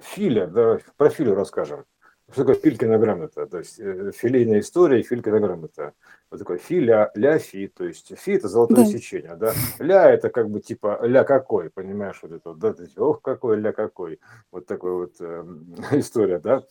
Филя, 0.00 0.46
да, 0.46 0.78
про 0.96 1.10
Филю 1.10 1.34
расскажем. 1.34 1.84
Что 2.32 2.42
такое 2.44 2.56
Филькина 2.56 2.98
грамота? 2.98 3.46
То 3.46 3.58
есть 3.58 3.78
э, 3.78 4.10
филейная 4.12 4.58
история 4.58 5.00
Филькина 5.00 5.38
грамота. 5.38 5.92
Вот 6.28 6.40
такой 6.40 6.58
фи, 6.58 6.80
ля, 6.80 7.38
фи. 7.38 7.68
То 7.68 7.84
есть 7.84 8.18
фи 8.18 8.32
это 8.32 8.48
золотое 8.48 8.78
да. 8.78 8.86
сечение, 8.86 9.36
да. 9.36 9.52
Ля 9.78 10.10
это 10.10 10.28
как 10.28 10.50
бы 10.50 10.58
типа 10.58 10.98
ля 11.06 11.22
какой, 11.22 11.70
понимаешь, 11.70 12.18
вот 12.22 12.32
это 12.32 12.48
вот, 12.48 12.58
да, 12.58 12.74
ты, 12.74 12.88
ох, 12.96 13.22
какой 13.22 13.60
ля 13.60 13.72
какой. 13.72 14.18
Вот 14.50 14.66
такой 14.66 14.92
вот 14.92 15.14
э, 15.20 15.44
история, 15.92 16.40
да. 16.40 16.64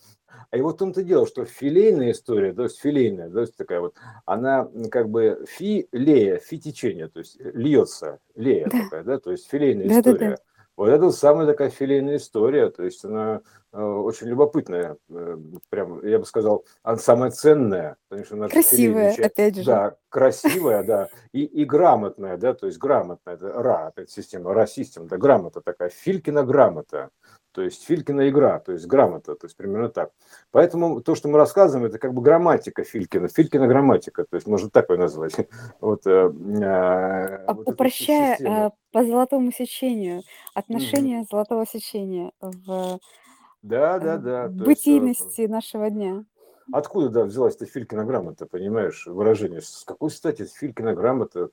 А 0.50 0.58
и 0.58 0.60
вот 0.60 0.74
в 0.74 0.78
том-то 0.78 1.02
дело, 1.02 1.26
что 1.26 1.46
филейная 1.46 2.10
история, 2.10 2.52
то 2.52 2.64
есть 2.64 2.78
филейная, 2.78 3.30
то 3.30 3.40
есть 3.40 3.56
такая 3.56 3.80
вот, 3.80 3.94
она 4.26 4.68
как 4.90 5.08
бы 5.08 5.46
фи, 5.48 5.88
лея, 5.90 6.36
фи 6.36 6.60
течение, 6.60 7.08
то 7.08 7.20
есть 7.20 7.40
льется, 7.40 8.18
лея 8.34 8.68
да. 8.70 8.82
такая, 8.82 9.04
да, 9.04 9.18
то 9.18 9.30
есть 9.30 9.48
филейная 9.48 9.88
да, 9.88 10.00
история. 10.00 10.18
Да, 10.18 10.36
да. 10.36 10.42
Вот 10.76 10.88
это 10.88 11.10
самая 11.10 11.46
такая 11.46 11.70
филейная 11.70 12.16
история, 12.16 12.68
то 12.68 12.82
есть 12.84 13.02
она 13.04 13.40
э, 13.72 13.82
очень 13.82 14.26
любопытная, 14.26 14.98
э, 15.08 15.38
прям, 15.70 16.06
я 16.06 16.18
бы 16.18 16.26
сказал, 16.26 16.66
она 16.82 16.98
самая 16.98 17.30
ценная. 17.30 17.96
Потому 18.08 18.26
что 18.26 18.34
она 18.36 18.48
красивая, 18.48 19.14
часть, 19.14 19.20
опять 19.20 19.56
же. 19.56 19.64
Да, 19.64 19.96
красивая, 20.10 20.84
да, 20.84 21.08
и, 21.32 21.44
и 21.44 21.64
грамотная, 21.64 22.36
да, 22.36 22.52
то 22.52 22.66
есть 22.66 22.78
грамотная, 22.78 23.34
это 23.34 23.52
ра, 23.52 23.86
опять 23.86 24.10
система, 24.10 24.52
ра-система, 24.52 25.08
да, 25.08 25.16
грамота 25.16 25.62
такая, 25.62 25.88
Филькина 25.88 26.44
грамота 26.44 27.10
то 27.56 27.62
есть 27.62 27.86
Филькина 27.86 28.28
игра, 28.28 28.58
то 28.58 28.72
есть 28.72 28.86
грамота, 28.86 29.34
то 29.34 29.46
есть 29.46 29.56
примерно 29.56 29.88
так. 29.88 30.10
Поэтому 30.50 31.00
то, 31.00 31.14
что 31.14 31.28
мы 31.28 31.38
рассказываем, 31.38 31.88
это 31.88 31.98
как 31.98 32.12
бы 32.12 32.20
грамматика 32.20 32.84
Филькина, 32.84 33.28
Филькина 33.28 33.66
грамматика, 33.66 34.26
то 34.28 34.34
есть 34.34 34.46
можно 34.46 34.68
так 34.68 34.90
ее 34.90 34.98
назвать. 34.98 35.34
Вот, 35.80 36.06
э, 36.06 36.10
э, 36.10 37.44
вот 37.50 37.66
Упрощая 37.66 38.72
по 38.96 39.04
золотому 39.04 39.52
сечению, 39.52 40.22
отношение 40.54 41.18
угу. 41.18 41.26
золотого 41.30 41.66
сечения 41.66 42.32
в 42.40 42.98
да, 43.60 43.98
да, 43.98 44.16
да. 44.16 44.48
бытийности 44.48 45.42
есть, 45.42 45.52
нашего 45.52 45.90
дня. 45.90 46.24
Откуда, 46.72 47.10
да, 47.10 47.24
взялась 47.24 47.56
эта 47.56 47.66
Филькина 47.66 48.06
грамота, 48.06 48.46
понимаешь, 48.46 49.06
выражение? 49.06 49.60
С 49.60 49.84
какой 49.84 50.10
стати 50.10 50.46
Филькина 50.46 50.94
грамота? 50.94 51.50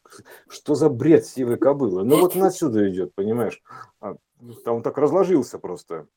Что 0.48 0.76
за 0.76 0.88
бред 0.88 1.26
сивой 1.26 1.58
кобылы? 1.58 2.06
Ну 2.06 2.22
вот 2.22 2.34
отсюда 2.38 2.90
идет, 2.90 3.14
понимаешь? 3.14 3.62
А, 4.00 4.16
там 4.64 4.78
он 4.78 4.82
так 4.82 4.98
разложился 4.98 5.60
просто 5.60 6.08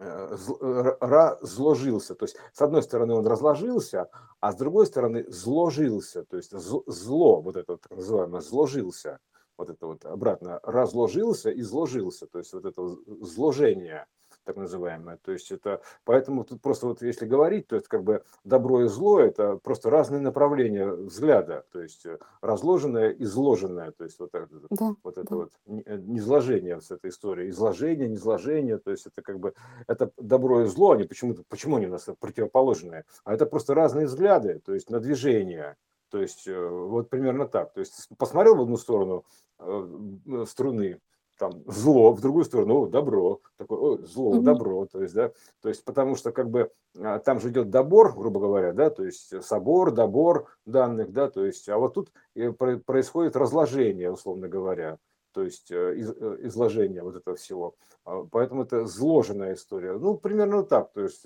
э, 0.00 0.36
э, 0.60 0.96
разложился. 0.98 2.16
То 2.16 2.24
есть, 2.24 2.36
с 2.52 2.60
одной 2.60 2.82
стороны, 2.82 3.14
он 3.14 3.24
разложился, 3.24 4.10
а 4.40 4.50
с 4.50 4.56
другой 4.56 4.88
стороны, 4.88 5.24
зложился. 5.28 6.24
То 6.24 6.38
есть, 6.38 6.50
зло, 6.50 7.40
вот 7.40 7.54
это 7.54 7.76
так 7.76 7.96
называемое, 7.96 8.40
зложился. 8.40 9.20
Вот 9.60 9.68
это 9.68 9.86
вот 9.86 10.06
обратно, 10.06 10.58
разложился 10.62 11.50
и 11.50 11.60
зложился. 11.60 12.26
То 12.26 12.38
есть, 12.38 12.54
вот 12.54 12.64
это 12.64 12.82
зложение– 13.22 14.06
так 14.44 14.56
называемое. 14.56 15.18
То 15.22 15.32
есть 15.32 15.52
это, 15.52 15.80
поэтому 16.04 16.44
тут 16.44 16.60
просто 16.60 16.86
вот 16.86 17.02
если 17.02 17.26
говорить, 17.26 17.66
то 17.66 17.76
есть 17.76 17.88
как 17.88 18.02
бы 18.02 18.24
добро 18.44 18.84
и 18.84 18.88
зло 18.88 19.20
это 19.20 19.56
просто 19.56 19.90
разные 19.90 20.20
направления 20.20 20.90
взгляда, 20.90 21.64
то 21.72 21.80
есть 21.80 22.06
э, 22.06 22.18
разложенное, 22.40 23.10
изложенное, 23.10 23.92
то 23.92 24.04
есть 24.04 24.18
вот, 24.18 24.34
это, 24.34 24.48
да, 24.70 24.94
вот 25.02 25.18
это 25.18 25.28
да. 25.28 25.36
вот 25.36 25.52
э, 25.66 25.96
низложение 25.98 26.80
с 26.80 26.90
этой 26.90 27.10
историей, 27.10 27.50
изложение, 27.50 28.08
низложение, 28.08 28.78
то 28.78 28.90
есть 28.90 29.06
это 29.06 29.22
как 29.22 29.38
бы 29.38 29.54
это 29.86 30.10
добро 30.16 30.62
и 30.62 30.66
зло, 30.66 30.92
они 30.92 31.04
почему-то, 31.04 31.42
почему 31.48 31.76
они 31.76 31.86
у 31.86 31.90
нас 31.90 32.08
противоположные, 32.18 33.04
а 33.24 33.34
это 33.34 33.46
просто 33.46 33.74
разные 33.74 34.06
взгляды, 34.06 34.60
то 34.64 34.74
есть 34.74 34.90
на 34.90 35.00
движение, 35.00 35.76
то 36.10 36.20
есть 36.20 36.46
э, 36.46 36.68
вот 36.68 37.08
примерно 37.08 37.46
так. 37.46 37.72
То 37.72 37.80
есть 37.80 38.08
посмотрел 38.18 38.56
в 38.56 38.62
одну 38.62 38.76
сторону 38.76 39.24
струны, 40.46 41.00
там 41.40 41.52
зло, 41.66 42.12
в 42.12 42.20
другую 42.20 42.44
сторону 42.44 42.86
добро, 42.86 43.40
такое 43.56 43.78
о, 43.78 43.96
зло, 44.06 44.36
mm-hmm. 44.36 44.42
добро, 44.42 44.86
то 44.86 45.02
есть, 45.02 45.14
да, 45.14 45.32
то 45.62 45.68
есть, 45.68 45.84
потому 45.84 46.14
что 46.14 46.30
как 46.30 46.50
бы 46.50 46.70
а, 46.98 47.18
там 47.18 47.40
же 47.40 47.48
идет 47.48 47.70
добор, 47.70 48.14
грубо 48.14 48.38
говоря, 48.38 48.72
да, 48.72 48.90
то 48.90 49.04
есть 49.04 49.42
собор, 49.42 49.90
добор 49.90 50.46
данных, 50.66 51.12
да, 51.12 51.28
то 51.30 51.44
есть, 51.44 51.68
а 51.68 51.78
вот 51.78 51.94
тут 51.94 52.12
э, 52.36 52.52
происходит 52.52 53.34
разложение, 53.34 54.12
условно 54.12 54.48
говоря, 54.48 54.98
то 55.32 55.42
есть 55.42 55.70
э, 55.70 55.94
из, 55.96 56.10
э, 56.10 56.36
изложение 56.46 57.02
вот 57.02 57.16
этого 57.16 57.36
всего. 57.36 57.74
А, 58.04 58.22
поэтому 58.30 58.64
это 58.64 58.86
зложенная 58.86 59.54
история. 59.54 59.92
Ну, 59.92 60.16
примерно 60.16 60.62
так. 60.62 60.92
То 60.92 61.02
есть 61.02 61.24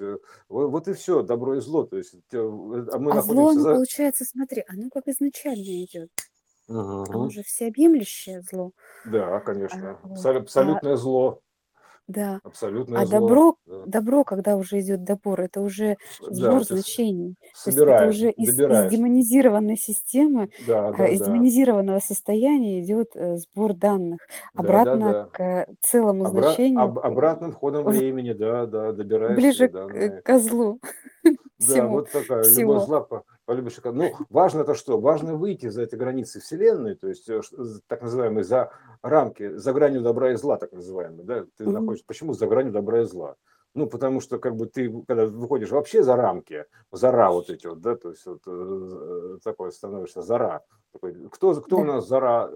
вот, 0.48 0.70
вот 0.70 0.88
и 0.88 0.92
все, 0.92 1.22
добро 1.22 1.56
и 1.56 1.60
зло. 1.60 1.84
То 1.84 1.98
есть 1.98 2.14
а 2.32 2.98
мы 2.98 3.12
а 3.12 3.22
зло, 3.22 3.53
за... 3.53 3.75
получается, 3.75 4.25
смотри, 4.25 4.64
оно 4.69 4.88
как 4.91 5.09
изначально 5.09 5.84
идет. 5.84 6.10
Оно 6.66 7.28
же 7.28 7.43
всеобъемлющее 7.43 8.43
зло. 8.43 8.72
Да, 9.04 9.41
конечно. 9.41 9.98
А, 10.03 10.06
вот. 10.06 10.25
А 10.25 10.37
абсолютное 10.37 10.97
зло. 10.97 11.41
Да. 12.06 12.41
Абсолютное 12.44 13.00
А 13.00 13.06
зло. 13.06 13.20
добро, 13.20 13.56
Да. 13.66 13.82
добро, 13.87 14.25
когда 14.25 14.56
уже 14.56 14.81
идет 14.81 15.04
добор, 15.04 15.41
это 15.41 15.60
уже 15.62 15.97
Да, 16.20 16.32
сбор 16.34 16.65
с- 16.65 16.69
значений. 16.69 17.37
То 17.65 17.70
есть 17.70 17.78
это 17.78 18.06
уже 18.09 18.31
из, 18.31 18.48
из 18.50 18.91
демонизированной 18.91 19.76
системы, 19.78 20.50
Да, 20.66 20.88
а, 20.88 20.93
да, 20.93 21.06
из 21.06 21.20
да. 21.20 21.26
демонизированного 21.26 22.00
состояния 22.00 22.82
идет 22.82 23.12
э, 23.14 23.38
сбор 23.38 23.72
данных 23.75 24.19
Да, 24.54 24.62
да, 24.62 24.69
обратно 24.69 25.12
да. 25.12 25.28
к 25.32 25.66
целому 25.81 26.25
Обра- 26.25 26.43
значению, 26.43 26.81
об- 26.82 26.98
обратным 26.98 27.53
ходом 27.53 27.84
времени, 27.87 28.32
да, 28.34 28.66
да, 28.66 28.93
добираешься 28.93 29.41
ближе 29.41 29.69
до 29.70 29.87
к, 29.88 30.22
козлу 30.22 30.81
Да, 31.25 31.31
всему, 31.59 31.88
вот 31.91 32.10
такая 32.10 32.38
любовь 32.43 32.53
всего. 32.53 32.78
зла 32.81 33.00
по, 33.00 33.25
полюбишь. 33.44 33.78
и 33.78 33.88
Ну, 33.88 34.15
важно 34.31 34.60
это 34.62 34.75
что? 34.75 35.00
Важно 35.00 35.34
выйти 35.37 35.69
за 35.69 35.82
эти 35.82 35.94
границы 35.94 36.41
Вселенной, 36.41 36.94
то 36.94 37.09
есть 37.09 37.28
э, 37.28 37.41
так 37.87 38.03
называемые 38.03 38.44
за 38.44 38.72
рамки, 39.03 39.56
за 39.56 39.72
гранью 39.72 40.03
добра 40.03 40.32
и 40.32 40.37
зла, 40.37 40.56
так 40.56 40.72
называемые, 40.72 41.25
да? 41.25 41.44
Ты 41.56 41.65
Мгм. 41.65 41.75
находишься, 41.75 42.06
почему 42.06 42.32
за 42.32 42.47
гранью 42.47 42.72
добра 42.72 43.03
и 43.03 43.05
зла? 43.05 43.37
Ну, 43.75 43.89
потому 43.89 44.21
что, 44.21 44.39
как 44.39 44.55
бы, 44.55 44.67
ты, 44.67 45.03
когда 45.07 45.27
выходишь 45.27 45.71
вообще 45.71 46.05
за 46.05 46.15
рамки, 46.15 46.65
зара 46.93 47.31
вот 47.31 47.51
эти 47.51 47.67
вот, 47.67 47.81
да, 47.81 47.97
то 47.97 48.11
есть 48.11 48.25
вот 48.25 48.43
э, 48.47 49.39
такой 49.43 49.73
становишься 49.73 50.23
зара. 50.23 50.62
Такой, 50.93 51.29
кто, 51.29 51.61
кто 51.61 51.79
у 51.79 51.85
нас 51.85 52.07
зара? 52.07 52.53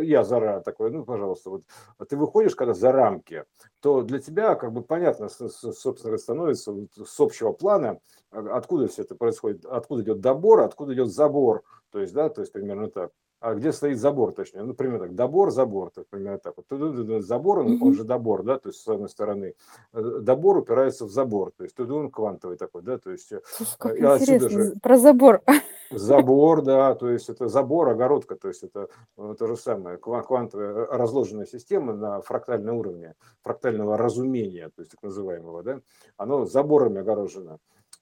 Я 0.00 0.24
зара 0.24 0.60
такой, 0.60 0.90
ну, 0.90 1.04
пожалуйста, 1.04 1.50
вот 1.50 1.64
а 1.98 2.06
ты 2.06 2.16
выходишь, 2.16 2.54
когда 2.54 2.72
за 2.72 2.92
рамки, 2.92 3.44
то 3.80 4.00
для 4.00 4.20
тебя, 4.20 4.54
как 4.54 4.72
бы, 4.72 4.80
понятно, 4.80 5.28
собственно, 5.28 6.16
становится 6.16 6.74
с 7.04 7.20
общего 7.20 7.52
плана, 7.52 8.00
а, 8.30 8.56
откуда 8.56 8.88
все 8.88 9.02
это 9.02 9.14
происходит, 9.16 9.66
откуда 9.66 10.02
идет 10.02 10.20
добор, 10.20 10.60
откуда 10.60 10.94
идет 10.94 11.12
забор, 11.12 11.62
то 11.90 12.00
есть, 12.00 12.14
да, 12.14 12.30
то 12.30 12.40
есть 12.40 12.52
примерно 12.52 12.88
так. 12.88 13.12
А 13.40 13.54
где 13.54 13.72
стоит 13.72 13.98
забор, 13.98 14.32
точнее, 14.32 14.62
ну, 14.62 14.74
примерно 14.74 15.06
так, 15.06 15.14
добор, 15.14 15.50
забор, 15.50 15.90
так, 15.90 16.06
примерно 16.08 16.38
так. 16.38 16.54
Вот 16.56 17.22
забор, 17.24 17.60
он, 17.60 17.82
он 17.82 17.94
же 17.94 18.04
добор, 18.04 18.42
да, 18.42 18.58
то 18.58 18.68
есть 18.68 18.80
с 18.80 18.88
одной 18.88 19.08
стороны, 19.08 19.54
Э, 19.92 20.18
добор 20.20 20.58
упирается 20.58 21.06
в 21.06 21.10
забор, 21.10 21.52
то 21.56 21.64
есть 21.64 21.74
тут 21.74 21.90
он 21.90 22.10
квантовый 22.10 22.56
такой, 22.56 22.82
да, 22.82 22.98
то 22.98 23.10
есть 23.10 23.32
э, 23.32 23.40
Слушай, 23.44 23.76
как 23.78 24.02
отсюда 24.02 24.48
же 24.50 24.74
про 24.82 24.98
забор. 24.98 25.42
забор, 25.90 26.62
да, 26.62 26.94
то 26.94 27.08
есть 27.08 27.28
это 27.30 27.48
забор, 27.48 27.88
огородка, 27.88 28.36
то 28.36 28.48
есть 28.48 28.62
это 28.62 28.88
э, 29.16 29.34
то 29.38 29.46
же 29.46 29.56
самое, 29.56 29.96
ква- 29.96 30.22
квантовая 30.22 30.72
э, 30.72 30.86
разложенная 30.90 31.46
система 31.46 31.94
на 31.94 32.20
фрактальном 32.20 32.76
уровне, 32.76 33.14
фрактального 33.42 33.96
разумения, 33.96 34.68
то 34.68 34.82
есть 34.82 34.90
так 34.90 35.02
называемого, 35.02 35.62
да, 35.62 35.80
оно 36.16 36.44
заборами 36.44 37.00
огорожено 37.00 37.58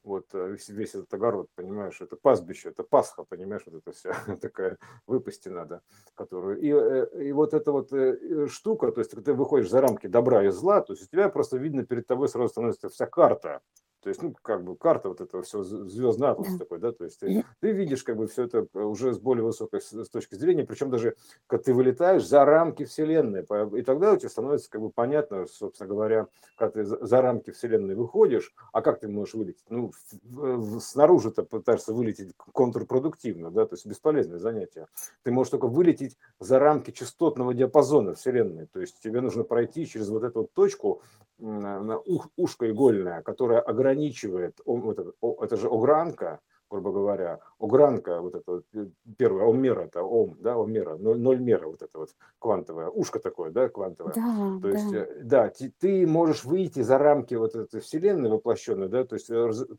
вот 0.06 0.26
э, 0.34 0.50
весь, 0.52 0.68
весь 0.68 0.94
этот 0.94 1.12
огород, 1.12 1.48
понимаешь, 1.54 2.00
это 2.00 2.16
пастбище, 2.16 2.70
это 2.70 2.84
Пасха, 2.84 3.24
понимаешь, 3.24 3.62
вот 3.66 3.76
это 3.76 3.92
вся 3.92 4.14
такая 4.40 4.78
выпасти 5.06 5.48
надо, 5.48 5.82
которую. 6.14 6.60
И, 6.60 6.70
э, 6.70 7.24
и 7.24 7.32
вот 7.32 7.52
эта 7.52 7.72
вот 7.72 7.92
э, 7.92 8.46
штука, 8.48 8.92
то 8.92 9.00
есть 9.00 9.10
ты 9.10 9.34
выходишь 9.34 9.68
за 9.68 9.80
рамки 9.80 10.06
добра 10.06 10.44
и 10.44 10.50
зла, 10.50 10.80
то 10.80 10.92
есть 10.92 11.04
у 11.04 11.06
тебя 11.06 11.28
просто 11.28 11.58
видно 11.58 11.84
перед 11.84 12.06
тобой 12.06 12.28
сразу 12.28 12.48
становится 12.48 12.88
вся 12.88 13.06
карта, 13.06 13.60
то 14.02 14.08
есть, 14.08 14.22
ну, 14.22 14.34
как 14.42 14.62
бы 14.62 14.76
карта 14.76 15.08
вот 15.08 15.20
этого 15.20 15.42
все 15.42 15.62
звездный 15.62 16.28
атлас 16.28 16.52
Да. 16.52 16.58
такой, 16.58 16.78
да, 16.78 16.92
то 16.92 17.04
есть 17.04 17.18
ты, 17.20 17.44
ты 17.60 17.72
видишь 17.72 18.04
как 18.04 18.16
бы 18.16 18.26
все 18.26 18.44
это 18.44 18.66
уже 18.74 19.12
с 19.14 19.18
более 19.18 19.44
высокой 19.44 19.80
с, 19.80 20.08
точки 20.08 20.34
зрения, 20.36 20.64
причем 20.64 20.90
даже 20.90 21.16
когда 21.46 21.64
ты 21.64 21.74
вылетаешь 21.74 22.26
за 22.26 22.44
рамки 22.44 22.84
Вселенной, 22.84 23.44
и 23.78 23.82
тогда 23.82 24.12
у 24.12 24.16
тебя 24.16 24.28
становится 24.28 24.70
как 24.70 24.80
бы 24.80 24.90
понятно, 24.90 25.46
собственно 25.46 25.88
говоря, 25.88 26.28
когда 26.56 26.82
ты 26.82 26.84
за 26.84 27.20
рамки 27.20 27.50
Вселенной 27.50 27.94
выходишь, 27.94 28.54
а 28.72 28.82
как 28.82 29.00
ты 29.00 29.08
можешь 29.08 29.34
вылететь? 29.34 29.64
Ну, 29.68 29.90
в- 30.22 30.56
в- 30.56 30.80
снаружи 30.80 31.30
ты 31.30 31.42
пытаешься 31.42 31.92
вылететь 31.92 32.34
контрпродуктивно, 32.52 33.50
да, 33.50 33.66
то 33.66 33.74
есть 33.74 33.86
бесполезное 33.86 34.38
занятие. 34.38 34.86
Ты 35.22 35.32
можешь 35.32 35.50
только 35.50 35.66
вылететь 35.66 36.16
за 36.38 36.58
рамки 36.58 36.90
частотного 36.90 37.54
диапазона 37.54 38.14
Вселенной, 38.14 38.66
то 38.66 38.80
есть 38.80 39.00
тебе 39.00 39.20
нужно 39.20 39.42
пройти 39.42 39.86
через 39.86 40.08
вот 40.08 40.22
эту 40.22 40.40
вот 40.42 40.52
точку, 40.52 41.02
на 41.38 41.98
ух- 41.98 42.30
ушко 42.36 42.70
игольное, 42.70 43.20
которое 43.20 43.60
ограничивает, 43.60 43.95
о, 44.64 44.76
вот 44.76 44.98
это, 44.98 45.12
о, 45.20 45.44
это 45.44 45.56
же 45.56 45.68
огранка, 45.68 46.40
грубо 46.70 46.92
говоря, 46.92 47.40
огранка, 47.58 48.20
вот 48.20 48.34
это 48.34 48.52
вот, 48.52 48.64
э, 48.74 48.86
первое, 49.16 49.44
оммера, 49.44 49.82
это 49.82 50.02
ом, 50.02 50.36
да, 50.40 50.56
оммера, 50.56 50.96
ноль, 50.96 51.18
ноль 51.18 51.40
мера, 51.40 51.66
вот 51.68 51.82
это 51.82 51.98
вот 51.98 52.10
квантовое, 52.38 52.88
ушко 52.88 53.18
такое, 53.18 53.50
да, 53.50 53.68
квантовое. 53.68 54.14
Да, 54.14 54.58
то 54.60 54.68
есть, 54.68 54.90
да. 54.90 54.98
Э, 54.98 55.22
да, 55.22 55.48
ты, 55.48 55.72
ты 55.78 56.06
можешь 56.06 56.44
выйти 56.44 56.80
за 56.82 56.98
рамки 56.98 57.34
вот 57.34 57.54
этой 57.54 57.80
вселенной 57.80 58.30
воплощенной, 58.30 58.88
да, 58.88 59.04
то 59.04 59.14
есть 59.14 59.30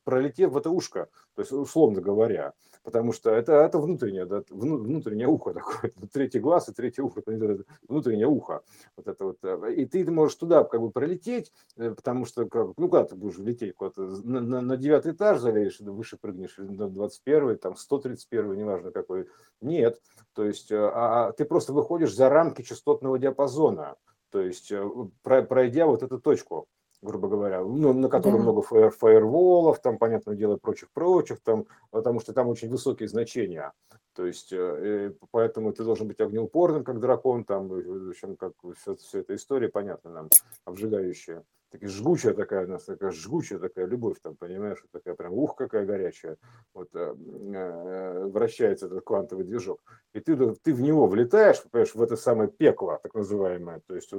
пролетев 0.03 0.51
в 0.51 0.57
это 0.57 0.69
ушко, 0.69 1.09
то 1.35 1.41
есть 1.41 1.51
условно 1.51 2.01
говоря, 2.01 2.53
потому 2.83 3.11
что 3.11 3.31
это, 3.31 3.53
это 3.53 3.79
внутреннее, 3.79 4.25
да, 4.25 4.43
внутреннее 4.49 5.27
ухо 5.27 5.53
такое, 5.53 5.91
третий 6.13 6.39
глаз 6.39 6.69
и 6.69 6.73
третье 6.73 7.03
ухо, 7.03 7.21
внутреннее 7.87 8.27
ухо, 8.27 8.61
вот 8.95 9.07
это 9.07 9.25
вот, 9.25 9.37
и 9.69 9.85
ты 9.85 10.09
можешь 10.09 10.35
туда 10.35 10.63
как 10.63 10.81
бы 10.81 10.89
пролететь, 10.89 11.51
потому 11.75 12.25
что, 12.25 12.45
как, 12.45 12.69
ну, 12.77 12.87
куда 12.87 13.03
ты 13.03 13.15
будешь 13.15 13.37
лететь, 13.37 13.75
куда-то 13.75 14.01
на, 14.23 14.39
на, 14.39 14.61
на 14.61 14.77
девятый 14.77 15.11
этаж 15.11 15.39
залезешь, 15.39 15.81
выше 15.81 16.17
прыгнешь, 16.17 16.57
21 16.77 17.57
там 17.57 17.75
131 17.75 18.55
неважно 18.55 18.91
какой. 18.91 19.27
Нет, 19.61 19.99
то 20.33 20.45
есть 20.45 20.71
э, 20.71 20.77
а, 20.77 21.27
а 21.27 21.31
ты 21.31 21.45
просто 21.45 21.73
выходишь 21.73 22.13
за 22.13 22.29
рамки 22.29 22.61
частотного 22.61 23.17
диапазона, 23.17 23.95
то 24.29 24.39
есть 24.39 24.71
э, 24.71 24.87
пройдя 25.23 25.87
вот 25.87 26.03
эту 26.03 26.19
точку 26.19 26.67
грубо 27.01 27.27
говоря, 27.27 27.63
ну, 27.63 27.93
на 27.93 28.09
котором 28.09 28.37
да. 28.37 28.43
много 28.43 28.61
фаер, 28.61 28.89
фаерволов, 28.89 29.79
там, 29.79 29.97
понятное 29.97 30.35
дело, 30.35 30.57
прочих-прочих, 30.57 31.39
там, 31.41 31.65
потому 31.91 32.19
что 32.19 32.33
там 32.33 32.47
очень 32.47 32.69
высокие 32.69 33.07
значения. 33.07 33.71
То 34.13 34.25
есть, 34.25 34.51
э, 34.51 35.13
поэтому 35.31 35.73
ты 35.73 35.83
должен 35.83 36.07
быть 36.07 36.19
огнеупорным, 36.19 36.83
как 36.83 36.99
дракон, 36.99 37.43
там, 37.43 37.67
в 37.67 38.09
общем, 38.09 38.35
как 38.35 38.53
все, 38.77 38.95
все 38.95 39.19
эта 39.19 39.35
история, 39.35 39.69
понятно 39.69 40.09
нам, 40.09 40.29
обжигающая 40.65 41.43
такая 41.71 41.89
жгучая 41.89 42.33
такая 42.33 42.65
у 42.65 42.69
нас 42.69 42.85
такая 42.85 43.11
жгучая 43.11 43.59
такая 43.59 43.85
любовь 43.85 44.17
там 44.21 44.35
понимаешь 44.35 44.83
такая 44.91 45.15
прям 45.15 45.33
ух 45.33 45.55
какая 45.55 45.85
горячая 45.85 46.37
вот 46.73 46.89
э, 46.93 47.13
э, 47.15 48.25
вращается 48.27 48.85
этот 48.87 49.03
квантовый 49.03 49.45
движок 49.45 49.81
и 50.13 50.19
ты 50.19 50.35
ты 50.55 50.73
в 50.73 50.81
него 50.81 51.07
влетаешь 51.07 51.61
понимаешь 51.63 51.95
в 51.95 52.01
это 52.01 52.15
самое 52.15 52.49
пекло 52.49 52.99
так 53.01 53.13
называемое 53.13 53.81
то 53.85 53.95
есть 53.95 54.11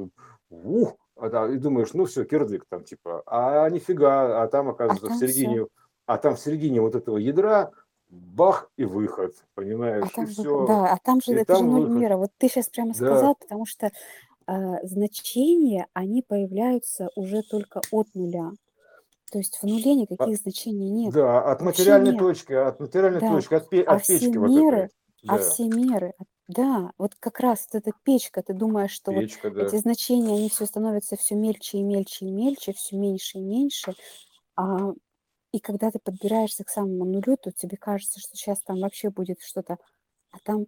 ух 0.50 0.97
а, 1.17 1.49
и 1.49 1.56
думаешь 1.56 1.95
ну 1.95 2.05
все 2.05 2.25
кирдык 2.25 2.67
там 2.69 2.85
типа 2.85 3.23
а 3.27 3.69
нифига 3.71 4.43
а 4.43 4.49
там 4.49 4.69
оказывается 4.69 5.06
а 5.06 5.11
в 5.11 5.19
середине 5.19 5.65
все. 5.65 5.69
а 6.06 6.19
там 6.19 6.37
в 6.37 6.41
середине 6.41 6.81
вот 6.81 6.94
этого 6.94 7.17
ядра 7.17 7.73
бах 8.11 8.71
и 8.77 8.85
выход, 8.85 9.35
понимаешь, 9.55 10.05
а 10.06 10.15
там, 10.15 10.25
и 10.25 10.29
все. 10.29 10.67
Да, 10.67 10.93
а 10.93 10.99
там 11.03 11.21
же 11.21 11.33
и 11.33 11.35
это 11.35 11.55
там 11.55 11.59
же 11.59 11.65
ноль 11.65 11.91
мира. 11.91 12.17
Вот 12.17 12.31
ты 12.39 12.49
сейчас 12.49 12.69
прямо 12.69 12.93
да. 12.93 12.94
сказал, 12.94 13.35
потому 13.35 13.67
что 13.67 13.87
а, 13.87 13.91
значения, 14.83 15.87
они 15.93 16.23
появляются 16.23 17.11
уже 17.15 17.43
только 17.43 17.81
от 17.91 18.09
нуля. 18.15 18.53
То 19.31 19.39
есть 19.39 19.59
в 19.61 19.65
нуле 19.65 19.95
никаких 19.95 20.39
а, 20.39 20.43
значений 20.43 20.89
нет. 20.89 21.12
Да, 21.12 21.53
от 21.53 21.61
материальной 21.61 22.12
нет. 22.12 22.19
точки, 22.19 22.53
от 22.53 22.81
материальной 22.81 23.21
да. 23.21 23.31
точки, 23.31 23.55
от, 23.55 23.69
пе- 23.69 23.83
а 23.83 23.97
от 23.97 24.06
печки 24.06 24.31
все 24.31 24.39
вот 24.39 24.49
меры, 24.49 24.77
этой. 24.77 24.95
Да. 25.23 25.35
А 25.35 25.39
все 25.39 25.65
меры, 25.65 26.15
да, 26.47 26.93
вот 26.97 27.15
как 27.21 27.41
раз 27.41 27.69
вот 27.71 27.83
эта 27.83 27.93
печка, 28.05 28.43
ты 28.43 28.55
думаешь, 28.55 28.93
что 28.93 29.12
печка, 29.12 29.50
вот 29.50 29.59
да. 29.59 29.67
эти 29.67 29.77
значения, 29.77 30.35
они 30.35 30.49
все 30.49 30.65
становятся 30.65 31.17
все 31.17 31.35
мельче 31.35 31.79
и 31.79 31.83
мельче 31.83 32.27
и 32.27 32.31
мельче, 32.31 32.73
все 32.73 32.97
меньше 32.97 33.39
и 33.39 33.43
меньше, 33.43 33.94
а, 34.56 34.93
и 35.53 35.61
когда 35.61 35.91
ты 35.91 35.99
подбираешься 35.99 36.65
к 36.65 36.71
самому 36.71 37.05
нулю, 37.05 37.37
то 37.37 37.51
тебе 37.53 37.77
кажется, 37.77 38.21
что 38.21 38.35
сейчас 38.35 38.62
там 38.62 38.81
вообще 38.81 39.11
будет 39.11 39.41
что-то, 39.43 39.77
а 40.31 40.39
там 40.43 40.67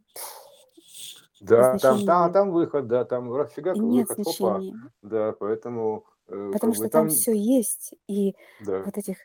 да, 1.40 1.78
там, 1.78 2.04
там, 2.04 2.32
там 2.32 2.50
выход, 2.50 2.87
да, 2.87 3.04
там 3.04 3.46
фига 3.48 3.72
нет 3.75 4.08
выход, 4.08 4.26
опа. 4.40 4.60
Да, 5.02 5.32
поэтому... 5.38 6.04
Э, 6.28 6.50
Потому 6.52 6.75
что 6.75 6.84
там, 6.84 7.06
там 7.06 7.08
все 7.08 7.32
есть, 7.32 7.94
и 8.06 8.37
да. 8.60 8.82
вот 8.82 8.96
этих... 8.96 9.16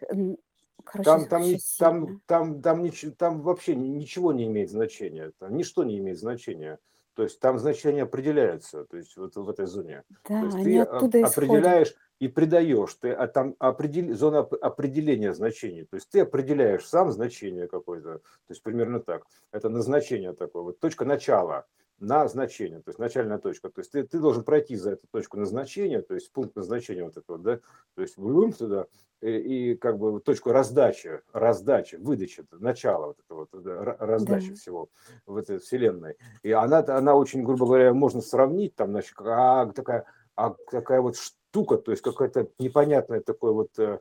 Короче, 0.83 1.09
там, 1.09 1.25
там, 1.27 1.41
не, 1.41 1.59
там, 1.79 2.21
там, 2.27 2.61
там, 2.61 2.89
там 3.17 3.41
вообще 3.41 3.75
ничего 3.75 4.33
не 4.33 4.45
имеет 4.45 4.69
значения, 4.69 5.31
там 5.39 5.57
ничто 5.57 5.83
не 5.83 5.97
имеет 5.97 6.19
значения. 6.19 6.79
То 7.15 7.23
есть 7.23 7.39
там 7.39 7.57
значения 7.59 8.03
определяются, 8.03 8.83
то 8.83 8.97
есть 8.97 9.15
вот 9.15 9.35
в 9.35 9.49
этой 9.49 9.67
зоне. 9.67 10.03
Да, 10.27 10.41
то 10.41 10.45
есть 10.45 10.63
ты 10.63 10.79
оттуда 10.79 11.25
определяешь 11.25 11.87
исходят. 11.87 12.09
и 12.19 12.27
придаешь, 12.27 12.93
ты 12.95 13.11
а 13.11 13.27
там 13.27 13.55
определ, 13.57 14.13
зона 14.15 14.39
определения 14.39 15.33
значений. 15.33 15.85
То 15.85 15.95
есть 15.95 16.09
ты 16.09 16.19
определяешь 16.19 16.85
сам 16.85 17.11
значение 17.11 17.67
какое-то, 17.67 18.19
то 18.19 18.21
есть 18.49 18.61
примерно 18.61 18.99
так. 18.99 19.23
Это 19.51 19.69
назначение 19.69 20.33
такое, 20.33 20.63
вот 20.63 20.79
точка 20.79 21.05
начала 21.05 21.65
на 21.99 22.27
значение, 22.27 22.81
то 22.81 22.89
есть 22.89 22.99
начальная 22.99 23.37
точка. 23.37 23.69
То 23.69 23.79
есть 23.79 23.91
ты, 23.91 24.03
ты 24.03 24.19
должен 24.19 24.43
пройти 24.43 24.75
за 24.75 24.91
эту 24.91 25.07
точку 25.11 25.37
назначения, 25.37 26.01
то 26.01 26.13
есть 26.13 26.31
пункт 26.31 26.55
назначения 26.55 27.03
вот 27.03 27.17
этого, 27.17 27.37
да, 27.37 27.59
то 27.95 28.01
есть 28.01 28.17
вывым 28.17 28.51
туда 28.51 28.87
и, 29.21 29.71
и 29.71 29.75
как 29.75 29.97
бы 29.97 30.19
точку 30.19 30.51
раздачи, 30.51 31.21
раздачи, 31.33 31.95
выдачи, 31.95 32.45
начало 32.51 33.07
вот 33.07 33.19
этого 33.19 33.47
вот, 33.51 33.63
да, 33.63 33.95
раздачи 33.99 34.49
да. 34.49 34.55
всего 34.55 34.89
в 35.25 35.37
этой 35.37 35.59
вселенной. 35.59 36.15
И 36.43 36.51
она, 36.51 36.79
она 36.87 37.15
очень, 37.15 37.43
грубо 37.43 37.65
говоря, 37.65 37.93
можно 37.93 38.21
сравнить 38.21 38.75
там, 38.75 38.91
значит, 38.91 39.13
а 39.19 39.67
такая, 39.67 40.05
а 40.35 40.53
такая 40.69 41.01
вот 41.01 41.15
штука, 41.17 41.77
то 41.77 41.91
есть 41.91 42.03
какая-то 42.03 42.49
непонятная 42.59 43.21
такой 43.21 43.53
вот, 43.53 43.79
э, 43.79 43.99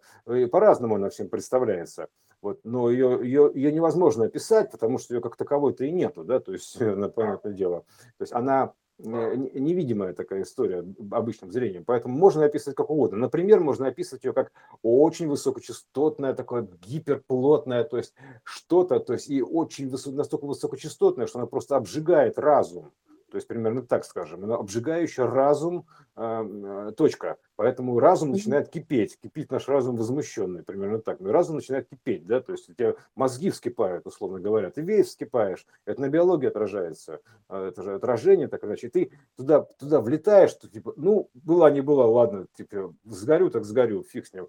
по-разному 0.49 0.97
она 0.97 1.09
всем 1.11 1.29
представляется. 1.29 2.09
Вот, 2.45 2.61
но 2.63 2.91
ее, 2.91 3.21
ее, 3.23 3.51
ее 3.55 3.73
невозможно 3.73 4.27
описать, 4.27 4.71
потому 4.71 4.99
что 4.99 5.15
ее 5.15 5.23
как 5.23 5.35
таковой-то 5.35 5.87
и 5.87 5.91
нету, 5.91 6.25
да, 6.25 6.41
то 6.41 6.53
есть, 6.53 6.79
понятное 7.15 7.55
дело. 7.55 7.87
То 8.19 8.23
есть 8.25 8.35
она 8.35 8.75
э, 8.99 9.35
невидимая 9.55 10.13
такая 10.13 10.43
история 10.43 10.85
обычным 11.11 11.51
зрением, 11.51 11.87
поэтому 11.87 12.15
можно 12.19 12.45
описывать 12.45 12.77
как 12.77 12.91
угодно. 12.91 13.17
Например, 13.17 13.61
можно 13.61 13.87
описывать 13.87 14.25
ее 14.25 14.35
как 14.35 14.53
очень 14.83 15.27
высокочастотная, 15.27 16.35
такое 16.35 16.69
гиперплотное, 16.83 17.83
то 17.83 17.97
есть 17.97 18.13
что-то, 18.43 19.01
то 19.01 19.15
есть 19.15 19.31
и 19.31 19.43
очень 19.43 19.89
высоко, 19.89 20.15
настолько 20.15 20.45
высокочастотное, 20.45 21.27
что 21.27 21.39
она 21.39 21.47
просто 21.47 21.77
обжигает 21.77 22.39
разум. 22.39 22.93
То 23.35 23.39
есть 23.39 23.49
примерно 23.49 23.83
так 23.83 24.05
скажем, 24.05 24.45
она 24.45 24.55
обжигающая 24.55 25.27
разум 25.27 25.87
э, 26.15 26.93
точка. 26.97 27.37
Поэтому 27.57 27.99
разум 27.99 28.31
начинает 28.31 28.69
кипеть, 28.69 29.19
кипит 29.21 29.51
наш 29.51 29.67
разум 29.69 29.97
возмущенный, 29.97 30.63
примерно 30.63 31.01
так. 31.01 31.19
Но 31.19 31.33
разум 31.33 31.57
начинает 31.57 31.89
кипеть, 31.89 32.27
да, 32.29 32.41
то 32.41 32.53
есть 32.53 32.71
у 32.71 32.75
тебя 32.75 32.95
мозги 33.17 33.51
вскипают, 33.51 34.07
условно 34.07 34.39
говоря, 34.39 34.71
ты 34.71 34.83
весь 34.83 35.09
вскипаешь, 35.09 35.67
это 35.85 36.01
на 36.01 36.09
биологии 36.09 36.47
отражается, 36.47 37.19
это 37.49 37.83
же 37.83 37.95
отражение, 37.95 38.47
так 38.47 38.63
иначе, 38.65 38.89
ты 38.89 39.11
туда, 39.37 39.63
туда 39.81 40.01
влетаешь, 40.01 40.51
что, 40.51 40.69
типа, 40.69 40.95
ну, 40.97 41.29
была 41.35 41.71
не 41.71 41.81
была, 41.81 42.07
ладно, 42.07 42.47
типа, 42.57 42.95
сгорю, 43.05 43.51
так 43.51 43.65
сгорю, 43.65 44.05
фиг 44.05 44.27
с 44.27 44.33
ним. 44.33 44.47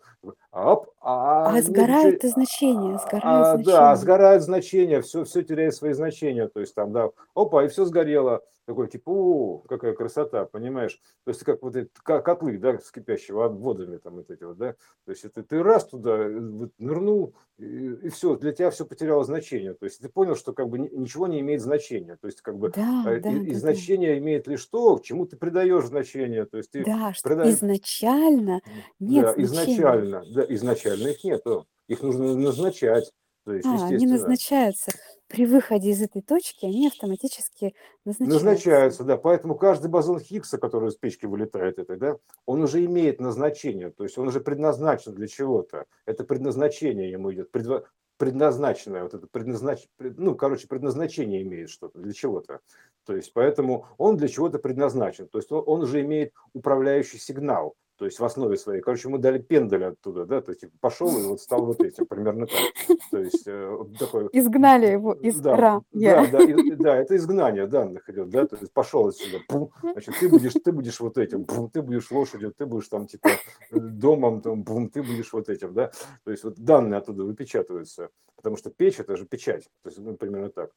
Оп, 0.52 0.92
а, 1.02 1.56
а 1.56 1.62
сгорают 1.64 2.24
и 2.24 2.28
значения, 2.28 3.00
сгорают 3.00 3.24
а, 3.24 3.56
значения. 3.56 3.72
Да, 3.72 3.96
сгорают 3.96 4.44
значения, 4.44 5.02
все, 5.02 5.24
все 5.24 5.42
теряет 5.42 5.74
свои 5.74 5.94
значения, 5.94 6.48
то 6.48 6.60
есть 6.60 6.76
там, 6.76 6.92
да, 6.92 7.10
опа, 7.34 7.64
и 7.64 7.68
все 7.68 7.86
сгорело 7.86 8.44
такой 8.65 8.88
типа, 8.88 9.09
о, 9.09 9.57
какая 9.67 9.94
красота, 9.94 10.45
понимаешь? 10.45 11.00
То 11.23 11.29
есть 11.29 11.44
как 11.44 11.62
вот 11.62 11.75
эти 11.75 11.89
котлы, 12.03 12.57
да, 12.57 12.79
с 12.79 12.91
кипящего 12.91 13.47
водами 13.47 13.97
там 13.97 14.15
вот 14.15 14.29
эти 14.29 14.44
вот, 14.44 14.57
да, 14.57 14.73
то 15.06 15.12
есть 15.12 15.23
это 15.23 15.44
ты 15.44 15.62
раз 15.62 15.88
туда 15.88 16.17
э, 16.17 16.39
вот, 16.39 16.71
нырнул, 16.79 17.35
и, 17.57 17.65
и 17.65 18.09
все, 18.09 18.35
для 18.35 18.51
тебя 18.51 18.71
все 18.71 18.85
потеряло 18.85 19.23
значение, 19.23 19.73
то 19.73 19.85
есть 19.85 20.01
ты 20.01 20.09
понял, 20.09 20.35
что 20.35 20.53
как 20.53 20.69
бы 20.69 20.79
ничего 20.79 21.27
не 21.27 21.39
имеет 21.41 21.62
значения, 21.62 22.17
то 22.19 22.27
есть 22.27 22.41
как 22.41 22.57
бы 22.57 22.69
да, 22.69 23.15
и, 23.15 23.19
да, 23.19 23.31
и 23.31 23.51
да, 23.51 23.59
значение 23.59 24.13
да. 24.13 24.17
имеет 24.19 24.47
лишь 24.47 24.65
то, 24.65 24.97
к 24.97 25.03
чему 25.03 25.25
ты 25.25 25.38
придаешь 25.38 25.85
значение, 25.85 26.45
то 26.45 26.57
есть 26.57 26.71
ты 26.71 26.83
да, 26.83 27.13
что 27.13 27.29
придаешь... 27.29 27.56
изначально 27.56 28.62
нет 29.00 29.25
да, 29.25 29.31
значения. 29.33 29.45
изначально, 29.45 30.23
да, 30.33 30.45
изначально 30.50 31.07
их 31.10 31.24
нету, 31.24 31.67
их 31.88 32.01
нужно 32.01 32.36
назначать. 32.36 33.12
То 33.45 33.53
есть, 33.53 33.67
а, 33.67 33.86
они 33.86 34.07
назначаются 34.07 34.91
при 35.27 35.46
выходе 35.46 35.89
из 35.89 36.01
этой 36.01 36.22
точки, 36.22 36.65
они 36.65 36.88
автоматически 36.88 37.74
назначаются. 38.05 38.46
Назначаются, 38.46 39.03
да. 39.03 39.17
Поэтому 39.17 39.55
каждый 39.55 39.89
бозон 39.89 40.20
Хиггса, 40.20 40.58
который 40.58 40.89
из 40.89 40.96
печки 40.96 41.25
вылетает, 41.25 41.79
этой, 41.79 41.98
да, 41.98 42.17
он 42.46 42.62
уже 42.62 42.84
имеет 42.86 43.20
назначение, 43.20 43.89
то 43.89 44.03
есть 44.03 44.17
он 44.17 44.27
уже 44.27 44.39
предназначен 44.39 45.13
для 45.13 45.27
чего-то. 45.27 45.86
Это 46.05 46.24
предназначение 46.24 47.10
ему 47.10 47.34
идет, 47.34 47.51
предво... 47.51 47.86
предназначенное, 48.17 49.03
вот 49.03 49.13
это 49.13 49.27
предназнач... 49.27 49.88
ну, 50.00 50.36
короче, 50.36 50.67
предназначение 50.67 51.41
имеет 51.41 51.70
что-то 51.70 52.00
для 52.00 52.13
чего-то. 52.13 52.60
То 53.05 53.15
есть 53.15 53.34
поэтому 53.34 53.88
он 53.98 54.17
для 54.17 54.27
чего-то 54.27 54.60
предназначен. 54.60 55.27
То 55.27 55.39
есть 55.39 55.51
он, 55.51 55.63
он 55.65 55.82
уже 55.82 56.01
имеет 56.01 56.34
управляющий 56.53 57.17
сигнал 57.17 57.75
то 57.98 58.06
есть 58.06 58.20
в 58.20 58.25
основе 58.25 58.58
своей. 58.58 58.82
Короче, 58.82 59.08
мы 59.08 59.20
дали 59.20 59.40
пендель 59.40 59.86
оттуда, 59.86 60.25
да, 60.25 60.42
то 60.42 60.52
есть 60.52 60.62
типа, 60.62 60.74
пошел 60.80 61.08
и 61.18 61.24
вот 61.24 61.40
стал 61.40 61.66
вот 61.66 61.82
этим, 61.82 62.06
примерно 62.06 62.48
так. 62.48 62.98
То 63.12 63.20
есть 63.20 63.44
э, 63.46 63.78
такой... 63.98 64.28
Изгнали 64.34 64.88
его 64.88 65.14
из 65.14 65.40
да, 65.40 65.56
ра. 65.56 65.82
Да, 65.92 66.28
да, 66.28 66.44
и, 66.44 66.72
да, 66.72 66.98
это 66.98 67.16
изгнание 67.16 67.68
данных 67.68 68.10
идет, 68.10 68.30
да, 68.30 68.46
то 68.46 68.58
есть 68.58 68.74
пошел 68.74 69.08
отсюда, 69.08 69.40
пум, 69.48 69.72
значит, 69.82 70.16
ты 70.20 70.28
будешь, 70.28 70.54
ты 70.54 70.72
будешь 70.72 71.00
вот 71.00 71.18
этим, 71.18 71.46
пум, 71.46 71.70
ты 71.70 71.82
будешь 71.82 72.12
лошадью, 72.12 72.54
ты 72.58 72.66
будешь 72.66 72.88
там 72.90 73.08
типа 73.08 73.30
домом, 73.72 74.42
там, 74.42 74.66
пум, 74.66 74.90
ты 74.90 75.02
будешь 75.02 75.32
вот 75.32 75.50
этим, 75.50 75.74
да, 75.74 75.92
то 76.24 76.32
есть 76.32 76.44
вот 76.44 76.60
данные 76.60 76.98
оттуда 76.98 77.24
выпечатываются, 77.24 78.10
потому 78.36 78.58
что 78.58 78.72
печь 78.72 79.00
это 79.00 79.16
же 79.16 79.25
печать, 79.25 79.70
то 79.84 79.90
есть 79.90 80.00
ну, 80.00 80.16
примерно 80.16 80.50
так. 80.50 80.72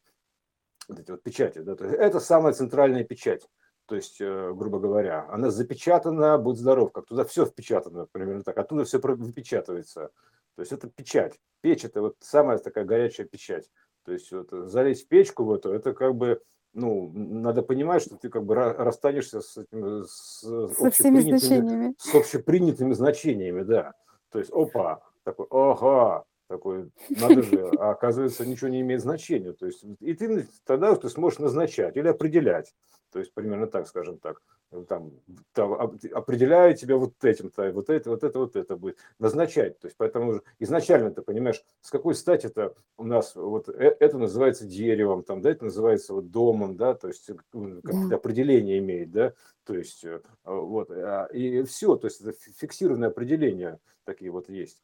Вот 0.89 0.99
эти 1.01 1.11
вот 1.11 1.23
печати, 1.23 1.59
да, 1.59 1.77
то 1.77 1.85
есть 1.85 1.99
это 1.99 2.19
самая 2.19 2.55
центральная 2.55 3.05
печать 3.05 3.47
то 3.89 3.97
есть, 3.97 4.21
э, 4.21 4.53
грубо 4.55 4.79
говоря, 4.79 5.27
она 5.31 5.51
запечатана, 5.51 6.37
будь 6.37 6.59
здоров, 6.59 6.93
как 6.93 7.07
туда 7.07 7.25
все 7.25 7.47
впечатано, 7.47 8.07
примерно 8.13 8.43
так, 8.43 8.59
оттуда 8.59 8.85
все 8.85 8.99
выпечатывается. 8.99 10.11
То 10.57 10.61
есть 10.61 10.73
это 10.73 10.89
печать. 10.89 11.41
Печь 11.63 11.87
это 11.87 12.03
вот 12.03 12.17
самая 12.21 12.59
такая 12.59 12.85
горячая 12.85 13.27
печать. 13.27 13.71
То 14.05 14.13
есть 14.13 14.31
вот 14.31 14.51
залезть 14.51 15.07
в 15.07 15.09
печку 15.09 15.45
в 15.45 15.53
эту, 15.53 15.73
это 15.73 15.95
как 15.95 16.15
бы 16.15 16.43
ну, 16.75 17.11
надо 17.15 17.63
понимать, 17.63 18.03
что 18.03 18.17
ты 18.17 18.29
как 18.29 18.45
бы 18.45 18.55
расстанешься 18.55 19.41
с, 19.41 19.57
этим, 19.57 20.05
с, 20.05 20.43
с, 20.43 20.81
общепринятыми, 20.81 21.95
с 21.97 22.15
общепринятыми 22.15 22.93
значениями, 22.93 23.63
да. 23.63 23.95
То 24.31 24.39
есть, 24.39 24.51
опа, 24.53 25.01
такой, 25.25 25.47
ага, 25.51 26.25
такой, 26.49 26.91
надо 27.11 27.43
же, 27.43 27.71
а 27.79 27.91
оказывается, 27.91 28.47
ничего 28.47 28.69
не 28.69 28.81
имеет 28.81 29.03
значения. 29.03 29.53
То 29.53 29.67
есть, 29.67 29.85
и 30.01 30.15
ты 30.15 30.49
тогда 30.65 30.95
ты 30.97 31.09
сможешь 31.09 31.39
назначать 31.39 31.97
или 31.97 32.09
определять. 32.09 32.75
То 33.13 33.21
есть, 33.21 33.33
примерно 33.33 33.67
так, 33.67 33.87
скажем 33.87 34.19
так. 34.19 34.43
Ну, 34.71 34.85
там, 34.85 35.13
там 35.55 35.73
определяю 35.73 36.77
тебя 36.77 36.97
вот 36.97 37.25
этим, 37.25 37.49
то, 37.49 37.71
вот 37.73 37.89
это, 37.89 38.11
вот 38.11 38.23
это, 38.23 38.39
вот 38.39 38.55
это 38.55 38.77
будет 38.77 38.99
назначать. 39.19 39.79
То 39.79 39.87
есть, 39.87 39.97
поэтому 39.97 40.43
изначально 40.59 41.11
ты 41.11 41.23
понимаешь, 41.23 41.65
с 41.81 41.91
какой 41.91 42.15
стати 42.15 42.47
это 42.49 42.75
у 42.99 43.05
нас 43.05 43.35
вот 43.35 43.71
э, 43.71 43.97
это 43.99 44.19
называется 44.19 44.67
деревом, 44.67 45.23
там, 45.23 45.41
да, 45.41 45.51
это 45.51 45.65
называется 45.65 46.13
вот 46.13 46.31
домом, 46.31 46.77
да, 46.77 46.93
то 46.93 47.09
есть 47.09 47.31
какие-то 47.51 48.17
определения 48.17 48.77
имеет, 48.79 49.11
да, 49.11 49.33
то 49.65 49.75
есть 49.75 50.05
э, 50.05 50.21
вот 50.45 50.91
а, 50.91 51.31
и 51.33 51.63
все, 51.63 51.97
то 51.97 52.07
есть 52.07 52.21
это 52.21 52.33
фиксированное 52.33 53.09
определение 53.09 53.79
такие 54.05 54.31
вот 54.31 54.51
есть 54.51 54.83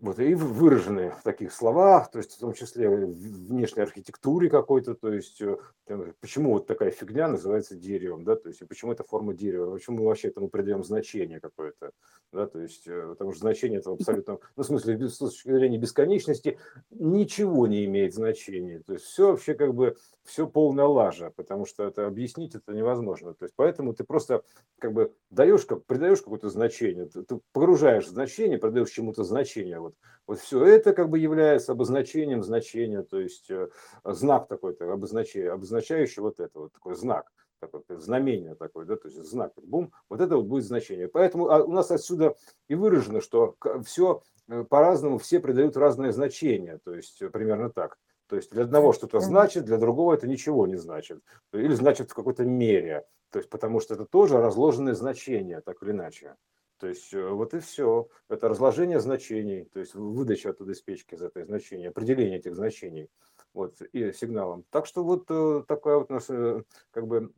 вот, 0.00 0.20
и 0.20 0.34
выражены 0.34 1.10
в 1.10 1.22
таких 1.24 1.52
словах, 1.52 2.10
то 2.10 2.18
есть 2.18 2.36
в 2.36 2.38
том 2.38 2.52
числе 2.52 2.88
в 2.88 3.48
внешней 3.48 3.82
архитектуре 3.82 4.48
какой-то, 4.48 4.94
то 4.94 5.12
есть 5.12 5.42
э, 5.42 5.56
почему 6.20 6.52
вот 6.52 6.68
такая 6.68 6.92
фигня 6.92 7.26
называется 7.26 7.74
деревом, 7.74 8.22
да, 8.22 8.36
то 8.36 8.48
есть 8.48 8.60
почему 8.68 8.92
это 8.92 9.02
форма 9.02 9.34
дерева, 9.34 9.72
почему 9.72 9.98
мы 9.98 10.04
вообще 10.04 10.28
этому 10.28 10.50
придаем 10.50 10.84
значение 10.84 11.40
какое-то, 11.40 11.90
да, 12.32 12.46
то 12.46 12.60
есть 12.60 12.86
э, 12.86 13.08
потому 13.08 13.32
что 13.32 13.40
значение 13.40 13.80
этого 13.80 13.96
абсолютно, 13.96 14.38
ну, 14.56 14.62
в 14.62 14.66
смысле, 14.66 15.08
с 15.08 15.18
точки 15.18 15.50
зрения 15.50 15.78
бесконечности 15.78 16.60
ничего 16.90 17.66
не 17.66 17.84
имеет 17.86 18.14
значения, 18.14 18.80
то 18.86 18.92
есть 18.92 19.04
все 19.04 19.32
вообще 19.32 19.54
как 19.54 19.74
бы, 19.74 19.96
все 20.22 20.46
полная 20.46 20.84
лажа, 20.84 21.32
потому 21.34 21.66
что 21.66 21.84
это 21.84 22.06
объяснить 22.06 22.54
это 22.54 22.72
невозможно, 22.72 23.34
то 23.34 23.46
есть 23.46 23.54
поэтому 23.56 23.94
ты 23.94 24.04
просто 24.04 24.44
как 24.78 24.92
бы 24.92 25.12
даешь, 25.30 25.64
как, 25.64 25.84
придаешь 25.86 26.22
какое-то 26.22 26.50
значение, 26.50 27.06
ты, 27.06 27.24
ты 27.24 27.40
погружаешь 27.52 28.06
значение, 28.06 28.58
придаешь 28.58 28.90
чему-то 28.90 29.24
значение, 29.24 29.87
вот, 29.88 29.94
вот 30.26 30.40
все 30.40 30.64
это 30.64 30.92
как 30.92 31.08
бы 31.08 31.18
является 31.18 31.72
обозначением 31.72 32.42
значения, 32.42 33.02
то 33.02 33.18
есть 33.18 33.50
э, 33.50 33.68
знак 34.04 34.48
такой-то, 34.48 34.92
обозначение, 34.92 35.52
обозначающий 35.52 36.22
вот 36.22 36.40
это, 36.40 36.58
вот 36.60 36.72
такой 36.72 36.94
знак, 36.94 37.30
такое 37.60 37.82
знамение 37.98 38.54
такое, 38.54 38.84
да, 38.84 38.96
то 38.96 39.08
есть 39.08 39.22
знак, 39.24 39.52
бум, 39.56 39.92
вот 40.08 40.20
это 40.20 40.36
вот 40.36 40.46
будет 40.46 40.64
значение. 40.64 41.08
Поэтому 41.08 41.48
а 41.48 41.64
у 41.64 41.72
нас 41.72 41.90
отсюда 41.90 42.36
и 42.68 42.74
выражено, 42.74 43.20
что 43.20 43.56
все 43.84 44.22
э, 44.48 44.64
по-разному, 44.64 45.18
все 45.18 45.40
придают 45.40 45.76
разное 45.76 46.12
значение, 46.12 46.78
то 46.84 46.94
есть 46.94 47.22
э, 47.22 47.30
примерно 47.30 47.70
так. 47.70 47.98
То 48.28 48.36
есть 48.36 48.50
для 48.50 48.64
одного 48.64 48.92
что-то 48.92 49.20
значит, 49.20 49.64
для 49.64 49.78
другого 49.78 50.12
это 50.12 50.28
ничего 50.28 50.66
не 50.66 50.76
значит. 50.76 51.22
Или 51.54 51.72
значит 51.72 52.10
в 52.10 52.14
какой-то 52.14 52.44
мере. 52.44 53.06
То 53.30 53.38
есть 53.38 53.48
потому 53.48 53.80
что 53.80 53.94
это 53.94 54.04
тоже 54.04 54.36
разложенные 54.36 54.94
значения, 54.94 55.62
так 55.62 55.82
или 55.82 55.92
иначе. 55.92 56.36
То 56.78 56.86
есть 56.88 57.12
э, 57.12 57.28
вот 57.28 57.54
и 57.54 57.58
все. 57.58 58.08
Это 58.28 58.48
разложение 58.48 59.00
значений, 59.00 59.64
то 59.64 59.80
есть 59.80 59.94
выдача 59.94 60.50
оттуда 60.50 60.72
из 60.72 60.80
печки 60.80 61.14
из 61.14 61.22
этой 61.22 61.44
значения, 61.44 61.88
определение 61.88 62.38
этих 62.38 62.54
значений 62.54 63.10
вот, 63.54 63.80
и 63.92 64.12
сигналом. 64.12 64.64
Так 64.70 64.86
что 64.86 65.02
вот 65.02 65.26
э, 65.28 65.64
такая 65.66 65.96
вот 65.96 66.10
у 66.10 66.14
нас 66.14 66.26
э, 66.28 66.62
как 66.92 67.06
бы 67.06 67.32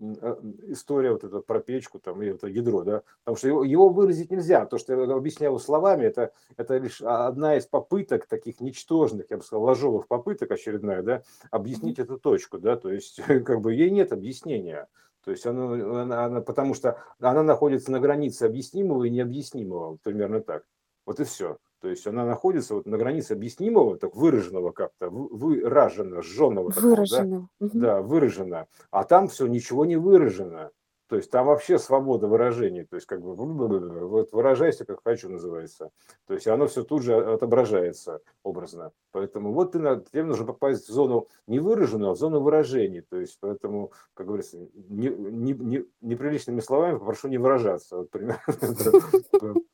история 0.69 1.13
вот 1.13 1.25
эта 1.25 1.41
про 1.41 1.61
печку 1.61 1.99
там 1.99 2.23
и 2.23 2.27
это 2.27 2.47
ядро, 2.47 2.83
да, 2.83 3.03
потому 3.25 3.37
что 3.37 3.49
его, 3.49 3.65
его 3.65 3.89
выразить 3.89 4.31
нельзя. 4.31 4.67
То, 4.67 4.79
что 4.79 4.93
я 4.93 5.15
объяснял 5.15 5.59
словами, 5.59 6.05
это, 6.05 6.33
это 6.57 6.77
лишь 6.77 7.01
одна 7.01 7.57
из 7.57 7.67
попыток 7.67 8.27
таких 8.27 8.61
ничтожных, 8.61 9.31
я 9.31 9.39
бы 9.39 9.43
сказал, 9.43 9.65
ложовых 9.65 10.07
попыток 10.09 10.51
очередная, 10.51 11.03
да, 11.03 11.23
объяснить 11.51 11.99
эту 11.99 12.19
точку, 12.19 12.59
да, 12.59 12.77
то 12.77 12.91
есть 12.91 13.17
как 13.45 13.61
бы 13.61 13.73
ей 13.73 13.91
нет 13.91 14.13
объяснения. 14.13 14.89
То 15.25 15.31
есть 15.31 15.47
она, 15.47 16.03
она, 16.03 16.25
она, 16.25 16.41
потому 16.41 16.75
что 16.75 16.99
она 17.19 17.43
находится 17.43 17.93
на 17.93 18.01
границе 18.01 18.45
объяснимого 18.45 19.05
и 19.05 19.11
необъяснимого, 19.11 19.99
примерно 20.03 20.41
так. 20.41 20.65
Вот 21.05 21.21
и 21.21 21.25
все. 21.25 21.59
То 21.81 21.89
есть 21.89 22.07
она 22.07 22.27
находится 22.27 22.75
вот 22.75 22.87
на 22.87 22.99
границе 22.99 23.33
объяснимого, 23.33 23.97
так 23.99 24.15
выраженного 24.15 24.71
как-то, 24.71 25.09
выражено, 25.09 26.23
сжженного. 26.23 26.71
Выражено. 26.71 27.49
Такого, 27.59 27.81
да? 27.81 27.81
да, 27.81 28.03
выражено. 28.03 28.67
А 28.91 29.05
там 29.05 29.29
все 29.29 29.47
ничего 29.47 29.87
не 29.87 29.97
выражено. 29.97 30.71
То 31.11 31.17
есть 31.17 31.29
там 31.29 31.47
вообще 31.47 31.77
свобода 31.81 32.29
выражений, 32.29 32.85
то 32.85 32.95
есть 32.95 33.09
как 33.09 33.21
бы 33.21 33.35
вот 34.07 34.33
выражайся 34.33 34.85
как 34.85 35.03
хочу 35.03 35.29
называется. 35.29 35.91
То 36.29 36.35
есть 36.35 36.47
оно 36.47 36.69
все 36.69 36.85
тут 36.85 37.03
же 37.03 37.17
отображается 37.17 38.21
образно. 38.45 38.93
Поэтому 39.11 39.53
вот 39.53 39.73
ты, 39.73 39.81
тебе 39.81 40.23
нужно 40.23 40.47
попасть 40.47 40.89
в 40.89 40.93
зону 40.93 41.27
не 41.49 41.59
выраженную, 41.59 42.13
а 42.13 42.15
в 42.15 42.17
зону 42.17 42.39
выражений. 42.39 43.01
То 43.01 43.19
есть 43.19 43.39
поэтому, 43.41 43.91
как 44.15 44.29
говорится, 44.29 44.57
не, 44.57 45.09
не, 45.09 45.53
не, 45.53 45.85
неприличными 46.01 46.61
словами 46.61 46.99
попрошу 46.99 47.27
не 47.27 47.39
выражаться. 47.39 47.97
Вот 47.97 48.11
примерно. 48.11 48.41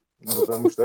Потому 0.40 0.70
что 0.70 0.84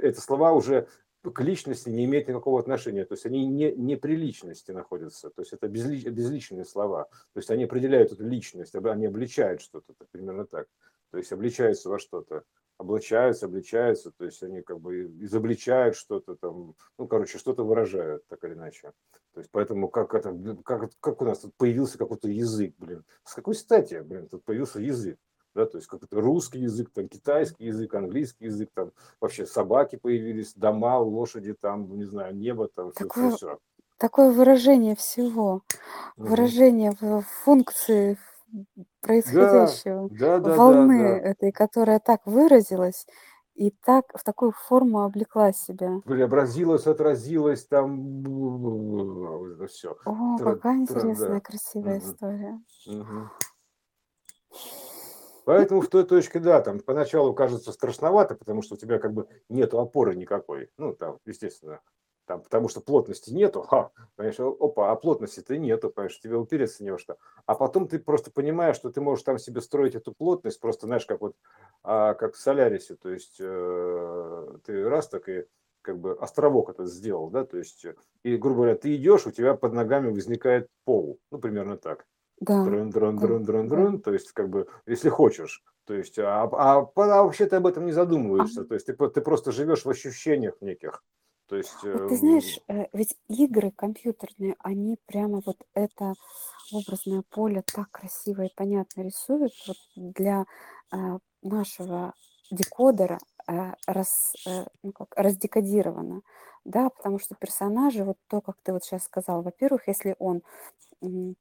эти 0.00 0.20
слова 0.20 0.52
уже 0.52 0.86
к 1.22 1.40
личности 1.40 1.88
не 1.88 2.04
имеют 2.04 2.28
никакого 2.28 2.60
отношения, 2.60 3.04
то 3.04 3.14
есть 3.14 3.26
они 3.26 3.46
не, 3.46 3.72
не 3.72 3.96
при 3.96 4.14
личности 4.14 4.70
находятся, 4.70 5.30
то 5.30 5.42
есть 5.42 5.52
это 5.52 5.68
безли, 5.68 6.08
безличные 6.08 6.64
слова, 6.64 7.04
то 7.04 7.38
есть 7.38 7.50
они 7.50 7.64
определяют 7.64 8.12
эту 8.12 8.24
личность, 8.24 8.74
они 8.74 9.06
обличают 9.06 9.60
что-то, 9.60 9.94
примерно 10.10 10.46
так, 10.46 10.66
то 11.10 11.18
есть 11.18 11.32
обличаются 11.32 11.88
во 11.88 11.98
что-то, 11.98 12.44
облачаются, 12.78 13.46
обличаются, 13.46 14.12
то 14.12 14.24
есть 14.24 14.42
они 14.42 14.62
как 14.62 14.80
бы 14.80 15.06
изобличают 15.24 15.96
что-то 15.96 16.36
там, 16.36 16.74
ну, 16.96 17.08
короче, 17.08 17.38
что-то 17.38 17.64
выражают, 17.64 18.26
так 18.28 18.42
или 18.44 18.54
иначе. 18.54 18.92
То 19.34 19.40
есть 19.40 19.50
поэтому 19.50 19.88
как 19.88 20.14
это, 20.14 20.36
как, 20.64 20.90
как 21.00 21.20
у 21.20 21.24
нас 21.24 21.40
тут 21.40 21.54
появился 21.56 21.98
какой-то 21.98 22.28
язык, 22.28 22.74
блин, 22.78 23.04
с 23.24 23.34
какой 23.34 23.54
стати, 23.54 24.00
блин, 24.00 24.28
тут 24.28 24.44
появился 24.44 24.80
язык? 24.80 25.18
Да, 25.58 25.66
то 25.66 25.78
есть 25.78 25.88
как-то 25.88 26.20
русский 26.20 26.60
язык, 26.60 26.90
там 26.94 27.08
китайский 27.08 27.64
язык, 27.64 27.92
английский 27.94 28.44
язык, 28.44 28.70
там 28.74 28.92
вообще 29.20 29.44
собаки 29.44 29.96
появились, 29.96 30.54
дома, 30.54 31.00
лошади, 31.00 31.52
там, 31.52 31.96
не 31.96 32.04
знаю, 32.04 32.36
небо, 32.36 32.68
там 32.72 32.92
такое, 32.92 33.30
все, 33.30 33.36
все. 33.36 33.58
Такое 33.96 34.30
выражение 34.30 34.94
всего, 34.94 35.62
угу. 36.16 36.28
выражение 36.28 36.92
функции 37.42 38.18
происходящего, 39.00 40.08
да, 40.10 40.38
да, 40.38 40.54
волны 40.54 40.98
да, 41.02 41.08
да. 41.08 41.28
этой, 41.30 41.50
которая 41.50 41.98
так 41.98 42.20
выразилась, 42.24 43.04
и 43.56 43.72
так 43.72 44.04
в 44.14 44.22
такую 44.22 44.52
форму 44.52 45.02
облекла 45.02 45.52
себя. 45.52 46.00
Преобразилась, 46.04 46.86
отразилась, 46.86 47.66
там 47.66 48.22
все. 49.66 49.96
О, 50.04 50.38
Тра- 50.38 50.54
какая 50.54 50.76
интересная, 50.76 51.28
да. 51.30 51.40
красивая 51.40 51.98
угу. 51.98 52.06
история. 52.06 52.60
Угу. 52.86 53.30
Поэтому 55.48 55.80
в 55.80 55.88
той 55.88 56.04
точке, 56.04 56.40
да, 56.40 56.60
там 56.60 56.78
поначалу 56.78 57.32
кажется 57.32 57.72
страшновато, 57.72 58.34
потому 58.34 58.60
что 58.60 58.74
у 58.74 58.76
тебя 58.76 58.98
как 58.98 59.14
бы 59.14 59.28
нет 59.48 59.72
опоры 59.72 60.14
никакой. 60.14 60.68
Ну, 60.76 60.92
там, 60.92 61.20
естественно, 61.24 61.80
там, 62.26 62.42
потому 62.42 62.68
что 62.68 62.82
плотности 62.82 63.30
нету, 63.30 63.62
ха, 63.62 63.90
понимаешь, 64.16 64.38
опа, 64.38 64.90
а 64.90 64.94
плотности-то 64.96 65.56
нету, 65.56 65.88
понимаешь, 65.88 66.20
тебе 66.20 66.36
упереться 66.36 66.84
не 66.84 66.90
во 66.90 66.98
что. 66.98 67.16
А 67.46 67.54
потом 67.54 67.88
ты 67.88 67.98
просто 67.98 68.30
понимаешь, 68.30 68.76
что 68.76 68.90
ты 68.90 69.00
можешь 69.00 69.24
там 69.24 69.38
себе 69.38 69.62
строить 69.62 69.94
эту 69.94 70.12
плотность, 70.12 70.60
просто, 70.60 70.84
знаешь, 70.84 71.06
как 71.06 71.22
вот, 71.22 71.34
а, 71.82 72.12
как 72.12 72.34
в 72.34 72.38
Солярисе, 72.38 72.96
то 72.96 73.08
есть 73.08 73.38
э, 73.40 74.48
ты 74.66 74.86
раз 74.86 75.08
так 75.08 75.30
и 75.30 75.46
как 75.80 75.98
бы 75.98 76.12
островок 76.12 76.68
это 76.68 76.84
сделал, 76.84 77.30
да, 77.30 77.46
то 77.46 77.56
есть, 77.56 77.86
и, 78.22 78.36
грубо 78.36 78.56
говоря, 78.56 78.74
ты 78.74 78.94
идешь, 78.96 79.26
у 79.26 79.30
тебя 79.30 79.54
под 79.54 79.72
ногами 79.72 80.10
возникает 80.10 80.68
пол, 80.84 81.18
ну, 81.30 81.38
примерно 81.38 81.78
так. 81.78 82.04
Да, 82.40 82.64
дрон, 82.64 82.90
да, 82.90 83.00
дрон, 83.12 83.44
дрон, 83.44 83.68
дрон, 83.68 84.00
то 84.00 84.12
есть 84.12 84.32
как 84.32 84.48
бы, 84.48 84.68
если 84.86 85.08
хочешь, 85.08 85.64
то 85.84 85.94
есть, 85.94 86.18
а, 86.18 86.44
а, 86.44 86.78
а 86.78 87.22
вообще 87.22 87.46
ты 87.46 87.56
об 87.56 87.66
этом 87.66 87.86
не 87.86 87.92
задумываешься, 87.92 88.64
то 88.64 88.74
есть 88.74 88.86
ты, 88.86 88.94
ты 88.94 89.20
просто 89.20 89.52
живешь 89.52 89.84
в 89.84 89.90
ощущениях 89.90 90.54
неких, 90.60 91.02
то 91.48 91.56
есть. 91.56 91.74
Вот 91.82 92.08
ты 92.08 92.16
знаешь, 92.16 92.60
э, 92.68 92.86
ведь 92.92 93.16
игры 93.28 93.70
компьютерные, 93.70 94.54
они 94.58 94.98
прямо 95.06 95.42
вот 95.44 95.56
это 95.74 96.12
образное 96.72 97.22
поле 97.30 97.62
так 97.74 97.90
красиво 97.90 98.42
и 98.42 98.54
понятно 98.54 99.02
рисуют. 99.02 99.52
Вот 99.66 99.76
для 99.96 100.44
э, 100.92 100.96
нашего 101.42 102.12
декодера 102.50 103.18
э, 103.48 103.72
раз, 103.86 104.34
ну 104.82 104.92
как, 104.92 105.08
раздекодировано, 105.16 106.20
да, 106.64 106.90
потому 106.90 107.18
что 107.18 107.34
персонажи, 107.34 108.04
вот 108.04 108.18
то, 108.28 108.42
как 108.42 108.56
ты 108.62 108.72
вот 108.72 108.84
сейчас 108.84 109.04
сказал, 109.04 109.42
во-первых, 109.42 109.88
если 109.88 110.14
он 110.18 110.42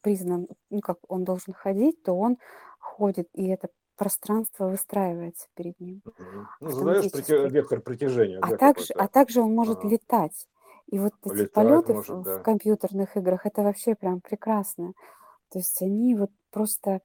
признан, 0.02 0.48
ну 0.70 0.82
как 0.82 0.98
он 1.08 1.24
должен 1.24 1.54
ходить, 1.54 2.04
то 2.04 2.14
он 2.14 2.38
ходит, 2.80 3.28
и 3.34 3.48
это 3.48 3.70
пространство 3.96 4.70
выстраивается 4.70 5.48
перед 5.56 5.80
ним. 5.80 6.02
Ну, 6.60 6.70
задаешь 6.70 7.12
прити... 7.12 7.50
вектор 7.50 7.82
притяжения. 7.82 8.40
А, 8.42 8.52
да, 8.52 8.58
также, 8.58 8.94
а 8.94 9.08
также 9.08 9.42
он 9.42 9.54
может 9.54 9.80
ага. 9.80 9.90
летать. 9.90 10.48
И 10.90 11.00
вот 11.00 11.14
эти 11.26 11.34
Летать 11.34 11.52
полеты 11.52 11.94
может, 11.94 12.16
в, 12.16 12.24
да. 12.24 12.40
в 12.40 12.44
компьютерных 12.44 13.18
играх, 13.18 13.46
это 13.46 13.62
вообще 13.62 13.96
прям 13.96 14.22
прекрасно. 14.22 14.94
То 15.50 15.60
есть 15.60 15.82
они 15.82 16.16
вот 16.16 16.32
просто 16.52 17.02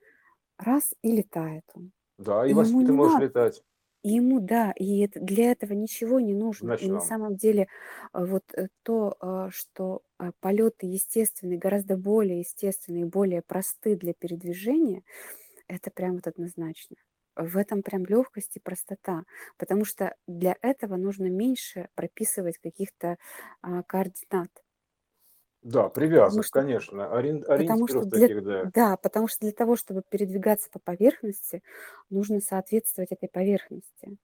раз 0.57 0.95
и 1.03 1.11
летает 1.11 1.65
он. 1.75 1.91
Да, 2.19 2.47
и, 2.47 2.51
и 2.51 2.55
во 2.55 2.65
ты 2.65 2.93
можешь 2.93 3.15
надо. 3.15 3.25
летать. 3.25 3.63
Ему, 4.03 4.41
да, 4.41 4.73
и 4.77 5.01
это, 5.01 5.21
для 5.21 5.53
этого 5.53 5.73
ничего 5.75 6.21
не 6.21 6.35
нужно. 6.35 6.71
И 6.73 6.89
на 6.89 7.01
самом 7.01 7.37
деле 7.37 7.69
а, 8.13 8.25
вот 8.27 8.45
э, 8.55 8.69
то, 8.83 9.17
а, 9.21 9.51
что 9.51 10.03
а, 10.19 10.33
полеты 10.41 10.87
естественные, 10.87 11.59
гораздо 11.59 11.97
более 11.97 12.41
естественные, 12.41 13.07
более 13.07 13.43
просты 13.43 13.97
для 13.97 14.15
передвижения, 14.15 15.03
это 15.69 15.91
прям 15.91 16.17
вот 16.17 16.27
однозначно. 16.27 16.97
В 17.37 17.57
этом 17.57 17.83
прям 17.83 18.05
легкость 18.07 18.57
и 18.57 18.61
простота, 18.61 19.25
потому 19.59 19.85
что 19.87 20.15
для 20.27 20.57
этого 20.63 20.97
нужно 20.97 21.31
меньше 21.31 21.89
прописывать 21.95 22.59
каких-то 22.59 23.17
координат. 23.89 24.51
Да, 25.63 25.89
привязок, 25.89 26.45
что, 26.45 26.61
конечно, 26.61 27.03
орien- 27.03 27.45
потому 27.45 27.87
что 27.87 28.05
для, 28.05 28.27
таких, 28.27 28.45
да. 28.45 28.71
да, 28.75 28.97
потому 28.97 29.29
что 29.29 29.41
для 29.41 29.53
того, 29.53 29.77
чтобы 29.77 30.03
передвигаться 30.09 30.69
по 30.71 30.79
поверхности, 30.79 31.63
нужно 32.11 32.41
соответствовать 32.41 33.13
этой 33.13 33.29
поверхности. 33.29 34.17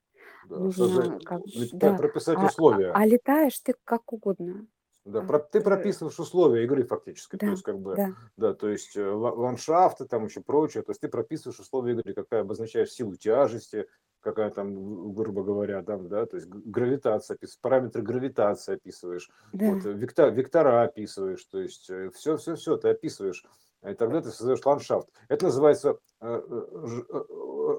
Да, 0.48 0.58
нужно 0.58 0.86
создать, 0.86 1.24
как, 1.24 1.42
да. 1.72 1.94
прописать 1.94 2.38
а, 2.38 2.46
условия. 2.46 2.90
А, 2.90 2.98
а 2.98 3.06
летаешь 3.06 3.58
ты 3.60 3.74
как 3.84 4.12
угодно. 4.12 4.66
Да, 5.04 5.22
про, 5.22 5.38
ты 5.38 5.58
э, 5.58 5.62
прописываешь 5.62 6.18
условия 6.18 6.64
игры 6.64 6.84
фактически, 6.84 7.36
да, 7.36 7.46
то 7.46 7.50
есть 7.52 7.62
как 7.62 7.78
бы, 7.78 7.94
да. 7.96 8.14
да, 8.36 8.52
то 8.52 8.68
есть 8.68 8.94
э, 8.96 9.10
ландшафты 9.10 10.04
там 10.04 10.26
еще 10.26 10.42
прочее, 10.42 10.82
то 10.82 10.90
есть 10.90 11.00
ты 11.00 11.08
прописываешь 11.08 11.60
условия 11.60 11.92
игры, 11.92 12.12
какая 12.12 12.42
обозначаешь 12.42 12.90
силу 12.90 13.16
тяжести, 13.16 13.88
какая 14.28 14.50
там, 14.50 15.12
грубо 15.12 15.42
говоря, 15.42 15.82
там, 15.82 16.08
да, 16.08 16.26
то 16.26 16.36
есть 16.36 16.48
гравитация, 16.48 17.38
параметры 17.60 18.02
гравитации 18.02 18.74
описываешь, 18.74 19.30
да. 19.52 19.70
вот, 19.72 19.84
вектор, 19.84 20.30
вектора 20.30 20.82
описываешь, 20.82 21.44
то 21.44 21.60
есть 21.60 21.90
все, 22.14 22.36
все, 22.36 22.54
все 22.54 22.76
ты 22.76 22.88
описываешь, 22.90 23.44
и 23.86 23.94
тогда 23.94 24.20
ты 24.20 24.30
создаешь 24.30 24.64
ландшафт. 24.64 25.08
Это 25.28 25.46
называется 25.46 25.98
э, 26.20 26.42
э, 26.48 27.12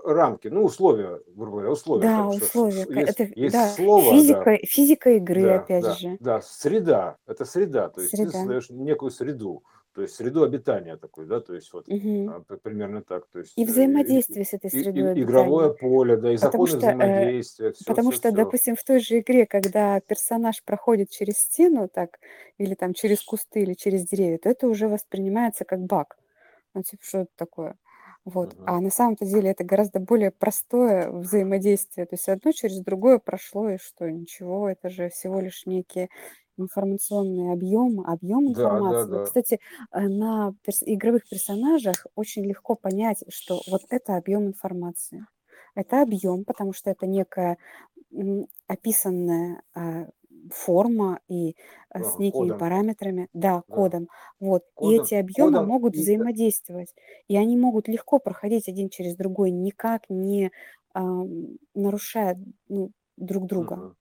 рамки, 0.06 0.48
ну, 0.48 0.64
условия, 0.64 1.22
грубо 1.28 1.58
говоря, 1.58 1.72
условия. 1.72 2.04
Да, 2.04 2.28
условия. 2.28 2.86
Есть, 2.90 3.20
это, 3.20 3.24
есть 3.36 3.54
да, 3.54 3.68
слово. 3.70 4.12
Физика, 4.12 4.46
да, 4.46 4.58
физика 4.64 5.10
игры, 5.12 5.42
да, 5.44 5.56
опять 5.60 5.84
да, 5.84 5.94
же. 5.94 6.18
Да, 6.20 6.42
среда, 6.42 7.18
это 7.28 7.44
среда, 7.46 7.90
то 7.90 8.02
есть 8.02 8.16
среда. 8.16 8.32
ты 8.32 8.38
создаешь 8.38 8.70
некую 8.70 9.12
среду 9.12 9.64
то 9.94 10.04
есть 10.04 10.16
среду 10.16 10.44
обитания 10.44 10.98
такой, 10.98 11.26
да, 11.26 11.40
то 11.40 11.54
есть 11.54 11.74
вот 11.74 11.88
угу. 11.88 12.46
примерно 12.62 13.02
так, 13.02 13.28
то 13.28 13.40
есть 13.40 13.54
и 13.56 13.66
взаимодействие 13.66 14.44
и, 14.44 14.46
с 14.46 14.54
этой 14.54 14.70
средой 14.70 14.94
и, 14.94 15.06
обитания. 15.06 15.24
игровое 15.24 15.74
поле, 15.74 16.18
да, 16.18 16.32
и 16.32 16.38
потому 16.38 16.68
законы 16.68 16.82
что, 16.82 16.90
э, 16.92 16.96
взаимодействия. 16.96 17.72
Все, 17.74 17.86
потому 17.86 18.12
все, 18.12 18.18
что, 18.20 18.30
все. 18.30 18.38
допустим, 18.38 18.76
в 18.76 18.84
той 18.84 19.00
же 19.00 19.20
игре, 19.20 19.46
когда 19.46 20.00
персонаж 20.02 20.64
проходит 20.64 21.10
через 21.10 21.36
стену, 21.40 21.90
так, 21.90 22.20
или 22.58 22.76
там 22.76 22.94
через 22.94 23.22
кусты, 23.22 23.62
или 23.62 23.74
через 23.74 24.08
деревья, 24.08 24.38
то 24.38 24.50
это 24.50 24.68
уже 24.68 24.88
воспринимается 24.88 25.66
как 25.66 25.82
баг. 25.82 26.18
Ну, 26.76 26.84
типа, 26.84 27.04
что 27.04 27.18
это 27.20 27.32
такое? 27.36 27.76
Вот. 28.26 28.54
Угу. 28.54 28.64
А 28.68 28.80
на 28.80 28.92
самом-то 28.92 29.26
деле 29.26 29.50
это 29.52 29.64
гораздо 29.64 30.00
более 30.00 30.32
простое 30.32 31.10
взаимодействие. 31.10 32.06
То 32.06 32.14
есть 32.16 32.30
одно 32.30 32.52
через 32.52 32.80
другое 32.80 33.18
прошло, 33.18 33.70
и 33.70 33.78
что, 33.78 34.10
ничего, 34.10 34.70
это 34.70 34.90
же 34.90 35.10
всего 35.10 35.40
лишь 35.40 35.66
некие 35.66 36.10
информационный 36.60 37.52
объем, 37.54 38.02
объем 38.02 38.48
Да, 38.48 38.82
да, 38.82 39.06
информации. 39.06 39.06
да. 39.06 39.24
Кстати, 39.24 39.60
э, 39.92 40.00
на 40.08 40.54
перс- 40.64 40.84
игровых 40.86 41.28
персонажах 41.30 42.06
очень 42.16 42.46
легко 42.46 42.76
понять, 42.76 43.24
что 43.30 43.62
вот 43.68 43.82
это 43.90 44.18
объем 44.18 44.48
информации. 44.48 45.26
Это 45.76 46.02
объем, 46.02 46.46
потому 46.46 46.74
что 46.74 46.90
это 46.90 47.08
некая 47.08 47.58
описанная 48.68 49.62
а, 49.74 50.08
форма 50.52 51.20
и 51.28 51.56
а, 51.90 52.04
с 52.04 52.18
некими 52.18 52.52
кодом, 52.52 52.58
параметрами, 52.58 53.28
да, 53.34 53.64
да, 53.68 53.76
кодом. 53.76 54.08
Вот. 54.40 54.64
И 54.80 54.92
эти 54.92 55.14
объемы 55.16 55.62
кодом 55.62 55.64
могут 55.64 55.96
и... 55.96 55.98
взаимодействовать. 55.98 56.96
И 57.28 57.36
они 57.38 57.58
могут 57.58 57.88
легко 57.88 58.20
проходить 58.20 58.68
один 58.70 58.90
через 58.90 59.16
другой, 59.16 59.52
никак 59.52 60.04
не 60.10 60.52
а, 60.94 61.02
нарушая 61.74 62.40
ну, 62.68 62.92
друг 63.18 63.46
друга. 63.48 63.82
Мгм 63.82 63.96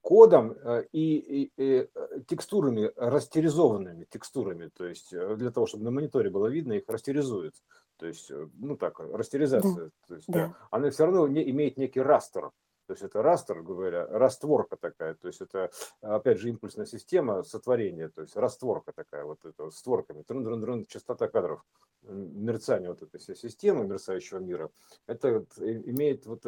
кодом 0.00 0.52
э, 0.52 0.84
и, 0.92 1.16
и, 1.16 1.52
и 1.56 1.88
э, 1.94 2.20
текстурами, 2.26 2.90
растеризованными 2.96 4.06
текстурами, 4.08 4.70
то 4.74 4.84
есть 4.86 5.12
э, 5.12 5.36
для 5.36 5.50
того, 5.50 5.66
чтобы 5.66 5.84
на 5.84 5.90
мониторе 5.90 6.30
было 6.30 6.46
видно, 6.46 6.74
их 6.74 6.84
растеризуют. 6.88 7.54
То 7.98 8.06
есть, 8.06 8.30
ну 8.58 8.76
так, 8.76 9.00
растеризация. 9.00 9.86
Да. 9.86 9.90
То 10.06 10.14
есть, 10.14 10.28
да. 10.28 10.48
Да, 10.48 10.56
она 10.70 10.90
все 10.90 11.06
равно 11.06 11.26
не, 11.28 11.48
имеет 11.50 11.78
некий 11.78 12.00
растер. 12.00 12.50
То 12.86 12.92
есть 12.92 13.02
это 13.02 13.22
растер, 13.22 13.62
говоря, 13.62 14.06
растворка 14.06 14.76
такая. 14.76 15.14
То 15.14 15.28
есть 15.28 15.40
это, 15.40 15.70
опять 16.02 16.38
же, 16.38 16.50
импульсная 16.50 16.86
система 16.86 17.42
сотворения. 17.42 18.08
То 18.10 18.20
есть 18.20 18.36
растворка 18.36 18.92
такая, 18.92 19.24
вот 19.24 19.38
это 19.44 19.70
с 19.70 19.82
творками. 19.82 20.22
Трун 20.22 20.46
-трун 20.46 20.62
-трун, 20.62 20.84
частота 20.86 21.26
кадров, 21.26 21.64
мерцание 22.02 22.90
вот 22.90 23.02
этой 23.02 23.18
всей 23.18 23.34
системы, 23.34 23.86
мерцающего 23.86 24.38
мира. 24.38 24.70
Это 25.06 25.46
имеет 25.58 26.26
вот 26.26 26.44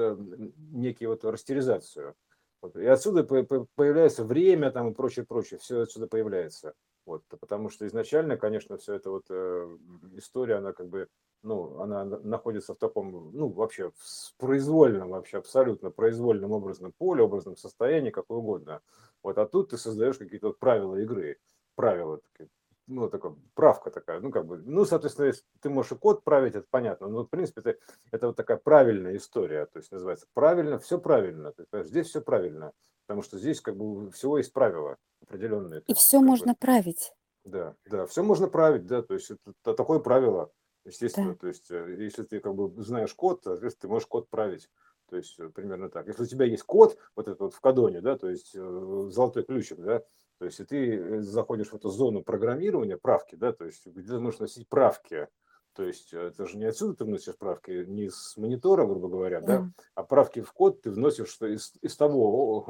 некий 0.71 1.07
вот 1.07 1.25
растеризацию. 1.25 2.15
Вот. 2.61 2.77
И 2.77 2.87
отсюда 2.87 3.25
появляется 3.25 4.25
время 4.25 4.71
там 4.71 4.91
и 4.91 4.95
прочее, 4.95 5.25
прочее, 5.25 5.59
все 5.59 5.83
отсюда 5.83 6.07
появляется. 6.07 6.75
Вот, 7.07 7.23
потому 7.41 7.71
что 7.71 7.87
изначально, 7.87 8.37
конечно, 8.37 8.77
все 8.77 8.95
это 8.95 9.11
вот 9.11 9.25
э, 9.31 9.79
история, 10.17 10.57
она 10.57 10.75
как 10.75 10.89
бы, 10.89 11.09
ну, 11.43 11.81
она 11.81 12.05
находится 12.05 12.75
в 12.75 12.79
таком, 12.79 13.31
ну, 13.33 13.49
вообще 13.49 13.93
в 13.97 14.37
произвольном, 14.37 15.11
вообще 15.11 15.39
абсолютно 15.39 15.91
произвольном 15.91 16.53
образном 16.53 16.93
поле, 16.93 17.23
образном 17.23 17.57
состоянии, 17.57 18.11
как 18.11 18.31
угодно. 18.31 18.83
Вот, 19.23 19.39
а 19.39 19.47
тут 19.47 19.71
ты 19.71 19.79
создаешь 19.79 20.19
какие-то 20.19 20.49
вот 20.49 20.59
правила 20.59 20.97
игры, 20.97 21.39
правила 21.77 22.19
такие, 22.19 22.51
ну, 22.89 23.09
такая 23.09 23.35
правка 23.55 23.91
такая, 23.91 24.21
ну, 24.21 24.31
как 24.31 24.47
бы, 24.47 24.59
ну, 24.59 24.85
соответственно, 24.85 25.27
если 25.27 25.45
ты 25.61 25.71
можешь 25.71 25.93
и 25.93 25.95
код 25.97 26.25
править, 26.25 26.55
это 26.55 26.67
понятно, 26.71 27.09
но, 27.09 27.25
в 27.25 27.29
принципе, 27.29 27.61
это, 27.61 27.77
это 28.11 28.27
вот 28.29 28.37
такая 28.37 28.57
правильная 28.57 29.17
история, 29.17 29.67
то 29.67 29.79
есть 29.79 29.93
называется 29.93 30.27
правильно, 30.35 30.79
все 30.79 30.99
правильно, 30.99 31.53
ты 31.53 31.65
понимаешь, 31.71 31.91
здесь 31.91 32.09
все 32.09 32.21
правильно, 32.21 32.73
потому 33.07 33.23
что 33.23 33.39
здесь 33.39 33.61
как 33.61 33.77
бы 33.77 34.11
всего 34.11 34.39
есть 34.39 34.53
правила 34.53 34.97
определенные. 35.23 35.83
И 35.87 35.95
все 35.95 36.21
можно 36.21 36.53
бы, 36.53 36.59
править. 36.59 37.13
Да, 37.45 37.75
да, 37.87 38.07
все 38.07 38.23
можно 38.23 38.49
править, 38.49 38.87
да, 38.87 39.03
то 39.03 39.15
есть 39.15 39.31
это, 39.31 39.41
это 39.63 39.75
такое 39.75 39.99
правило, 39.99 40.51
естественно, 40.85 41.33
да. 41.33 41.39
то 41.39 41.47
есть 41.49 41.71
э, 41.71 41.97
если 41.99 42.25
ты 42.25 42.41
как 42.41 42.55
бы 42.55 42.83
знаешь 42.83 43.15
код, 43.15 43.43
соответственно, 43.45 43.81
ты 43.81 43.89
можешь 43.89 44.09
код 44.09 44.29
править. 44.29 44.69
То 45.11 45.17
есть 45.17 45.39
э, 45.39 45.49
примерно 45.49 45.89
так. 45.89 46.07
Если 46.07 46.23
у 46.23 46.27
тебя 46.27 46.45
есть 46.45 46.65
код, 46.65 46.99
вот 47.17 47.29
этот 47.29 47.41
вот 47.41 47.55
в 47.55 47.61
кадоне, 47.61 48.01
да, 48.01 48.17
то 48.17 48.29
есть 48.29 48.55
э, 48.55 49.09
золотой 49.11 49.45
ключик, 49.45 49.79
да, 49.79 50.03
то 50.39 50.45
есть, 50.45 50.61
и 50.61 50.65
ты 50.65 50.97
э, 50.97 51.21
заходишь 51.21 51.69
в 51.69 51.75
эту 51.75 51.91
зону 51.91 52.23
программирования, 52.23 52.97
правки, 52.97 53.35
да, 53.35 53.53
то 53.53 53.65
есть, 53.65 53.87
где 53.87 54.09
ты 54.09 54.21
можешь 54.21 54.41
носить 54.41 54.69
правки. 54.69 55.29
То 55.75 55.85
есть, 55.85 56.15
э, 56.15 56.29
это 56.29 56.47
же 56.47 56.57
не 56.59 56.65
отсюда 56.65 56.95
ты 56.95 57.05
вносишь 57.05 57.37
правки, 57.37 57.85
не 57.87 58.09
с 58.09 58.37
монитора, 58.37 58.87
грубо 58.87 59.09
говоря, 59.09 59.41
да, 59.41 59.71
а 59.95 60.05
правки 60.05 60.41
в 60.41 60.53
код 60.53 60.83
ты 60.83 60.91
вносишь 60.91 61.29
что 61.29 61.47
из, 61.47 61.75
из 61.83 61.97
того, 61.97 62.65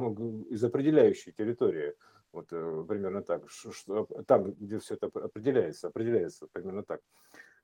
из 0.49 0.63
определяющей 0.63 1.31
территории. 1.31 1.93
Вот 2.31 2.47
э, 2.51 2.85
примерно 2.87 3.23
так, 3.23 3.49
что, 3.49 4.07
там, 4.27 4.51
где 4.53 4.79
все 4.79 4.95
это 4.95 5.07
определяется, 5.07 5.87
определяется 5.87 6.47
примерно 6.51 6.83
так. 6.83 7.01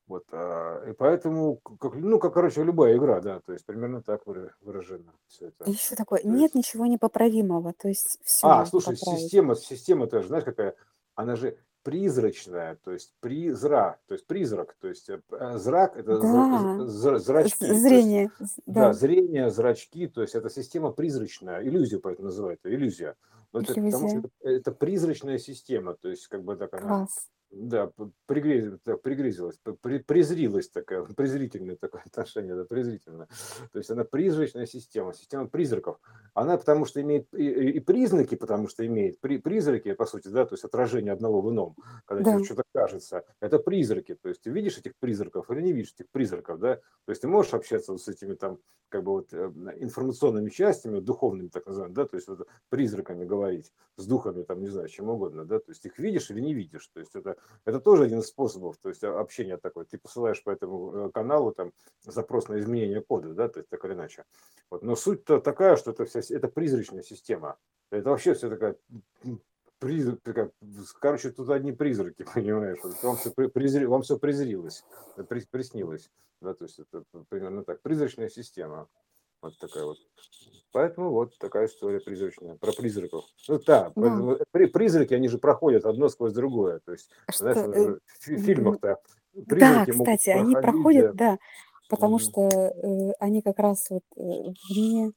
Вот, 0.07 0.25
а, 0.31 0.87
и 0.87 0.93
поэтому, 0.93 1.57
как, 1.57 1.95
ну, 1.95 2.19
как, 2.19 2.33
короче, 2.33 2.63
любая 2.63 2.95
игра, 2.95 3.21
да, 3.21 3.39
то 3.39 3.53
есть 3.53 3.65
примерно 3.65 4.03
так 4.03 4.21
выражено 4.61 5.13
все 5.27 5.47
это. 5.47 5.71
Что 5.73 5.95
такое? 5.95 6.21
То 6.21 6.27
Нет 6.27 6.53
есть... 6.53 6.55
ничего 6.55 6.85
непоправимого, 6.85 7.73
то 7.73 7.87
есть 7.87 8.19
все 8.23 8.47
А, 8.47 8.65
слушай, 8.67 8.95
поправить. 8.97 9.21
система, 9.21 9.55
система 9.55 10.05
тоже, 10.05 10.27
знаешь, 10.27 10.43
какая, 10.43 10.75
она 11.15 11.35
же 11.35 11.57
призрачная, 11.85 12.77
то 12.83 12.91
есть 12.91 13.13
призра, 13.19 13.99
то 14.07 14.13
есть 14.13 14.25
призрак, 14.25 14.75
то 14.79 14.87
есть 14.87 15.07
э, 15.09 15.21
э, 15.31 15.57
зрак 15.57 15.95
это 15.97 16.19
да. 16.19 16.85
зрачки. 16.87 17.73
Зрение. 17.73 18.31
Есть, 18.39 18.59
да. 18.65 18.87
да, 18.87 18.93
зрение, 18.93 19.51
зрачки, 19.51 20.07
то 20.07 20.23
есть 20.23 20.33
это 20.33 20.49
система 20.49 20.91
призрачная, 20.91 21.63
иллюзия 21.63 21.99
поэтому 21.99 22.27
называют, 22.27 22.59
иллюзия. 22.63 23.15
Это, 23.53 23.73
потому 23.73 24.09
что 24.09 24.17
это, 24.17 24.29
это 24.41 24.71
призрачная 24.71 25.37
система, 25.37 25.93
то 25.93 26.09
есть 26.09 26.27
как 26.27 26.43
бы 26.43 26.55
так 26.55 26.73
она 26.73 26.87
Класс. 26.87 27.29
Да, 27.51 27.91
пригрез, 28.25 28.73
пригрезилась, 29.01 29.57
при, 29.81 29.99
презрилась 29.99 30.69
такая, 30.69 31.03
презрительное 31.15 31.77
такое 31.77 32.01
отношение, 32.05 32.55
да, 32.55 32.65
презрительное. 32.65 33.27
То 33.71 33.77
есть 33.77 33.89
она 33.89 34.03
призрачная 34.03 34.65
система, 34.65 35.13
система 35.13 35.47
призраков. 35.47 35.99
Она 36.33 36.57
потому 36.57 36.85
что 36.85 37.01
имеет 37.01 37.33
и, 37.33 37.45
и 37.45 37.79
признаки, 37.79 38.35
потому 38.35 38.67
что 38.67 38.85
имеет 38.85 39.19
при, 39.21 39.37
призраки, 39.37 39.93
по 39.93 40.05
сути, 40.05 40.27
да, 40.27 40.45
то 40.45 40.55
есть 40.55 40.65
отражение 40.65 41.13
одного 41.13 41.41
в 41.41 41.49
ином, 41.49 41.75
когда 42.05 42.23
да. 42.23 42.35
тебе 42.35 42.45
что-то 42.45 42.63
кажется. 42.73 43.23
Это 43.39 43.59
призраки, 43.59 44.15
то 44.15 44.29
есть 44.29 44.41
ты 44.41 44.49
видишь 44.49 44.77
этих 44.77 44.93
призраков 44.99 45.49
или 45.51 45.61
не 45.61 45.71
видишь 45.71 45.93
этих 45.97 46.09
призраков, 46.11 46.59
да? 46.59 46.75
То 46.75 47.11
есть 47.11 47.21
ты 47.21 47.27
можешь 47.27 47.53
общаться 47.53 47.93
вот 47.93 48.01
с 48.01 48.07
этими 48.07 48.33
там 48.33 48.59
как 48.89 49.03
бы 49.03 49.11
вот 49.11 49.33
э, 49.33 49.51
информационными 49.79 50.49
частями, 50.49 50.99
духовными 50.99 51.47
так 51.47 51.65
называемыми, 51.65 51.95
да, 51.95 52.05
то 52.05 52.15
есть 52.15 52.27
вот 52.27 52.47
призраками 52.69 53.25
говорить, 53.25 53.73
с 53.97 54.05
духами 54.05 54.43
там, 54.43 54.61
не 54.61 54.69
знаю, 54.69 54.87
чем 54.87 55.09
угодно, 55.09 55.45
да, 55.45 55.59
то 55.59 55.71
есть 55.71 55.85
их 55.85 55.97
видишь 55.99 56.29
или 56.31 56.39
не 56.39 56.53
видишь, 56.53 56.87
то 56.93 56.99
есть 56.99 57.15
это 57.15 57.34
это 57.65 57.79
тоже 57.79 58.03
один 58.03 58.19
из 58.19 58.27
способов, 58.27 58.77
то 58.77 58.89
есть 58.89 59.03
общения 59.03 59.57
такое. 59.57 59.85
Ты 59.85 59.97
посылаешь 59.97 60.43
по 60.43 60.51
этому 60.51 61.07
э, 61.07 61.11
каналу 61.11 61.51
там 61.51 61.71
запрос 62.03 62.47
на 62.47 62.59
изменение 62.59 63.01
кода, 63.01 63.33
да, 63.33 63.49
то 63.49 63.59
есть 63.59 63.69
так 63.69 63.83
или 63.85 63.93
иначе. 63.93 64.23
Вот. 64.69 64.83
Но 64.83 64.95
суть-то 64.95 65.39
такая, 65.39 65.75
что 65.75 65.91
это 65.91 66.05
вся 66.05 66.21
это 66.35 66.47
призрачная 66.47 67.01
система. 67.01 67.57
Это 67.91 68.09
вообще 68.09 68.33
все 68.33 68.49
такая 68.49 68.75
призрак, 69.79 70.19
короче, 70.99 71.31
тут 71.31 71.49
одни 71.49 71.71
призраки, 71.71 72.25
понимаешь, 72.33 72.79
вам 73.03 73.17
все, 73.17 73.31
презри, 73.31 73.85
вам 73.85 74.01
все 74.01 74.17
презрилось, 74.17 74.83
приснилось, 75.51 76.09
да, 76.41 76.53
то 76.53 76.65
есть 76.65 76.79
это 76.79 77.03
примерно 77.29 77.63
так, 77.63 77.81
призрачная 77.81 78.29
система. 78.29 78.87
Вот 79.45 79.59
такая 79.59 79.85
вот. 79.85 79.97
Поэтому 80.71 81.11
вот 81.11 81.37
такая 81.37 81.67
история 81.67 81.99
призрачная, 81.99 82.55
про 82.55 82.71
призраков. 82.73 83.25
Ну 83.47 83.59
да, 83.65 83.91
да. 83.95 84.37
При, 84.51 84.65
призраки, 84.65 85.13
они 85.13 85.27
же 85.27 85.37
проходят 85.37 85.85
одно 85.85 86.09
сквозь 86.09 86.33
другое. 86.33 86.81
То 86.83 86.93
есть, 86.93 87.11
что, 87.29 87.53
знаешь, 87.53 87.75
э, 87.75 87.97
в 88.25 88.41
фильмах-то 88.41 88.97
призраки 89.47 89.91
Да, 89.91 89.97
кстати, 89.99 90.29
они 90.31 90.55
проходят, 90.55 91.15
да, 91.15 91.37
потому 91.89 92.17
что 92.17 92.41
э, 92.41 93.11
они 93.19 93.43
как 93.43 93.59
раз 93.59 93.87
вот 93.91 94.03
э, 94.17 94.21
вне 94.69 95.13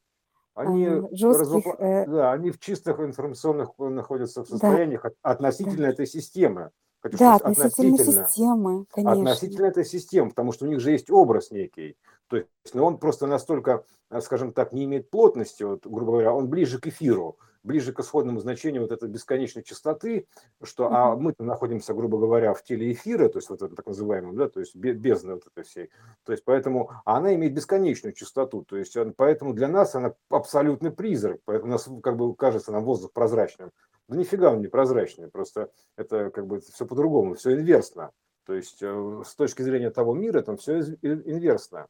они, 0.54 0.86
а, 0.86 1.08
жестких... 1.12 1.74
Э... 1.78 2.06
Да, 2.06 2.32
они 2.32 2.50
в 2.50 2.58
чистых 2.58 3.00
информационных 3.00 3.70
находятся 3.78 4.44
в 4.44 4.48
состояниях 4.48 5.02
да. 5.04 5.10
относительно 5.22 5.86
да. 5.86 5.90
этой 5.90 6.06
системы. 6.06 6.70
Хочу 7.00 7.16
да, 7.16 7.38
сказать, 7.38 7.58
относительно, 7.58 7.94
относительно 7.94 8.26
системы, 8.26 8.84
конечно. 8.90 9.30
Относительно 9.30 9.66
этой 9.66 9.84
системы, 9.84 10.30
потому 10.30 10.52
что 10.52 10.66
у 10.66 10.68
них 10.68 10.80
же 10.80 10.90
есть 10.90 11.10
образ 11.10 11.52
некий. 11.52 11.96
То 12.28 12.36
есть 12.36 12.48
ну, 12.74 12.84
он 12.84 12.98
просто 12.98 13.26
настолько, 13.26 13.84
э, 14.10 14.20
скажем 14.20 14.52
так, 14.52 14.72
не 14.72 14.84
имеет 14.84 15.10
плотности, 15.10 15.62
вот, 15.62 15.86
грубо 15.86 16.12
говоря, 16.12 16.32
он 16.32 16.48
ближе 16.48 16.78
к 16.78 16.86
эфиру, 16.86 17.38
ближе 17.62 17.92
к 17.92 18.00
исходному 18.00 18.40
значению 18.40 18.82
вот 18.82 18.92
этой 18.92 19.08
бесконечной 19.08 19.62
частоты, 19.62 20.26
что 20.62 20.90
а 20.92 21.16
мы 21.16 21.34
находимся, 21.38 21.94
грубо 21.94 22.18
говоря, 22.18 22.54
в 22.54 22.62
теле 22.62 22.92
эфира, 22.92 23.28
то 23.28 23.38
есть 23.38 23.50
вот 23.50 23.62
это 23.62 23.74
так 23.74 23.86
называемом, 23.86 24.36
да, 24.36 24.48
то 24.48 24.60
есть 24.60 24.76
бездны 24.76 25.34
вот 25.34 25.46
этой 25.46 25.64
всей. 25.64 25.90
То 26.24 26.32
есть 26.32 26.44
поэтому 26.44 26.90
она 27.04 27.34
имеет 27.34 27.54
бесконечную 27.54 28.12
частоту, 28.12 28.64
то 28.64 28.76
есть 28.76 28.96
поэтому 29.16 29.54
для 29.54 29.68
нас 29.68 29.94
она 29.94 30.14
абсолютный 30.30 30.90
призрак, 30.90 31.40
поэтому 31.44 31.70
у 31.70 31.72
нас 31.72 31.88
как 32.02 32.16
бы 32.16 32.34
кажется 32.34 32.72
нам 32.72 32.84
воздух 32.84 33.12
прозрачным. 33.12 33.70
Да 34.08 34.16
нифига 34.16 34.52
он 34.52 34.60
не 34.60 34.68
прозрачный, 34.68 35.28
просто 35.28 35.70
это 35.96 36.30
как 36.30 36.46
бы 36.46 36.60
все 36.60 36.86
по-другому, 36.86 37.34
все 37.34 37.52
инверсно. 37.52 38.12
То 38.46 38.54
есть 38.54 38.78
э, 38.80 39.22
с 39.26 39.34
точки 39.34 39.60
зрения 39.60 39.90
того 39.90 40.14
мира 40.14 40.40
там 40.40 40.56
все 40.56 40.80
инверсно. 41.02 41.86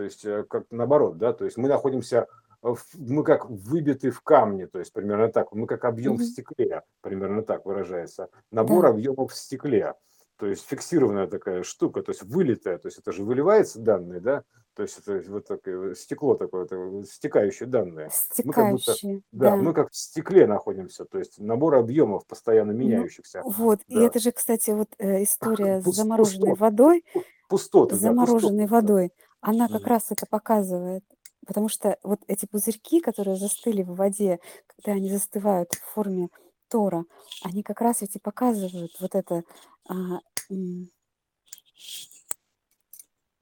То 0.00 0.04
есть 0.04 0.24
э, 0.24 0.44
как 0.48 0.64
наоборот, 0.70 1.18
да, 1.18 1.34
то 1.34 1.44
есть 1.44 1.58
мы 1.58 1.68
находимся, 1.68 2.26
мы 2.62 3.22
как 3.22 3.50
выбиты 3.50 4.10
в 4.10 4.22
камне, 4.22 4.66
то 4.66 4.78
есть 4.78 4.94
примерно 4.94 5.28
так, 5.28 5.52
мы 5.52 5.66
как 5.66 5.84
объем 5.84 6.14
mm-hmm. 6.14 6.18
в 6.20 6.24
стекле, 6.24 6.82
примерно 7.02 7.42
так 7.42 7.66
выражается, 7.66 8.30
набор 8.50 8.84
да. 8.84 8.88
объемов 8.88 9.30
в 9.30 9.36
стекле, 9.36 9.92
то 10.38 10.46
есть 10.46 10.66
фиксированная 10.66 11.26
такая 11.26 11.64
штука, 11.64 12.02
то 12.02 12.12
есть 12.12 12.22
вылитая, 12.22 12.78
то 12.78 12.88
есть 12.88 12.96
это 12.96 13.12
же 13.12 13.24
выливается 13.24 13.78
данные, 13.78 14.20
да, 14.20 14.44
то 14.74 14.84
есть 14.84 14.98
это 15.06 15.22
вот 15.30 15.46
такое 15.46 15.94
стекло 15.94 16.34
такое, 16.34 16.64
это 16.64 17.04
стекающие 17.04 17.68
данные. 17.68 18.08
Стекающие, 18.10 18.46
мы 18.46 18.52
как 18.54 18.72
будто, 18.72 18.92
да, 19.32 19.50
да, 19.50 19.56
мы 19.56 19.74
как 19.74 19.90
в 19.90 19.96
стекле 19.96 20.46
находимся, 20.46 21.04
то 21.04 21.18
есть 21.18 21.38
набор 21.38 21.74
объемов 21.74 22.26
постоянно 22.26 22.72
ну, 22.72 22.78
меняющихся. 22.78 23.42
Ну, 23.44 23.50
вот, 23.50 23.80
да. 23.86 24.00
и 24.00 24.06
это 24.06 24.18
же, 24.18 24.32
кстати, 24.32 24.70
вот 24.70 24.88
э, 24.96 25.24
история 25.24 25.82
Пуст, 25.82 25.98
с 25.98 26.00
замороженной 26.00 26.54
водой, 26.54 27.04
пустоты, 27.50 27.96
замороженной 27.96 28.66
да, 28.66 28.70
водой, 28.70 29.12
она 29.40 29.68
как 29.68 29.86
раз 29.86 30.10
это 30.10 30.26
показывает. 30.26 31.04
Потому 31.46 31.68
что 31.68 31.96
вот 32.02 32.20
эти 32.28 32.46
пузырьки, 32.46 33.00
которые 33.00 33.36
застыли 33.36 33.82
в 33.82 33.94
воде, 33.94 34.38
когда 34.66 34.92
они 34.92 35.10
застывают 35.10 35.72
в 35.72 35.82
форме 35.94 36.28
тора, 36.68 37.04
они 37.42 37.62
как 37.62 37.80
раз 37.80 38.02
ведь 38.02 38.16
и 38.16 38.20
показывают 38.20 38.92
вот 39.00 39.14
это, 39.14 39.42
а, 39.88 40.20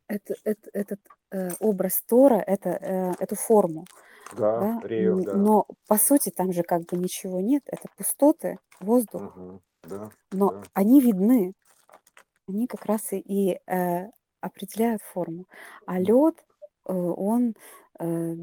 это, 0.07 0.35
это 0.45 0.71
этот 0.73 1.01
э, 1.31 1.51
образ 1.61 2.03
тора, 2.09 2.37
это, 2.37 2.71
э, 2.71 3.13
эту 3.19 3.37
форму. 3.37 3.85
Да, 4.37 4.61
да? 4.61 4.81
Рио, 4.85 5.21
да. 5.23 5.35
Но 5.35 5.67
по 5.87 5.99
сути 5.99 6.31
там 6.31 6.53
же 6.53 6.63
как 6.63 6.83
бы 6.83 6.97
ничего 6.97 7.41
нет, 7.41 7.63
это 7.67 7.89
пустоты, 7.97 8.59
воздух. 8.81 9.37
Угу, 9.37 9.63
да, 9.85 10.11
Но 10.33 10.51
да. 10.53 10.63
они 10.75 11.01
видны, 11.01 11.55
они 12.47 12.67
как 12.67 12.87
раз 12.87 13.13
и, 13.13 13.19
и 13.19 13.61
э, 13.71 14.11
определяют 14.41 15.03
форму. 15.03 15.47
А 15.87 15.99
лед, 15.99 16.45
э, 16.87 16.93
он 16.93 17.55
э, 17.99 18.35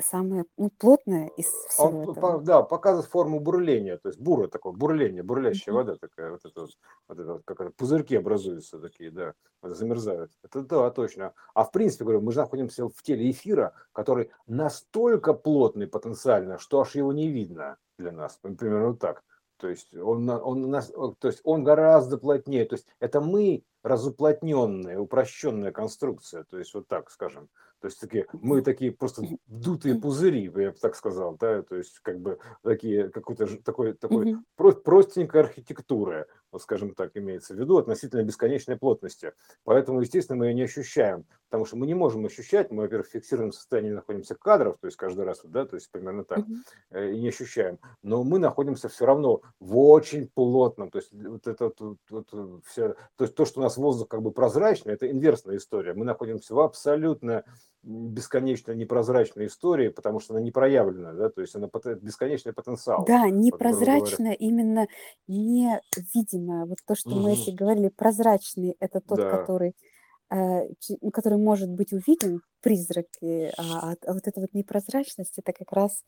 самое 0.00 0.44
ну, 0.56 0.70
плотное 0.70 1.28
из 1.36 1.46
всего 1.46 2.02
Он, 2.02 2.10
этого. 2.10 2.40
да, 2.40 2.62
показывает 2.62 3.10
форму 3.10 3.40
бурления, 3.40 3.96
то 3.98 4.08
есть 4.08 4.20
бура 4.20 4.48
такое, 4.48 4.72
бурление, 4.72 5.22
бурлящая 5.22 5.74
mm-hmm. 5.74 5.76
вода 5.76 5.96
такая, 5.96 6.30
вот 6.30 6.44
это 6.44 6.60
вот, 6.60 7.18
это 7.18 7.40
как 7.44 7.60
это, 7.60 7.70
пузырьки 7.70 8.16
образуются 8.16 8.78
такие, 8.78 9.10
да, 9.10 9.34
вот, 9.62 9.76
замерзают. 9.76 10.32
Это 10.42 10.62
да, 10.62 10.90
точно. 10.90 11.32
А 11.54 11.64
в 11.64 11.70
принципе, 11.70 12.04
говорю, 12.04 12.20
мы 12.20 12.32
же 12.32 12.40
находимся 12.40 12.88
в 12.88 13.02
теле 13.02 13.30
эфира, 13.30 13.72
который 13.92 14.30
настолько 14.46 15.32
плотный 15.34 15.86
потенциально, 15.86 16.58
что 16.58 16.80
аж 16.80 16.94
его 16.94 17.12
не 17.12 17.28
видно 17.28 17.76
для 17.98 18.12
нас, 18.12 18.38
примерно 18.42 18.88
вот 18.88 18.98
так. 18.98 19.22
То 19.58 19.68
есть 19.68 19.94
он, 19.94 20.28
он, 20.28 20.70
нас, 20.70 20.92
то 21.18 21.28
есть 21.28 21.40
он 21.44 21.64
гораздо 21.64 22.18
плотнее. 22.18 22.64
То 22.64 22.74
есть 22.74 22.86
это 23.00 23.20
мы 23.20 23.64
разуплотненная, 23.82 24.98
упрощенная 24.98 25.72
конструкция. 25.72 26.44
То 26.44 26.58
есть 26.58 26.74
вот 26.74 26.88
так 26.88 27.10
скажем. 27.10 27.48
То 27.80 27.88
есть 27.88 28.00
такие, 28.00 28.26
мы 28.32 28.62
такие 28.62 28.90
просто 28.90 29.22
дутые 29.46 29.96
пузыри, 29.96 30.44
я 30.44 30.70
бы 30.70 30.76
так 30.80 30.96
сказал, 30.96 31.36
да, 31.38 31.62
то 31.62 31.76
есть 31.76 32.00
как 32.00 32.18
бы 32.20 32.38
такие, 32.62 33.10
какой-то 33.10 33.62
такой, 33.62 33.92
такой 33.92 34.32
mm-hmm. 34.32 34.82
простенькая 34.82 35.42
архитектура, 35.42 36.26
вот 36.56 36.62
скажем 36.62 36.94
так, 36.94 37.10
имеется 37.14 37.54
в 37.54 37.58
виду, 37.58 37.76
относительно 37.76 38.22
бесконечной 38.22 38.76
плотности. 38.76 39.32
Поэтому, 39.64 40.00
естественно, 40.00 40.38
мы 40.38 40.46
ее 40.46 40.54
не 40.54 40.62
ощущаем, 40.62 41.26
потому 41.48 41.66
что 41.66 41.76
мы 41.76 41.86
не 41.86 41.94
можем 41.94 42.24
ощущать, 42.24 42.70
мы, 42.70 42.84
во-первых, 42.84 43.08
в 43.08 43.10
фиксированном 43.10 43.52
состоянии 43.52 43.90
находимся 43.90 44.34
кадров, 44.34 44.78
то 44.80 44.86
есть 44.86 44.96
каждый 44.96 45.24
раз, 45.24 45.40
да, 45.44 45.66
то 45.66 45.76
есть 45.76 45.90
примерно 45.90 46.24
так, 46.24 46.40
mm-hmm. 46.40 47.12
и 47.12 47.20
не 47.20 47.28
ощущаем, 47.28 47.78
но 48.02 48.24
мы 48.24 48.38
находимся 48.38 48.88
все 48.88 49.04
равно 49.04 49.42
в 49.60 49.78
очень 49.78 50.28
плотном, 50.28 50.90
то 50.90 50.98
есть 50.98 51.12
вот 51.12 51.46
это 51.46 51.72
вот, 51.78 51.98
вот, 52.10 52.64
все, 52.64 52.94
то 53.16 53.24
есть 53.24 53.34
то, 53.34 53.44
что 53.44 53.60
у 53.60 53.62
нас 53.62 53.76
воздух 53.76 54.08
как 54.08 54.22
бы 54.22 54.30
прозрачный, 54.32 54.94
это 54.94 55.10
инверсная 55.10 55.58
история, 55.58 55.92
мы 55.92 56.04
находимся 56.04 56.54
в 56.54 56.60
абсолютно 56.60 57.44
бесконечно 57.86 58.72
непрозрачной 58.72 59.46
истории, 59.46 59.88
потому 59.88 60.18
что 60.18 60.34
она 60.34 60.42
не 60.42 60.50
проявлена, 60.50 61.12
да, 61.12 61.30
то 61.30 61.40
есть 61.40 61.54
она 61.54 61.68
бесконечный 62.00 62.52
потенциал. 62.52 63.04
Да, 63.06 63.28
непрозрачная, 63.30 64.32
именно 64.32 64.88
невидимая. 66.46 66.66
Вот 66.66 66.78
то, 66.86 66.94
что 66.94 67.10
угу. 67.10 67.20
мы 67.20 67.30
если 67.30 67.50
говорили, 67.50 67.88
прозрачный– 67.88 68.76
это 68.80 69.00
тот, 69.00 69.18
да. 69.18 69.30
который, 69.30 69.74
э, 70.30 70.68
который 71.12 71.38
может 71.38 71.70
быть 71.70 71.92
увиден, 71.92 72.42
призраки, 72.60 73.52
а, 73.58 73.92
а 73.92 74.12
вот 74.12 74.26
эта 74.26 74.40
вот 74.40 74.52
непрозрачность– 74.52 75.34
это 75.38 75.52
как 75.52 75.72
раз 75.72 76.02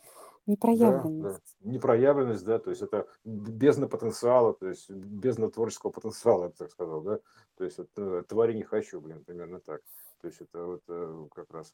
непроявленность. 0.46 1.57
Да, 1.61 1.64
да. 1.64 1.70
Непроявленность, 1.70 2.44
да, 2.44 2.59
то 2.59 2.70
есть 2.70 2.83
это 2.83 3.07
бездна 3.24 3.87
потенциала, 3.87 4.55
то 4.55 4.68
есть 4.68 4.90
бездна 4.90 5.51
творческого 5.51 5.90
потенциала, 5.90 6.44
я 6.44 6.48
бы 6.48 6.55
так 6.57 6.70
сказал, 6.70 7.03
да, 7.03 7.20
то 7.57 7.64
есть 7.64 7.79
это, 7.79 8.03
э, 8.03 8.22
твори 8.27 8.55
не 8.55 8.64
хочу, 8.64 9.01
блин, 9.01 9.22
примерно 9.24 9.61
так. 9.61 9.83
То 10.20 10.27
есть 10.27 10.40
это 10.40 10.64
вот 10.64 10.83
э, 10.88 11.27
как 11.33 11.53
раз. 11.53 11.72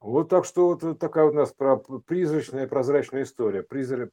Вот 0.00 0.28
так 0.28 0.44
что 0.44 0.68
вот 0.68 0.98
такая 0.98 1.26
у 1.26 1.32
нас 1.32 1.52
про 1.52 1.76
призрачная 1.76 2.66
прозрачная 2.66 3.22
история. 3.22 3.62
Призрак, 3.62 4.10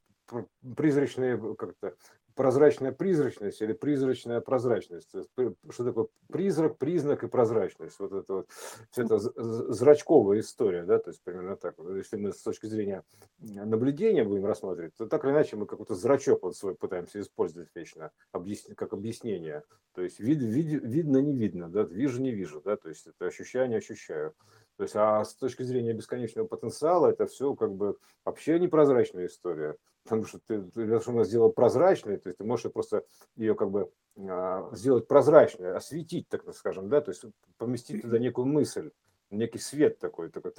призрачная 0.75 1.37
как-то 1.55 1.95
прозрачная 2.35 2.91
призрачность 2.91 3.61
или 3.61 3.73
призрачная 3.73 4.41
прозрачность. 4.41 5.09
Что 5.09 5.83
такое 5.83 6.07
призрак, 6.31 6.77
признак 6.77 7.23
и 7.23 7.27
прозрачность? 7.27 7.99
Вот 7.99 8.13
это 8.13 8.33
вот, 8.33 8.49
все 8.91 9.03
это 9.03 9.19
зрачковая 9.19 10.39
история, 10.39 10.83
да, 10.83 10.99
то 10.99 11.11
есть 11.11 11.21
примерно 11.23 11.55
так. 11.55 11.75
Если 11.95 12.17
мы 12.17 12.31
с 12.31 12.41
точки 12.41 12.65
зрения 12.65 13.03
наблюдения 13.39 14.23
будем 14.23 14.45
рассматривать, 14.45 14.95
то 14.95 15.07
так 15.07 15.23
или 15.25 15.31
иначе 15.31 15.55
мы 15.55 15.65
какой-то 15.65 15.95
зрачок 15.95 16.43
вот 16.43 16.55
свой 16.55 16.75
пытаемся 16.75 17.19
использовать 17.19 17.69
вечно, 17.75 18.11
объясни, 18.31 18.75
как 18.75 18.93
объяснение. 18.93 19.63
То 19.93 20.01
есть 20.01 20.19
вид, 20.19 20.41
вид, 20.41 20.83
видно, 20.83 21.17
не 21.17 21.35
видно, 21.35 21.69
да, 21.69 21.83
вижу, 21.83 22.21
не 22.21 22.31
вижу, 22.31 22.61
да, 22.61 22.77
то 22.77 22.89
есть 22.89 23.05
это 23.07 23.27
ощущаю, 23.27 23.69
не 23.69 23.75
ощущаю. 23.75 24.33
То 24.77 24.83
есть, 24.83 24.95
а 24.95 25.23
с 25.23 25.35
точки 25.35 25.63
зрения 25.63 25.93
бесконечного 25.93 26.47
потенциала, 26.47 27.07
это 27.07 27.27
все 27.27 27.53
как 27.55 27.73
бы 27.73 27.97
вообще 28.25 28.59
непрозрачная 28.59 29.27
история. 29.27 29.75
Потому 30.03 30.25
что 30.25 30.39
ты, 30.39 30.63
ты 30.63 30.99
что 30.99 31.11
она 31.11 31.23
сделала 31.23 31.49
прозрачной, 31.49 32.17
то 32.17 32.27
есть 32.27 32.37
ты 32.37 32.43
можешь 32.43 32.71
просто 32.71 33.05
ее 33.35 33.55
как 33.55 33.71
бы 33.71 33.89
а, 34.17 34.69
сделать 34.73 35.07
прозрачной, 35.07 35.73
осветить, 35.73 36.27
так 36.27 36.43
скажем, 36.55 36.89
да, 36.89 37.01
то 37.01 37.11
есть 37.11 37.23
поместить 37.57 38.01
туда 38.01 38.19
некую 38.19 38.45
мысль, 38.45 38.91
некий 39.29 39.59
свет 39.59 39.99
такой, 39.99 40.29
такой, 40.29 40.51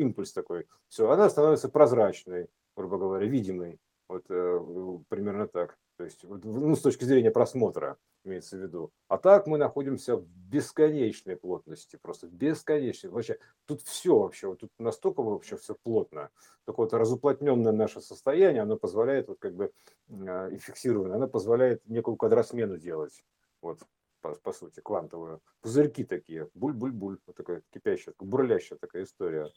импульс 0.00 0.32
такой. 0.32 0.66
Все, 0.88 1.10
она 1.10 1.30
становится 1.30 1.68
прозрачной, 1.68 2.48
грубо 2.76 2.98
говоря, 2.98 3.26
видимой. 3.26 3.78
Вот 4.08 4.24
э, 4.28 4.60
примерно 5.08 5.48
так. 5.48 5.78
То 5.96 6.04
есть, 6.04 6.24
ну, 6.24 6.74
с 6.74 6.80
точки 6.80 7.04
зрения 7.04 7.30
просмотра 7.30 7.98
имеется 8.24 8.56
в 8.56 8.60
виду. 8.60 8.90
А 9.08 9.16
так 9.16 9.46
мы 9.46 9.58
находимся 9.58 10.16
в 10.16 10.26
бесконечной 10.26 11.36
плотности, 11.36 11.96
просто 12.00 12.26
бесконечной. 12.26 13.10
Вообще, 13.10 13.38
тут 13.66 13.82
все 13.82 14.18
вообще, 14.18 14.48
вот 14.48 14.60
тут 14.60 14.72
настолько 14.78 15.22
вообще 15.22 15.56
все 15.56 15.74
плотно. 15.74 16.30
Такое 16.64 16.86
вот 16.86 16.94
разуплотненное 16.94 17.72
наше 17.72 18.00
состояние, 18.00 18.62
оно 18.62 18.76
позволяет, 18.76 19.28
вот 19.28 19.38
как 19.38 19.54
бы 19.54 19.72
а, 20.10 20.48
и 20.48 20.58
фиксированное, 20.58 21.16
оно 21.16 21.28
позволяет 21.28 21.86
некую 21.88 22.16
квадросмену 22.16 22.76
делать. 22.76 23.24
Вот, 23.62 23.80
по, 24.20 24.34
по 24.34 24.52
сути, 24.52 24.80
квантовую. 24.80 25.40
Пузырьки 25.60 26.02
такие, 26.04 26.48
буль-буль-буль, 26.54 27.18
вот 27.26 27.36
такая 27.36 27.62
кипящая, 27.70 28.14
бурлящая 28.18 28.78
такая 28.78 29.04
история. 29.04 29.50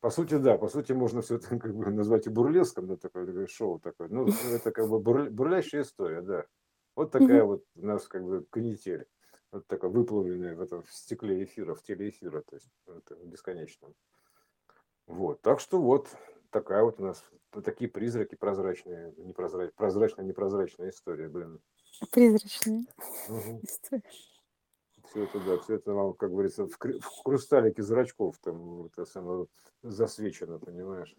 По 0.00 0.10
сути, 0.10 0.34
да, 0.34 0.56
по 0.58 0.68
сути, 0.68 0.92
можно 0.92 1.22
все 1.22 1.36
это 1.36 1.48
как 1.58 1.74
бы 1.74 1.90
назвать 1.90 2.26
и 2.26 2.30
бурлеском, 2.30 2.86
да, 2.86 2.96
такое, 2.96 3.26
такое 3.26 3.46
шоу 3.46 3.80
такое. 3.80 4.08
Ну, 4.08 4.28
это 4.52 4.70
как 4.70 4.88
бы 4.88 5.00
бурля, 5.00 5.30
бурлящая 5.30 5.82
история, 5.82 6.20
да. 6.22 6.44
Вот 6.94 7.12
такая 7.12 7.44
вот 7.44 7.64
у 7.76 7.86
нас 7.86 8.08
как 8.08 8.24
бы 8.24 8.44
канитель. 8.50 9.06
вот 9.52 9.66
такая 9.68 9.90
выплавленная 9.90 10.56
в 10.56 10.60
этом 10.60 10.82
в 10.82 10.92
стекле 10.92 11.44
эфира, 11.44 11.74
в 11.74 11.82
теле 11.82 12.08
эфира, 12.08 12.42
то 12.42 12.56
есть 12.56 12.68
это 12.86 13.14
бесконечно. 13.24 13.88
Вот, 15.06 15.40
так 15.42 15.60
что 15.60 15.80
вот 15.80 16.08
такая 16.50 16.82
вот 16.82 17.00
у 17.00 17.04
нас 17.04 17.24
такие 17.64 17.88
призраки 17.88 18.34
прозрачные, 18.34 19.14
непрозрачные, 19.16 19.72
прозрачная, 19.76 20.24
непрозрачная 20.24 20.90
история, 20.90 21.28
блин. 21.28 21.60
Призрачная 22.12 22.84
угу. 23.28 23.60
история. 23.62 24.02
Все 25.10 25.24
это, 25.24 25.40
да, 25.40 25.58
все 25.58 25.74
это 25.76 25.92
вам, 25.92 26.14
как 26.14 26.30
говорится, 26.30 26.66
в, 26.66 26.76
в 26.76 27.22
хрусталике 27.22 27.82
зрачков 27.82 28.38
там 28.38 28.86
это 28.86 29.04
самое 29.06 29.46
засвечено, 29.82 30.58
понимаешь? 30.58 31.14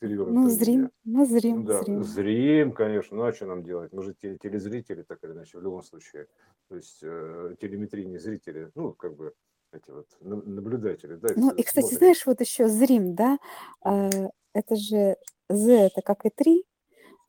Ну, 0.00 0.48
зрим, 0.48 0.90
мы 1.04 1.26
зрим, 1.26 1.64
да, 1.64 1.82
зрим. 1.82 2.02
Зрим, 2.02 2.72
конечно. 2.72 3.16
Ну, 3.16 3.22
а 3.24 3.32
что 3.32 3.46
нам 3.46 3.62
делать? 3.62 3.92
Мы 3.92 4.02
же 4.02 4.14
телезрители, 4.14 5.02
так 5.02 5.22
или 5.22 5.32
иначе, 5.32 5.58
в 5.58 5.62
любом 5.62 5.82
случае. 5.82 6.26
То 6.68 6.76
есть 6.76 6.98
э, 7.02 7.54
телеметрийные 7.60 8.18
зрители, 8.18 8.70
ну, 8.74 8.92
как 8.92 9.14
бы 9.14 9.34
эти 9.72 9.90
вот 9.90 10.06
наблюдатели, 10.20 11.14
да. 11.14 11.28
Ну, 11.36 11.52
и, 11.52 11.62
кстати, 11.62 11.84
смотрят. 11.84 11.98
знаешь, 11.98 12.26
вот 12.26 12.40
еще 12.40 12.68
зрим, 12.68 13.14
да, 13.14 13.38
э, 13.84 14.10
это 14.52 14.76
же 14.76 15.16
Z, 15.48 15.72
это 15.72 16.02
как 16.02 16.24
и 16.24 16.30
3, 16.30 16.64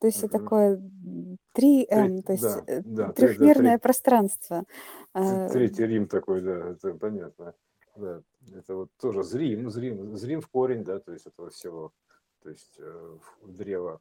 то 0.00 0.06
есть 0.06 0.24
это 0.24 0.38
такое 0.38 0.76
3М, 1.54 2.22
то 2.22 2.32
есть 2.32 2.42
да, 2.42 2.64
э, 2.66 3.12
трехмерное 3.12 3.78
пространство. 3.78 4.64
Э, 5.14 5.48
третий 5.52 5.86
Рим 5.86 6.08
такой, 6.08 6.40
да, 6.40 6.70
это 6.70 6.94
понятно. 6.94 7.54
Да, 7.96 8.22
это 8.54 8.74
вот 8.76 8.90
тоже 8.98 9.22
зрим, 9.22 9.70
зрим, 9.70 10.16
зрим 10.16 10.40
в 10.40 10.48
корень, 10.48 10.84
да, 10.84 11.00
то 11.00 11.12
есть 11.12 11.26
этого 11.26 11.50
всего, 11.50 11.92
то 12.42 12.48
есть 12.48 12.76
э, 12.78 13.18
древо, 13.42 14.00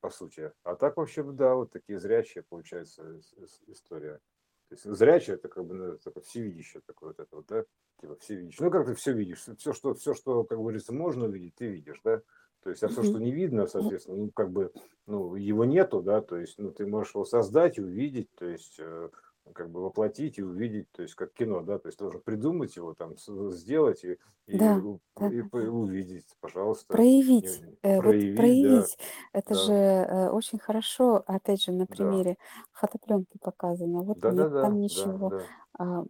по 0.00 0.10
сути. 0.10 0.52
А 0.62 0.76
так 0.76 0.96
вообще, 0.96 1.24
да, 1.24 1.56
вот 1.56 1.72
такие 1.72 1.98
зрячие, 1.98 2.44
получается, 2.48 3.20
история. 3.66 4.20
То 4.68 4.74
есть 4.74 4.84
зрячее 4.84 5.34
это 5.34 5.48
как 5.48 5.64
бы 5.64 5.74
ну, 5.74 5.98
такое 5.98 6.22
всевидящее 6.22 6.82
такое 6.86 7.08
вот 7.08 7.18
это 7.18 7.34
вот, 7.34 7.46
да, 7.48 7.64
типа 8.00 8.14
всевидящее. 8.16 8.66
Ну 8.66 8.70
как 8.70 8.86
ты 8.86 8.94
все 8.94 9.12
видишь, 9.12 9.44
все 9.58 9.72
что, 9.72 9.94
все, 9.94 10.14
что, 10.14 10.44
как 10.44 10.58
говорится, 10.58 10.94
можно 10.94 11.24
увидеть, 11.24 11.56
ты 11.56 11.66
видишь, 11.66 12.00
да. 12.04 12.22
То 12.62 12.70
есть, 12.70 12.82
а 12.82 12.88
все, 12.88 13.02
что 13.02 13.18
не 13.18 13.32
видно, 13.32 13.66
соответственно, 13.66 14.16
ну, 14.18 14.30
как 14.30 14.50
бы, 14.52 14.72
ну, 15.06 15.34
его 15.34 15.64
нету, 15.64 16.02
да, 16.02 16.20
то 16.20 16.36
есть, 16.36 16.58
ну, 16.58 16.72
ты 16.72 16.86
можешь 16.86 17.14
его 17.14 17.24
создать 17.24 17.78
и 17.78 17.82
увидеть, 17.82 18.28
то 18.34 18.46
есть, 18.46 18.76
э, 18.78 19.10
как 19.54 19.70
бы 19.70 19.82
воплотить 19.82 20.38
и 20.38 20.42
увидеть, 20.42 20.90
то 20.92 21.02
есть, 21.02 21.14
как 21.14 21.32
кино, 21.32 21.62
да, 21.62 21.78
то 21.78 21.88
есть, 21.88 21.98
тоже 21.98 22.18
придумать 22.18 22.76
его, 22.76 22.94
там, 22.94 23.14
сделать 23.16 24.04
и, 24.04 24.18
и, 24.46 24.58
Да, 24.58 24.72
и, 24.76 24.98
да, 25.16 25.28
и 25.28 25.40
увидеть, 25.66 26.36
пожалуйста. 26.40 26.98
Проявить, 26.98 27.62
э, 27.82 28.00
вот 28.00 28.16
Проявить, 28.16 28.60
да, 28.60 28.88
проявить, 28.88 28.98
это 29.32 29.54
да, 29.54 29.60
же 29.66 29.72
э, 29.72 30.28
очень 30.30 30.58
хорошо, 30.58 31.22
опять 31.26 31.62
же, 31.62 31.70
на 31.72 31.86
да, 31.88 32.20
примере 32.20 32.36
фотопленки 32.72 33.38
показано. 33.40 34.02
Вот 34.02 34.18
да, 34.22 34.32
да, 34.32 34.48
нет 34.48 34.48
да, 34.48 34.60
там 34.60 34.80
да, 34.80 34.80
ничего, 34.80 35.32
да, 35.32 35.50
а, 35.78 36.02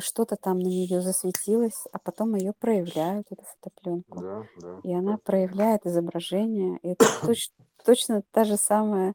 что-то 0.00 0.36
там 0.36 0.58
на 0.58 0.66
нее 0.66 1.00
засветилось, 1.00 1.84
а 1.92 1.98
потом 1.98 2.34
ее 2.34 2.52
проявляют, 2.58 3.26
эту 3.30 3.42
фотопленку, 3.44 4.20
да, 4.20 4.42
да, 4.60 4.80
и 4.82 4.92
она 4.92 5.18
проявляет 5.18 5.86
изображение, 5.86 6.78
и 6.82 6.88
это 6.90 7.04
точ- 7.22 7.52
точно 7.84 8.22
та 8.30 8.44
же 8.44 8.56
самая 8.56 9.14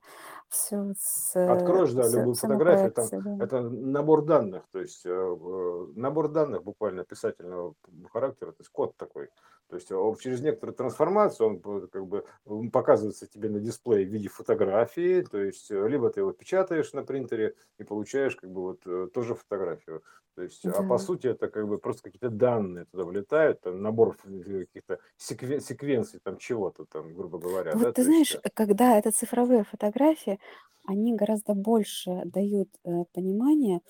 все 0.49 0.93
с 0.97 1.33
Откроешь, 1.49 1.91
да, 1.93 2.03
все, 2.03 2.19
любую 2.19 2.35
фотографию, 2.35 2.91
там 2.91 3.09
да. 3.11 3.37
это 3.39 3.61
набор 3.61 4.25
данных, 4.25 4.63
то 4.71 4.79
есть 4.79 5.05
э, 5.05 5.09
э, 5.09 5.87
набор 5.95 6.29
данных 6.29 6.63
буквально 6.63 7.03
описательного 7.03 7.75
характера, 8.11 8.51
то 8.51 8.57
есть 8.59 8.69
код 8.69 8.95
такой. 8.97 9.29
То 9.69 9.75
есть 9.75 9.91
он 9.91 10.15
через 10.17 10.41
некоторую 10.41 10.75
трансформацию 10.75 11.47
он 11.47 11.87
как 11.89 12.05
бы 12.07 12.25
показывается 12.71 13.27
тебе 13.27 13.49
на 13.49 13.59
дисплее 13.59 14.05
в 14.05 14.09
виде 14.09 14.29
фотографии, 14.29 15.21
то 15.21 15.37
есть 15.41 15.71
э, 15.71 15.87
либо 15.87 16.09
ты 16.09 16.21
его 16.21 16.31
печатаешь 16.31 16.91
на 16.93 17.03
принтере 17.03 17.55
и 17.77 17.83
получаешь 17.83 18.35
как 18.35 18.49
бы 18.49 18.61
вот 18.61 18.81
э, 18.85 19.07
тоже 19.13 19.35
фотографию. 19.35 20.03
То 20.35 20.43
есть, 20.43 20.65
а 20.65 20.83
по 20.83 20.97
Да. 20.97 20.99
сути 20.99 21.27
это 21.27 21.47
как 21.49 21.67
бы 21.67 21.79
просто 21.79 22.03
какие-то 22.03 22.29
данные 22.29 22.85
туда 22.85 23.05
влетают, 23.05 23.61
там 23.61 23.81
набор 23.81 24.17
каких-то 24.17 24.99
секвен- 25.17 25.59
секвенций 25.61 26.19
там 26.23 26.37
чего-то 26.37 26.85
там, 26.85 27.13
грубо 27.15 27.39
говоря, 27.39 27.73
Вот 27.73 27.81
да, 27.81 27.93
ты 27.93 28.03
есть, 28.03 28.03
знаешь, 28.03 28.37
когда 28.57 28.97
это 28.97 29.11
цифровые 29.11 29.63
фотографии, 29.63 30.39
они 30.87 31.13
гораздо 31.13 31.53
больше 31.53 32.23
дают 32.25 32.69
э, 32.83 33.03
понимание 33.13 33.81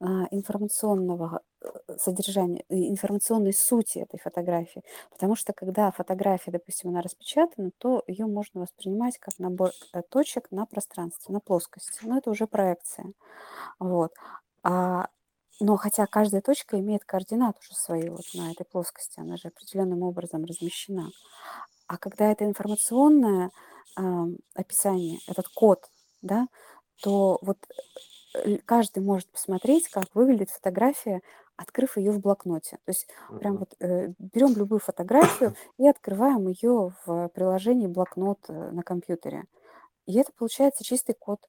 а, 0.00 0.26
информационного 0.30 1.40
э, 1.62 1.68
содержания, 1.98 2.62
информационной 2.68 3.54
сути 3.54 4.00
этой 4.00 4.20
фотографии. 4.20 4.82
Потому 5.10 5.34
что 5.34 5.54
когда 5.54 5.90
фотография, 5.90 6.50
допустим, 6.50 6.90
она 6.90 7.00
распечатана, 7.00 7.70
то 7.78 8.04
ее 8.06 8.26
можно 8.26 8.60
воспринимать 8.60 9.16
как 9.18 9.38
набор 9.38 9.70
э, 9.94 10.02
точек 10.10 10.50
на 10.50 10.66
пространстве, 10.66 11.32
на 11.32 11.40
плоскости. 11.40 12.00
Но 12.02 12.18
это 12.18 12.30
уже 12.30 12.46
проекция. 12.46 13.12
Вот. 13.78 14.12
А, 14.62 15.08
но 15.60 15.76
хотя 15.78 16.04
каждая 16.06 16.42
точка 16.42 16.78
имеет 16.80 17.06
координат 17.06 17.58
уже 17.60 17.74
свои 17.74 18.10
вот 18.10 18.26
на 18.34 18.52
этой 18.52 18.66
плоскости, 18.66 19.20
она 19.20 19.38
же 19.38 19.48
определенным 19.48 20.02
образом 20.02 20.44
размещена. 20.44 21.10
А 21.86 21.98
когда 21.98 22.30
это 22.30 22.44
информационное 22.44 23.50
ам, 23.96 24.36
описание, 24.54 25.18
этот 25.28 25.48
код, 25.48 25.88
да, 26.22 26.48
то 27.02 27.38
вот 27.42 27.58
э, 28.34 28.58
каждый 28.64 29.02
может 29.02 29.30
посмотреть, 29.30 29.88
как 29.88 30.06
выглядит 30.14 30.50
фотография, 30.50 31.22
открыв 31.56 31.96
ее 31.96 32.12
в 32.12 32.20
блокноте. 32.20 32.78
То 32.84 32.90
есть 32.90 33.08
прям 33.40 33.54
мгм. 33.54 33.60
вот 33.60 33.74
э, 33.80 34.12
берем 34.18 34.54
любую 34.56 34.80
фотографию 34.80 35.54
и 35.78 35.88
открываем 35.88 36.48
ее 36.48 36.92
в 37.04 37.28
приложении 37.28 37.86
блокнот 37.86 38.38
э, 38.48 38.70
на 38.70 38.82
компьютере. 38.82 39.44
И 40.06 40.18
это 40.18 40.32
получается 40.36 40.84
чистый 40.84 41.14
код, 41.14 41.40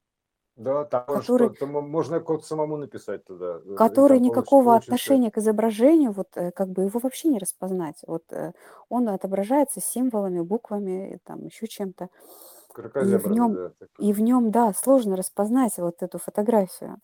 Да, 0.58 0.86
там 0.86 1.06
который, 1.06 1.50
там 1.54 1.70
можно 1.70 2.20
код 2.20 2.44
самому 2.44 2.78
написать 2.78 3.24
туда, 3.24 3.62
э, 3.64 3.76
который 3.76 4.20
никакого 4.20 4.76
отношения 4.76 5.30
к 5.30 5.38
изображению, 5.38 6.14
вот 6.14 6.30
э, 6.36 6.52
как 6.52 6.70
бы 6.70 6.84
его 6.84 7.00
вообще 7.00 7.28
не 7.28 7.38
распознать. 7.38 7.98
Вот 8.08 8.24
э, 8.32 8.54
он 8.90 9.08
отображается 9.08 9.80
символами, 9.80 10.42
буквами, 10.42 11.20
там 11.26 11.46
еще 11.46 11.68
чем-то. 11.68 12.10
И 12.76 13.16
в 13.18 13.28
нем, 13.30 13.54
да. 13.54 13.72
и 14.00 14.14
в 14.14 14.20
нем, 14.20 14.50
да, 14.50 14.74
сложно 14.74 15.16
распознать 15.16 15.78
вот 15.78 16.02
эту 16.02 16.18
фотографию. 16.18 16.98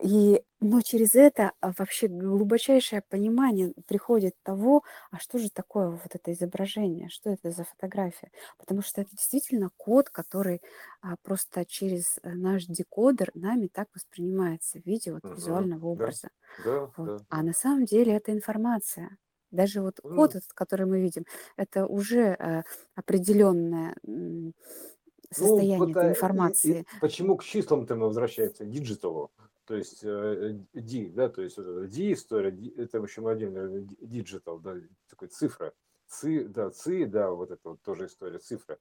И, 0.00 0.42
но 0.60 0.80
через 0.82 1.14
это 1.14 1.52
а, 1.60 1.72
вообще 1.78 2.08
глубочайшее 2.08 3.02
понимание 3.08 3.72
приходит 3.86 4.34
того, 4.42 4.82
а 5.10 5.18
что 5.20 5.38
же 5.38 5.50
такое 5.50 5.88
вот 5.90 6.00
это 6.14 6.32
изображение, 6.32 7.08
что 7.10 7.30
это 7.30 7.50
за 7.50 7.64
фотография. 7.64 8.30
Потому 8.58 8.82
что 8.82 9.00
это 9.00 9.10
действительно 9.12 9.70
код, 9.76 10.10
который 10.10 10.60
а, 11.00 11.16
просто 11.22 11.64
через 11.64 12.18
э, 12.22 12.30
наш 12.30 12.64
декодер 12.66 13.30
нами 13.34 13.68
так 13.72 13.88
воспринимается 13.94 14.80
в 14.80 14.86
виде 14.86 15.12
вот 15.12 15.22
Мгм. 15.22 15.36
визуального 15.36 15.86
образа. 15.86 16.28
да, 16.58 16.92
Вот. 16.96 17.10
да, 17.10 17.26
А 17.28 17.42
на 17.42 17.52
самом 17.52 17.84
деле 17.84 18.14
это 18.14 18.32
информация. 18.32 19.18
Даже 19.50 19.80
вот 19.82 20.00
код, 20.12 20.30
Ну, 20.30 20.36
этот, 20.36 20.52
который 20.54 20.86
мы 20.86 21.00
видим, 21.00 21.24
это 21.56 21.86
уже 21.86 22.36
э, 22.38 22.62
определенное 22.96 23.96
ну, 24.02 24.52
состояние 25.32 25.94
этой 25.94 26.08
пота- 26.08 26.28
и- 26.32 26.58
и 26.62 26.76
информации. 26.76 26.86
почему 26.98 27.36
к 27.36 27.44
числам-то 27.44 27.94
мы 27.96 28.06
возвращаемся, 28.06 28.64
к 28.64 28.70
диджиталу? 28.70 29.30
То 29.68 29.76
есть 29.76 30.00
э, 30.02 30.58
D, 30.72 31.10
да, 31.10 31.28
то 31.28 31.42
есть 31.42 31.58
D 31.58 32.12
история, 32.14 32.56
это 32.78 33.00
в 33.00 33.04
общем 33.04 33.26
отдельно 33.26 33.86
диджитал, 34.00 34.58
да, 34.60 34.76
такой 35.10 35.28
цифра. 35.28 35.74
Ци, 36.06 36.44
да, 36.44 36.70
ци, 36.70 37.04
да, 37.04 37.30
вот 37.30 37.50
это 37.50 37.60
вот 37.68 37.82
тоже 37.82 38.06
история, 38.06 38.38
цифра. 38.38 38.78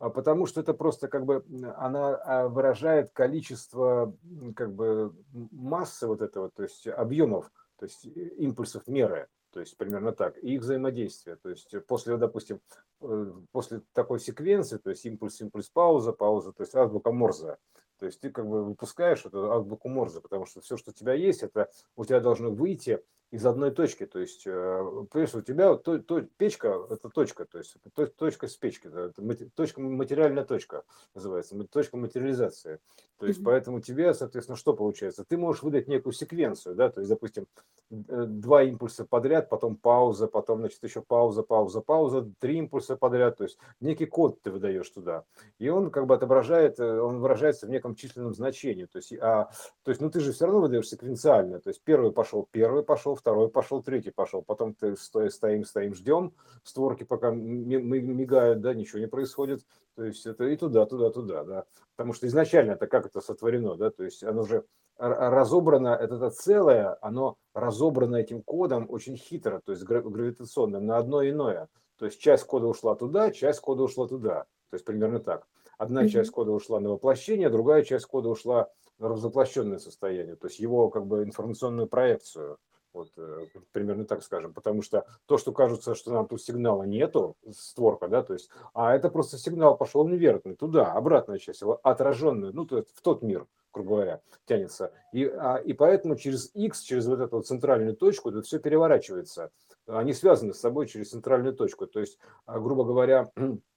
А 0.00 0.10
потому 0.10 0.46
что 0.46 0.60
это 0.60 0.74
просто 0.74 1.06
как 1.06 1.24
бы 1.24 1.44
она 1.76 2.16
а, 2.16 2.48
выражает 2.48 3.12
количество 3.12 4.12
как 4.56 4.74
бы 4.74 5.14
массы 5.52 6.08
вот 6.08 6.20
этого, 6.20 6.50
то 6.50 6.64
есть 6.64 6.88
объемов, 6.88 7.52
то 7.78 7.86
есть 7.86 8.04
э, 8.04 8.10
импульсов 8.38 8.88
меры, 8.88 9.28
то 9.52 9.60
есть 9.60 9.76
примерно 9.76 10.10
так, 10.10 10.36
и 10.42 10.56
их 10.56 10.62
взаимодействие. 10.62 11.36
То 11.36 11.50
есть 11.50 11.72
после, 11.86 12.16
допустим, 12.16 12.60
э, 13.02 13.32
после 13.52 13.82
такой 13.92 14.18
секвенции, 14.18 14.78
то 14.78 14.90
есть 14.90 15.06
импульс, 15.06 15.40
импульс, 15.40 15.68
пауза, 15.68 16.12
пауза, 16.12 16.52
то 16.52 16.64
есть 16.64 16.74
азбука 16.74 17.12
Морзе, 17.12 17.56
то 18.04 18.08
есть 18.08 18.20
ты 18.20 18.30
как 18.30 18.46
бы 18.46 18.62
выпускаешь 18.62 19.24
эту 19.24 19.50
азбуку 19.50 19.88
Морзе, 19.88 20.20
потому 20.20 20.44
что 20.44 20.60
все, 20.60 20.76
что 20.76 20.90
у 20.90 20.92
тебя 20.92 21.14
есть, 21.14 21.42
это 21.42 21.70
у 21.96 22.04
тебя 22.04 22.20
должно 22.20 22.50
выйти 22.50 23.02
из 23.34 23.44
одной 23.46 23.72
точки. 23.72 24.06
То 24.06 24.20
есть, 24.20 24.46
э, 24.46 25.04
понимаешь, 25.10 25.34
у 25.34 25.40
тебя 25.40 25.70
вот 25.70 25.82
то, 25.82 25.98
то, 25.98 26.20
печка– 26.36 26.86
это 26.90 27.08
точка, 27.08 27.44
то 27.44 27.58
есть 27.58 27.76
то- 27.92 28.06
точка 28.06 28.46
с 28.46 28.56
печки, 28.56 28.86
да, 28.86 29.06
это 29.06 29.22
точка, 29.56 29.80
материальная 29.80 30.44
точка 30.44 30.84
называется, 31.16 31.56
точка 31.64 31.96
материализации. 31.96 32.78
То 33.18 33.26
есть, 33.26 33.40
Мгм. 33.40 33.46
поэтому 33.46 33.80
тебе, 33.80 34.14
соответственно, 34.14 34.56
что 34.56 34.72
получается? 34.72 35.24
Ты 35.24 35.36
можешь 35.36 35.64
выдать 35.64 35.88
некую 35.88 36.12
секвенцию, 36.12 36.76
да, 36.76 36.90
то 36.90 37.00
есть, 37.00 37.10
допустим, 37.10 37.46
э, 37.90 38.24
два 38.26 38.62
импульса 38.62 39.04
подряд, 39.04 39.48
потом 39.48 39.76
пауза, 39.76 40.28
потом, 40.28 40.60
значит, 40.60 40.82
еще 40.84 41.02
пауза, 41.02 41.42
пауза, 41.42 41.80
пауза, 41.80 42.30
три 42.38 42.58
импульса 42.58 42.96
подряд, 42.96 43.36
то 43.38 43.44
есть 43.44 43.58
некий 43.80 44.06
код 44.06 44.40
ты 44.42 44.52
выдаешь 44.52 44.88
туда. 44.90 45.24
И 45.58 45.68
он 45.68 45.90
как 45.90 46.06
бы 46.06 46.14
отображает, 46.14 46.78
э, 46.78 47.00
он 47.00 47.18
выражается 47.20 47.66
в 47.66 47.70
неком 47.70 47.96
численном 47.96 48.34
значении. 48.34 48.84
То 48.84 48.98
есть, 48.98 49.12
а, 49.20 49.50
то 49.82 49.90
есть 49.90 50.00
ну 50.00 50.10
ты 50.10 50.20
же 50.20 50.32
все 50.32 50.46
равно 50.46 50.60
выдаешь 50.60 50.88
секвенциально. 50.88 51.58
То 51.58 51.70
есть 51.70 51.82
первый 51.84 52.12
пошел, 52.12 52.48
первый 52.50 52.82
пошел, 52.82 53.16
второй 53.24 53.48
пошел, 53.48 53.82
третий 53.82 54.10
пошел. 54.10 54.42
Потом 54.42 54.74
ты 54.74 54.96
стоя, 54.96 55.30
стоим, 55.30 55.64
стоим, 55.64 55.94
ждем. 55.94 56.34
Створки 56.62 57.04
пока 57.04 57.30
мигают, 57.30 58.60
да, 58.60 58.74
ничего 58.74 58.98
не 58.98 59.08
происходит. 59.08 59.64
То 59.96 60.04
есть 60.04 60.26
это 60.26 60.44
и 60.44 60.56
туда, 60.58 60.84
туда, 60.84 61.08
туда, 61.08 61.42
да. 61.44 61.64
Потому 61.96 62.12
что 62.12 62.26
изначально 62.26 62.72
это 62.72 62.86
как 62.86 63.06
это 63.06 63.22
сотворено, 63.22 63.76
да, 63.76 63.90
то 63.90 64.04
есть 64.04 64.22
оно 64.22 64.44
же 64.44 64.64
разобрано, 64.98 65.88
это, 65.88 66.16
это 66.16 66.30
целое, 66.30 66.98
оно 67.00 67.36
разобрано 67.54 68.16
этим 68.16 68.42
кодом 68.42 68.86
очень 68.90 69.16
хитро, 69.16 69.62
то 69.64 69.72
есть 69.72 69.84
гравитационным, 69.84 70.84
на 70.84 70.98
одно 70.98 71.26
иное. 71.26 71.68
То 71.98 72.04
есть 72.04 72.20
часть 72.20 72.44
кода 72.44 72.66
ушла 72.66 72.94
туда, 72.94 73.30
часть 73.30 73.60
кода 73.60 73.84
ушла 73.84 74.06
туда. 74.06 74.44
То 74.68 74.74
есть 74.74 74.84
примерно 74.84 75.20
так. 75.20 75.46
Одна 75.78 76.04
mm-hmm. 76.04 76.08
часть 76.08 76.30
кода 76.30 76.52
ушла 76.52 76.78
на 76.80 76.90
воплощение, 76.90 77.48
другая 77.48 77.84
часть 77.84 78.04
кода 78.04 78.28
ушла 78.28 78.68
на 78.98 79.08
развоплощенное 79.08 79.78
состояние, 79.78 80.36
то 80.36 80.46
есть 80.46 80.60
его 80.60 80.90
как 80.90 81.06
бы 81.06 81.22
информационную 81.22 81.86
проекцию. 81.86 82.58
Вот 82.94 83.10
э, 83.16 83.46
примерно 83.72 84.04
так 84.04 84.22
скажем, 84.22 84.54
потому 84.54 84.80
что 84.82 85.04
то, 85.26 85.36
что 85.36 85.52
кажется, 85.52 85.94
что 85.94 86.12
нам 86.12 86.28
тут 86.28 86.40
сигнала 86.40 86.84
нету, 86.84 87.36
створка, 87.50 88.08
да, 88.08 88.22
то 88.22 88.34
есть, 88.34 88.48
а 88.72 88.94
это 88.94 89.10
просто 89.10 89.36
сигнал 89.36 89.76
пошел 89.76 90.06
неверный, 90.06 90.54
туда, 90.54 90.92
обратная 90.92 91.38
часть, 91.38 91.60
его 91.60 91.80
отраженная, 91.82 92.52
ну, 92.52 92.64
то 92.64 92.78
есть 92.78 92.90
в 92.94 93.02
тот 93.02 93.22
мир, 93.22 93.46
грубо 93.72 93.96
говоря, 93.96 94.20
тянется. 94.46 94.92
И, 95.12 95.24
а, 95.24 95.56
и 95.56 95.72
поэтому 95.72 96.16
через 96.16 96.50
X, 96.54 96.82
через 96.82 97.06
вот 97.06 97.20
эту 97.20 97.36
вот 97.36 97.46
центральную 97.46 97.96
точку, 97.96 98.30
это 98.30 98.42
все 98.42 98.58
переворачивается. 98.58 99.50
Они 99.86 100.14
связаны 100.14 100.54
с 100.54 100.60
собой 100.60 100.86
через 100.86 101.10
центральную 101.10 101.54
точку. 101.54 101.86
То 101.86 102.00
есть, 102.00 102.18
а, 102.46 102.60
грубо 102.60 102.84
говоря, 102.84 103.30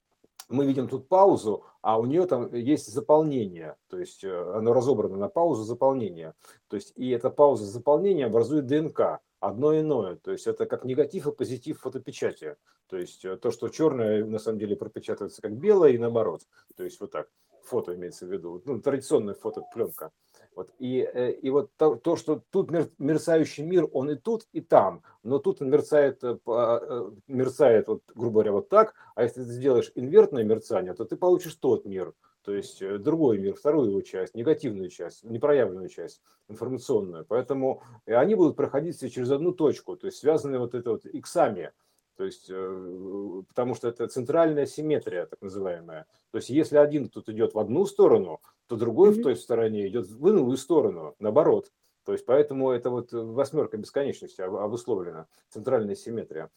мы 0.49 0.65
видим 0.65 0.87
тут 0.87 1.07
паузу, 1.07 1.65
а 1.81 1.99
у 1.99 2.05
нее 2.05 2.25
там 2.25 2.53
есть 2.53 2.91
заполнение, 2.91 3.75
то 3.89 3.99
есть 3.99 4.23
э, 4.23 4.53
оно 4.55 4.73
разобрано 4.73 5.17
на 5.17 5.27
паузу 5.27 5.63
заполнения. 5.63 6.35
То 6.67 6.75
есть 6.75 6.93
и 6.95 7.09
эта 7.09 7.29
пауза 7.29 7.65
заполнения 7.65 8.25
образует 8.25 8.65
ДНК, 8.65 9.19
одно 9.39 9.77
иное. 9.79 10.15
То 10.15 10.31
есть 10.31 10.47
это 10.47 10.65
как 10.65 10.85
негатив 10.85 11.27
и 11.27 11.31
позитив 11.31 11.79
фотопечати. 11.79 12.55
То 12.87 12.97
есть 12.97 13.25
э, 13.25 13.37
то, 13.37 13.51
что 13.51 13.69
черное 13.69 14.25
на 14.25 14.39
самом 14.39 14.59
деле 14.59 14.75
пропечатывается 14.75 15.41
как 15.41 15.53
белое 15.53 15.91
и 15.91 15.97
наоборот. 15.97 16.41
То 16.75 16.83
есть 16.83 16.99
вот 16.99 17.11
так. 17.11 17.29
Фото 17.63 17.95
имеется 17.95 18.25
в 18.25 18.31
виду. 18.31 18.61
Ну, 18.63 18.81
традиционная 18.81 19.33
фотопленка. 19.33 20.11
Вот. 20.57 20.71
И, 20.79 21.07
э, 21.13 21.33
и 21.33 21.51
вот 21.51 21.69
то, 21.77 21.97
то, 21.97 22.15
что 22.15 22.41
тут 22.49 22.71
мерцающий 22.97 23.63
мир, 23.63 23.87
он 23.93 24.09
и 24.09 24.15
тут, 24.15 24.47
и 24.53 24.61
там, 24.61 25.03
но 25.21 25.37
тут 25.37 25.61
он 25.61 25.69
мерцает, 25.69 26.23
э, 26.23 26.35
э, 26.47 27.11
мерцает 27.27 27.87
вот, 27.87 28.01
грубо 28.15 28.33
говоря, 28.33 28.53
вот 28.53 28.67
так, 28.67 28.95
а 29.13 29.21
если 29.21 29.43
ты 29.43 29.51
сделаешь 29.51 29.91
инвертное 29.93 30.43
мерцание, 30.43 30.95
то 30.95 31.05
ты 31.05 31.15
получишь 31.15 31.53
тот 31.53 31.85
мир, 31.85 32.11
то 32.41 32.55
есть 32.55 32.81
другой 33.03 33.37
мир, 33.37 33.53
вторую 33.53 33.91
его 33.91 34.01
часть, 34.01 34.33
негативную 34.33 34.89
часть, 34.89 35.23
непроявленную 35.23 35.89
часть, 35.89 36.23
информационную. 36.49 37.23
Поэтому 37.23 37.83
они 38.07 38.33
будут 38.33 38.55
проходить 38.55 38.95
все 38.95 39.11
через 39.11 39.29
одну 39.29 39.51
точку, 39.51 39.95
то 39.95 40.07
есть 40.07 40.17
связаны 40.17 40.57
вот 40.57 40.73
это 40.73 40.89
вот 40.89 41.05
иксами. 41.05 41.71
То 42.17 42.25
есть, 42.25 42.47
потому 42.47 43.75
что 43.75 43.87
это 43.87 44.07
центральная 44.07 44.65
симметрия, 44.65 45.27
так 45.27 45.41
называемая. 45.41 46.07
То 46.31 46.37
есть, 46.39 46.49
если 46.49 46.77
один 46.77 47.09
тут 47.09 47.29
идет 47.29 47.53
в 47.53 47.59
одну 47.59 47.85
сторону, 47.85 48.41
то 48.67 48.75
другой 48.75 49.11
mm-hmm. 49.11 49.19
в 49.19 49.23
той 49.23 49.35
стороне 49.35 49.87
идет 49.87 50.07
в 50.07 50.27
иную 50.27 50.57
сторону, 50.57 51.15
наоборот. 51.19 51.71
То 52.07 52.13
есть, 52.13 52.25
поэтому 52.25 52.71
это 52.71 52.89
вот 52.89 53.11
восьмерка 53.11 53.75
бесконечности 53.75 54.39
обусловлена, 54.39 55.27
центральная 55.49 55.93
симметрия. 55.93 56.49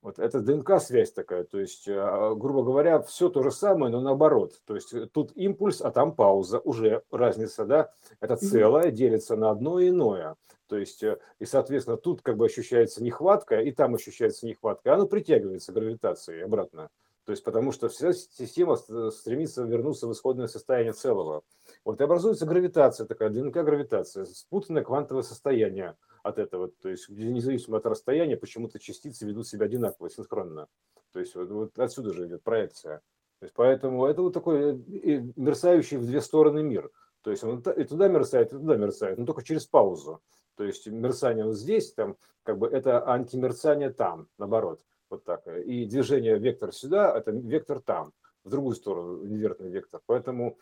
Вот 0.00 0.18
это 0.18 0.40
ДНК-связь 0.40 1.12
такая, 1.12 1.44
то 1.44 1.60
есть, 1.60 1.84
а, 1.86 2.34
грубо 2.34 2.62
говоря, 2.62 3.02
все 3.02 3.28
то 3.28 3.42
же 3.42 3.50
самое, 3.50 3.92
но 3.92 4.00
наоборот. 4.00 4.62
То 4.64 4.74
есть 4.74 4.94
тут 5.12 5.32
импульс, 5.34 5.82
а 5.82 5.90
там 5.90 6.14
пауза, 6.14 6.58
уже 6.60 7.02
разница, 7.10 7.66
да? 7.66 7.92
Это 8.20 8.36
целое 8.36 8.90
делится 8.90 9.36
на 9.36 9.50
одно 9.50 9.78
и 9.78 9.90
иное. 9.90 10.36
То 10.68 10.78
есть, 10.78 11.02
э, 11.02 11.18
и, 11.38 11.44
соответственно, 11.44 11.98
тут 11.98 12.22
как 12.22 12.38
бы 12.38 12.46
ощущается 12.46 13.04
нехватка, 13.04 13.60
и 13.60 13.72
там 13.72 13.94
ощущается 13.94 14.46
нехватка, 14.46 14.94
оно 14.94 15.06
притягивается 15.06 15.74
гравитацией 15.74 16.44
обратно. 16.44 16.88
То 17.26 17.32
есть, 17.32 17.44
потому 17.44 17.72
что 17.72 17.90
вся 17.90 18.14
система 18.14 18.76
стремится 18.76 19.64
вернуться 19.64 20.06
в 20.06 20.12
исходное 20.12 20.46
состояние 20.46 20.94
целого. 20.94 21.42
Вот 21.84 22.00
и 22.00 22.04
образуется 22.04 22.46
гравитация 22.46 23.06
такая, 23.06 23.28
ДНК-гравитация, 23.28 24.24
спутанное 24.24 24.82
квантовое 24.82 25.22
состояние 25.22 25.96
от 26.22 26.38
этого. 26.38 26.70
То 26.80 26.88
есть, 26.88 27.08
независимо 27.10 27.76
от 27.76 27.86
расстояния, 27.86 28.38
почему-то 28.38 28.78
частицы 28.78 29.26
ведут 29.26 29.46
себя 29.46 29.66
одинаково, 29.66 30.08
синхронно. 30.08 30.66
То 31.12 31.20
есть, 31.20 31.34
вот, 31.34 31.50
вот 31.50 31.78
отсюда 31.78 32.14
же 32.14 32.26
идет 32.26 32.42
проекция. 32.42 33.02
То 33.40 33.44
есть, 33.44 33.54
поэтому 33.54 34.06
это 34.06 34.22
вот 34.22 34.32
такой 34.32 34.72
э, 34.72 35.22
мерцающий 35.36 35.98
в 35.98 36.06
две 36.06 36.22
стороны 36.22 36.62
мир. 36.62 36.90
То 37.20 37.30
есть, 37.30 37.44
он 37.44 37.60
и 37.60 37.84
туда 37.84 38.08
мерцает, 38.08 38.48
и 38.48 38.56
туда 38.56 38.76
мерцает, 38.76 39.18
но 39.18 39.26
только 39.26 39.44
через 39.44 39.66
паузу. 39.66 40.22
То 40.56 40.64
есть, 40.64 40.86
мерцание 40.86 41.44
вот 41.44 41.56
здесь, 41.56 41.92
там, 41.92 42.16
как 42.44 42.58
бы 42.58 42.66
это 42.66 43.06
антимерцание 43.06 43.90
там, 43.90 44.28
наоборот. 44.38 44.80
Вот 45.10 45.24
так. 45.24 45.46
И 45.46 45.84
движение 45.84 46.38
вектор 46.38 46.72
сюда, 46.72 47.16
это 47.16 47.30
вектор 47.30 47.80
там, 47.80 48.12
в 48.42 48.48
другую 48.48 48.74
сторону, 48.74 49.24
инвертный 49.24 49.68
вектор. 49.68 50.00
Поэтому 50.06 50.58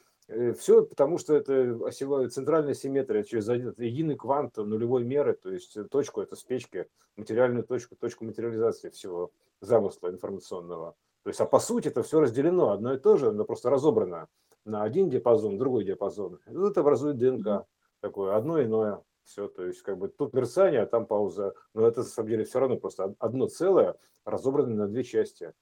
все 0.59 0.85
потому, 0.85 1.18
что 1.18 1.35
это 1.35 1.79
осевая 1.87 2.29
центральная 2.29 2.75
симметрия 2.75 3.23
через 3.23 3.49
один, 3.49 3.75
единый 3.79 4.16
квант 4.16 4.57
нулевой 4.57 5.05
меры, 5.05 5.35
то 5.35 5.51
есть 5.51 5.77
точку, 5.90 6.21
это 6.21 6.37
с 6.37 6.42
печки, 6.42 6.88
материальную 7.16 7.64
точку, 7.64 7.97
точку 7.97 8.25
материализации 8.25 8.90
всего 8.90 9.33
замысла 9.61 10.09
информационного. 10.09 10.95
То 11.23 11.31
есть, 11.31 11.40
а 11.40 11.47
по 11.47 11.61
сути 11.61 11.88
это 11.88 12.03
все 12.03 12.21
разделено, 12.21 12.71
одно 12.71 12.95
и 12.95 12.99
то 12.99 13.16
же, 13.16 13.33
но 13.33 13.45
просто 13.45 13.71
разобрано 13.71 14.29
на 14.64 14.83
один 14.83 15.09
диапазон, 15.09 15.59
другой 15.59 15.85
диапазон. 15.85 16.40
И 16.47 16.51
это 16.51 16.81
образует 16.81 17.18
ДНК, 17.18 17.66
такое 18.01 18.37
одно 18.37 18.62
иное. 18.62 19.03
Все, 19.25 19.47
то 19.47 19.64
есть 19.64 19.83
как 19.83 19.99
бы 19.99 20.09
тут 20.09 20.35
мерцание, 20.35 20.83
а 20.83 20.87
там 20.87 21.07
пауза. 21.07 21.55
Но 21.75 21.87
это 21.87 22.01
на 22.01 22.07
самом 22.07 22.29
деле 22.29 22.45
все 22.45 22.59
равно 22.59 22.77
просто 22.77 23.14
одно 23.21 23.47
целое, 23.47 23.97
разобранное 24.25 24.75
на 24.75 24.88
две 24.88 25.05
части. 25.05 25.53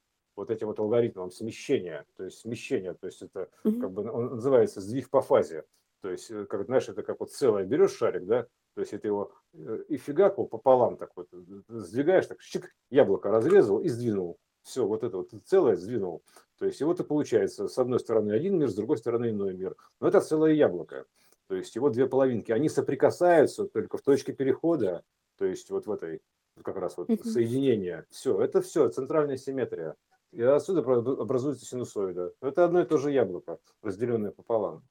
Вот 0.41 0.51
этим 0.51 0.69
вот 0.69 0.79
алгоритмом 0.81 1.31
смещения, 1.31 2.07
то 2.17 2.25
есть 2.25 2.39
смещение, 2.39 2.95
то 2.95 3.09
есть 3.09 3.21
это 3.21 3.51
как 3.63 3.93
бы 3.93 4.11
он 4.11 4.37
называется 4.37 4.81
сдвиг 4.81 5.11
по 5.11 5.21
фазе. 5.21 5.67
То 6.01 6.09
есть, 6.09 6.31
э, 6.31 6.47
как 6.47 6.65
знаешь, 6.65 6.89
это 6.89 7.03
как 7.03 7.21
вот 7.21 7.31
целое 7.31 7.67
берешь 7.67 7.95
шарик, 7.95 8.25
да, 8.25 8.47
то 8.75 8.81
есть 8.81 8.95
это 8.95 9.07
его 9.07 9.33
э, 9.53 9.85
и 9.89 9.99
фигак 9.99 10.39
его 10.39 10.47
пополам 10.47 10.97
так 10.97 11.11
вот 11.15 11.29
э, 11.35 11.37
сдвигаешь, 11.69 12.25
так 12.25 12.41
щик, 12.41 12.75
яблоко 12.89 13.31
разрезал 13.31 13.81
и 13.81 13.91
сдвинул. 13.91 14.39
Все, 14.63 14.87
вот 14.87 15.05
это 15.05 15.19
вот 15.19 15.31
целое 15.45 15.77
сдвинул. 15.77 16.23
То 16.59 16.65
есть 16.65 16.81
и 16.81 16.85
вот 16.85 17.01
и 17.01 17.05
получается, 17.05 17.69
с 17.69 17.77
одной 17.77 18.01
стороны 18.01 18.33
один 18.33 18.59
мир, 18.59 18.71
с 18.71 18.75
другой 18.75 18.97
стороны 18.97 19.29
иной 19.29 19.53
мир. 19.53 19.77
Но 20.01 20.09
это 20.09 20.23
целое 20.23 20.53
яблоко. 20.53 21.05
То 21.49 21.55
есть 21.55 21.77
его 21.77 21.91
две 21.91 22.07
половинки, 22.07 22.51
они 22.51 22.71
соприкасаются 22.71 23.67
только 23.67 23.99
в 23.99 24.01
точке 24.01 24.33
перехода, 24.33 25.05
то 25.37 25.45
есть 25.45 25.69
вот 25.69 25.85
в 25.85 25.93
этой 25.93 26.23
как 26.63 26.77
раз 26.77 26.97
вот 26.97 27.09
соединение. 27.25 28.07
Все, 28.09 28.41
это 28.41 28.63
все, 28.63 28.89
центральная 28.89 29.37
симметрия. 29.37 29.97
И 30.33 30.43
отсюда 30.43 30.81
образуется 30.81 31.67
синусоида. 31.67 32.35
Это 32.41 32.65
одно 32.65 32.81
и 32.81 32.85
то 32.85 32.99
же 32.99 33.11
яблоко, 33.11 33.59
разделенное 33.83 34.31
пополам. 34.31 34.85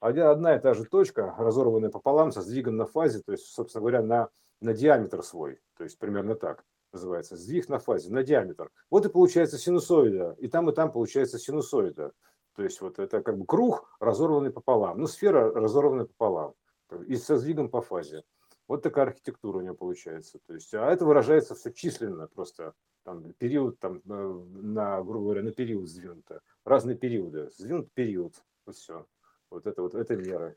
Одна 0.00 0.56
и 0.56 0.60
та 0.60 0.74
же 0.74 0.84
точка, 0.84 1.34
разорванная 1.38 1.90
пополам, 1.90 2.32
со 2.32 2.42
сдвигом 2.42 2.76
на 2.76 2.84
фазе, 2.84 3.22
то 3.22 3.32
есть, 3.32 3.46
собственно 3.46 3.80
говоря, 3.80 4.02
на, 4.02 4.28
на 4.60 4.74
диаметр 4.74 5.22
свой. 5.22 5.60
То 5.76 5.84
есть 5.84 5.98
примерно 5.98 6.34
так 6.34 6.64
называется. 6.92 7.36
Сдвиг 7.36 7.68
на 7.68 7.78
фазе, 7.78 8.12
на 8.12 8.22
диаметр. 8.22 8.70
Вот 8.90 9.06
и 9.06 9.08
получается 9.08 9.58
синусоида. 9.58 10.36
И 10.38 10.48
там, 10.48 10.68
и 10.70 10.74
там 10.74 10.92
получается 10.92 11.38
синусоида. 11.38 12.12
То 12.56 12.62
есть 12.62 12.80
вот 12.80 12.98
это 12.98 13.22
как 13.22 13.38
бы 13.38 13.46
круг, 13.46 13.96
разорванный 14.00 14.50
пополам. 14.50 14.98
Ну, 14.98 15.06
сфера, 15.06 15.52
разорванная 15.52 16.06
пополам. 16.06 16.54
И 17.06 17.16
со 17.16 17.36
сдвигом 17.36 17.68
по 17.68 17.80
фазе. 17.80 18.22
Вот 18.66 18.82
такая 18.82 19.06
архитектура 19.06 19.58
у 19.58 19.60
нее 19.60 19.74
получается. 19.74 20.38
То 20.46 20.54
есть, 20.54 20.72
а 20.74 20.90
это 20.90 21.04
выражается 21.04 21.54
все 21.54 21.72
численно, 21.72 22.26
просто 22.28 22.74
там, 23.04 23.32
период 23.34 23.78
там, 23.78 24.00
э, 24.08 24.44
на, 24.62 25.02
грубо 25.02 25.26
говоря, 25.26 25.42
на 25.42 25.52
период 25.52 25.88
сдвинуто. 25.88 26.40
Разные 26.64 26.96
периоды. 26.96 27.50
Сдвинут 27.50 27.92
период. 27.92 28.34
Вот 28.64 28.76
все. 28.76 29.06
Вот 29.50 29.66
это 29.66 29.82
вот, 29.82 29.94
это 29.94 30.16
мера. 30.16 30.54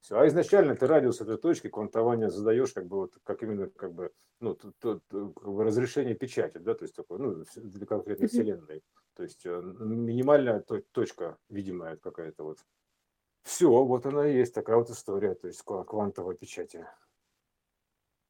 Все. 0.00 0.18
А 0.18 0.26
изначально 0.26 0.76
ты 0.76 0.86
радиус 0.86 1.20
этой 1.20 1.38
точки 1.38 1.68
квантования 1.68 2.28
задаешь 2.28 2.72
как 2.72 2.86
бы 2.86 2.96
вот 2.96 3.14
как 3.22 3.42
именно 3.42 3.68
как 3.70 3.94
бы 3.94 4.12
ну 4.40 4.54
тут, 4.54 4.76
тут, 4.78 5.02
как 5.08 5.48
бы 5.48 5.64
разрешение 5.64 6.14
печати, 6.14 6.58
да, 6.58 6.74
то 6.74 6.84
есть 6.84 6.94
такое 6.94 7.18
ну 7.18 7.44
для 7.56 7.86
конкретной 7.86 8.28
вселенной. 8.28 8.82
То 9.14 9.22
есть 9.22 9.46
э, 9.46 9.62
минимальная 9.62 10.62
точка 10.92 11.38
видимая 11.48 11.96
какая-то 11.96 12.44
вот. 12.44 12.58
Все, 13.44 13.68
вот 13.68 14.06
она 14.06 14.26
и 14.26 14.34
есть 14.34 14.54
такая 14.54 14.76
вот 14.76 14.90
история, 14.90 15.34
то 15.34 15.46
есть 15.46 15.62
квантовой 15.62 16.34
печати. 16.34 16.86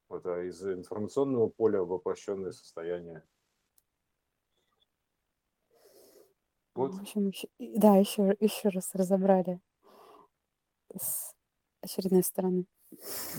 Вот 0.09 0.25
а 0.25 0.43
из 0.43 0.61
информационного 0.63 1.47
поля 1.47 1.81
воплощенное 1.81 2.51
состояние. 2.51 3.23
Вот. 6.75 6.93
В 6.93 7.01
общем, 7.01 7.27
еще, 7.27 7.47
да, 7.59 7.95
еще, 7.95 8.35
еще 8.41 8.67
раз 8.69 8.93
разобрали 8.93 9.61
с 10.97 11.33
очередной 11.81 12.23
стороны. 12.23 12.65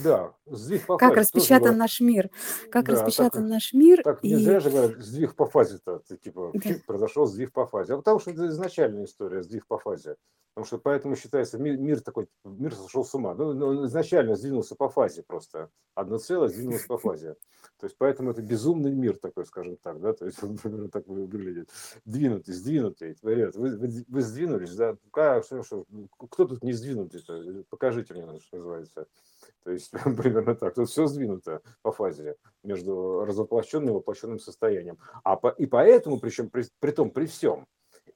Да, 0.02 0.34
сдвиг 0.46 0.86
по 0.86 0.96
как 0.96 1.14
фазе. 1.14 1.14
Как 1.14 1.36
распечатан 1.36 1.76
наш 1.76 2.00
мир. 2.00 2.30
Как 2.70 2.86
да, 2.86 2.92
распечатан 2.92 3.42
так, 3.42 3.50
наш 3.50 3.72
мир. 3.72 4.02
Так 4.02 4.18
и... 4.22 4.28
не 4.28 4.36
зря 4.36 4.60
же 4.60 4.70
говорят, 4.70 4.98
сдвиг 4.98 5.34
по 5.34 5.46
фазе-то. 5.46 6.02
Типа, 6.22 6.52
да. 6.54 6.70
произошел 6.86 7.26
сдвиг 7.26 7.52
по 7.52 7.66
фазе. 7.66 7.94
А 7.94 7.96
потому 7.96 8.18
что 8.20 8.30
это 8.30 8.46
изначальная 8.48 9.04
история, 9.04 9.42
сдвиг 9.42 9.66
по 9.66 9.78
фазе. 9.78 10.16
Потому 10.54 10.66
что 10.66 10.78
поэтому 10.78 11.16
считается, 11.16 11.58
мир, 11.58 11.76
мир 11.76 12.00
такой, 12.00 12.28
мир 12.44 12.74
сошел 12.74 13.04
с 13.04 13.14
ума. 13.14 13.34
Ну, 13.34 13.52
ну, 13.52 13.84
изначально 13.86 14.36
сдвинулся 14.36 14.74
по 14.74 14.88
фазе 14.88 15.22
просто. 15.22 15.70
Одно 15.94 16.16
целое 16.16 16.48
сдвинулось 16.48 16.86
по 16.86 16.96
фазе. 16.96 17.36
То 17.78 17.84
есть 17.84 17.96
поэтому 17.98 18.30
это 18.30 18.40
безумный 18.40 18.92
мир 18.92 19.18
такой, 19.18 19.44
скажем 19.44 19.76
так, 19.76 20.00
да, 20.00 20.14
то 20.14 20.24
есть 20.24 20.42
он 20.42 20.56
примерно 20.56 20.88
так 20.88 21.06
выглядит. 21.06 21.70
Двинутый, 22.04 22.54
сдвинутый. 22.54 23.16
Вы, 23.22 23.50
вы, 23.54 24.04
вы 24.08 24.22
сдвинулись, 24.22 24.74
да? 24.74 24.96
Как, 25.12 25.44
что, 25.44 25.84
кто 26.18 26.46
тут 26.46 26.62
не 26.62 26.72
сдвинутый? 26.72 27.20
-то? 27.20 27.64
Покажите 27.68 28.14
мне, 28.14 28.40
что 28.40 28.56
называется. 28.56 29.06
То 29.62 29.72
есть 29.72 29.90
примерно 30.16 30.54
так. 30.54 30.74
Тут 30.74 30.88
все 30.88 31.06
сдвинуто 31.06 31.60
по 31.82 31.92
фазе 31.92 32.36
между 32.62 33.24
развоплощенным 33.24 33.90
и 33.90 33.92
воплощенным 33.92 34.38
состоянием. 34.38 34.98
А 35.22 35.36
по, 35.36 35.48
и 35.48 35.66
поэтому, 35.66 36.18
причем 36.18 36.48
при, 36.48 36.64
при 36.80 36.90
том, 36.92 37.10
при 37.10 37.26
всем, 37.26 37.66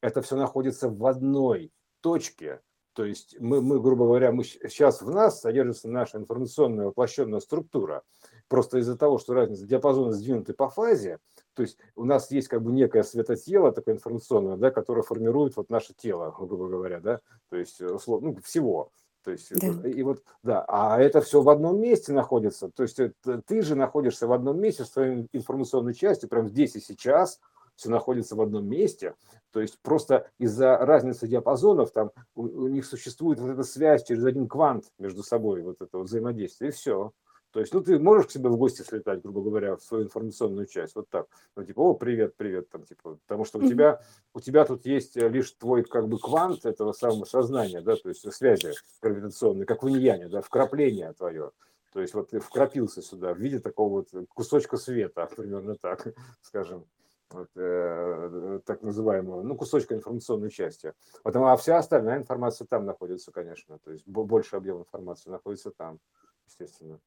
это 0.01 0.23
все 0.23 0.37
находится 0.37 0.89
в 0.89 1.05
одной 1.05 1.73
точке. 2.01 2.61
То 2.95 3.05
есть 3.05 3.39
мы, 3.41 3.61
мы, 3.61 3.81
грубо 3.81 4.05
говоря, 4.07 4.33
мы 4.33 4.45
сейчас 4.45 5.01
в 5.01 5.11
нас 5.11 5.41
содержится 5.41 5.89
наша 5.89 6.19
информационная 6.19 6.87
воплощенная 6.87 7.41
структура. 7.41 8.03
Просто 8.51 8.79
из-за 8.79 8.99
того, 8.99 9.19
что 9.19 9.33
разница 9.33 9.65
диапазона 9.65 10.13
сдвинуты 10.13 10.55
по 10.55 10.69
фазе, 10.69 11.21
то 11.55 11.63
есть 11.63 11.79
у 11.95 12.05
нас 12.05 12.33
есть 12.33 12.49
как 12.49 12.63
бы 12.63 12.73
некое 12.73 13.05
светотело 13.05 13.71
такое 13.71 13.95
информационное, 13.95 14.57
да, 14.57 14.73
которое 14.73 15.03
формирует 15.03 15.57
вот 15.57 15.71
наше 15.71 15.95
тело, 15.95 16.35
грубо 16.37 16.67
говоря, 16.67 16.99
да, 16.99 17.21
то 17.49 17.57
есть 17.57 17.81
э, 17.81 17.87
ну, 17.87 18.37
всего. 18.43 18.91
То 19.23 19.31
есть, 19.31 19.53
да. 19.55 19.89
и 19.89 20.03
вот, 20.03 20.25
да, 20.43 20.65
а 20.67 21.01
это 21.01 21.21
все 21.21 21.43
в 21.43 21.49
одном 21.49 21.81
месте 21.81 22.13
находится. 22.13 22.71
То 22.71 22.83
есть 22.83 22.99
это, 22.99 23.41
ты 23.43 23.63
же 23.63 23.77
находишься 23.77 24.27
в 24.27 24.33
одном 24.33 24.59
месте 24.59 24.85
с 24.85 24.91
твоей 24.91 25.29
информационной 25.33 25.95
частью, 25.95 26.29
прямо 26.29 26.49
здесь 26.49 26.75
и 26.75 26.81
сейчас, 26.81 27.39
все 27.77 27.89
находится 27.89 28.35
в 28.35 28.41
одном 28.41 28.67
месте. 28.67 29.15
То 29.53 29.61
есть 29.61 29.79
просто 29.81 30.29
из-за 30.39 30.77
разницы 30.77 31.29
диапазонов 31.29 31.93
там 31.93 32.11
у, 32.35 32.43
у 32.43 32.69
них 32.69 32.85
существует 32.85 33.39
вот 33.39 33.51
эта 33.51 33.63
связь 33.63 34.03
через 34.03 34.25
один 34.25 34.49
квант 34.49 34.87
между 34.99 35.23
собой, 35.23 35.63
вот 35.63 35.77
это 35.81 35.99
вот 35.99 36.09
взаимодействие, 36.09 36.71
и 36.71 36.73
все. 36.73 37.13
То 37.53 37.61
есть, 37.61 37.75
ну, 37.75 37.81
ты 37.83 37.99
можешь 37.99 38.27
к 38.29 38.31
себе 38.31 38.49
в 38.49 38.57
гости 38.57 38.83
слетать, 38.83 39.23
грубо 39.23 39.43
говоря, 39.43 39.77
в 39.77 39.83
свою 39.83 40.05
информационную 40.05 40.67
часть, 40.67 40.95
вот 40.95 41.09
так. 41.09 41.27
Ну, 41.57 41.65
типа, 41.65 41.81
о, 41.81 41.95
привет, 41.95 42.37
привет, 42.37 42.71
там, 42.71 42.85
типа, 42.85 43.19
потому 43.27 43.45
что 43.45 43.59
у 43.59 43.63
тебя, 43.67 44.01
у 44.35 44.41
тебя 44.41 44.65
тут 44.65 44.87
есть 44.87 45.17
э, 45.17 45.29
лишь 45.29 45.51
твой, 45.53 45.83
как 45.83 46.09
бы, 46.09 46.19
квант 46.19 46.65
этого 46.65 46.93
самого 46.93 47.25
сознания, 47.25 47.81
да, 47.81 47.97
то 47.97 48.09
есть 48.09 48.33
связи 48.33 48.73
гравитационные, 49.03 49.67
как 49.67 49.83
в 49.83 49.89
иньяне, 49.89 50.29
да, 50.29 50.43
вкрапление 50.43 51.13
твое. 51.13 51.51
То 51.93 52.01
есть, 52.01 52.15
вот 52.15 52.31
ты 52.31 52.39
вкрапился 52.39 53.03
сюда 53.03 53.35
в 53.35 53.39
виде 53.39 53.59
такого 53.59 54.05
вот 54.13 54.29
кусочка 54.29 54.77
света, 54.77 55.29
примерно 55.37 55.75
так, 55.75 56.07
скажем 56.43 56.87
вот, 57.31 57.49
э, 57.57 58.61
так 58.65 58.83
называемого, 58.83 59.43
ну, 59.43 59.57
кусочка 59.57 59.95
информационной 59.95 60.51
части. 60.51 60.95
Потому, 61.25 61.47
а 61.47 61.57
вся 61.57 61.79
остальная 61.79 62.19
информация 62.19 62.67
там 62.67 62.85
находится, 62.85 63.33
конечно, 63.33 63.79
то 63.79 63.91
есть 63.91 64.07
больше 64.07 64.55
объем 64.55 64.79
информации 64.79 65.31
находится 65.31 65.73
там, 65.73 65.99
естественно. 66.47 67.01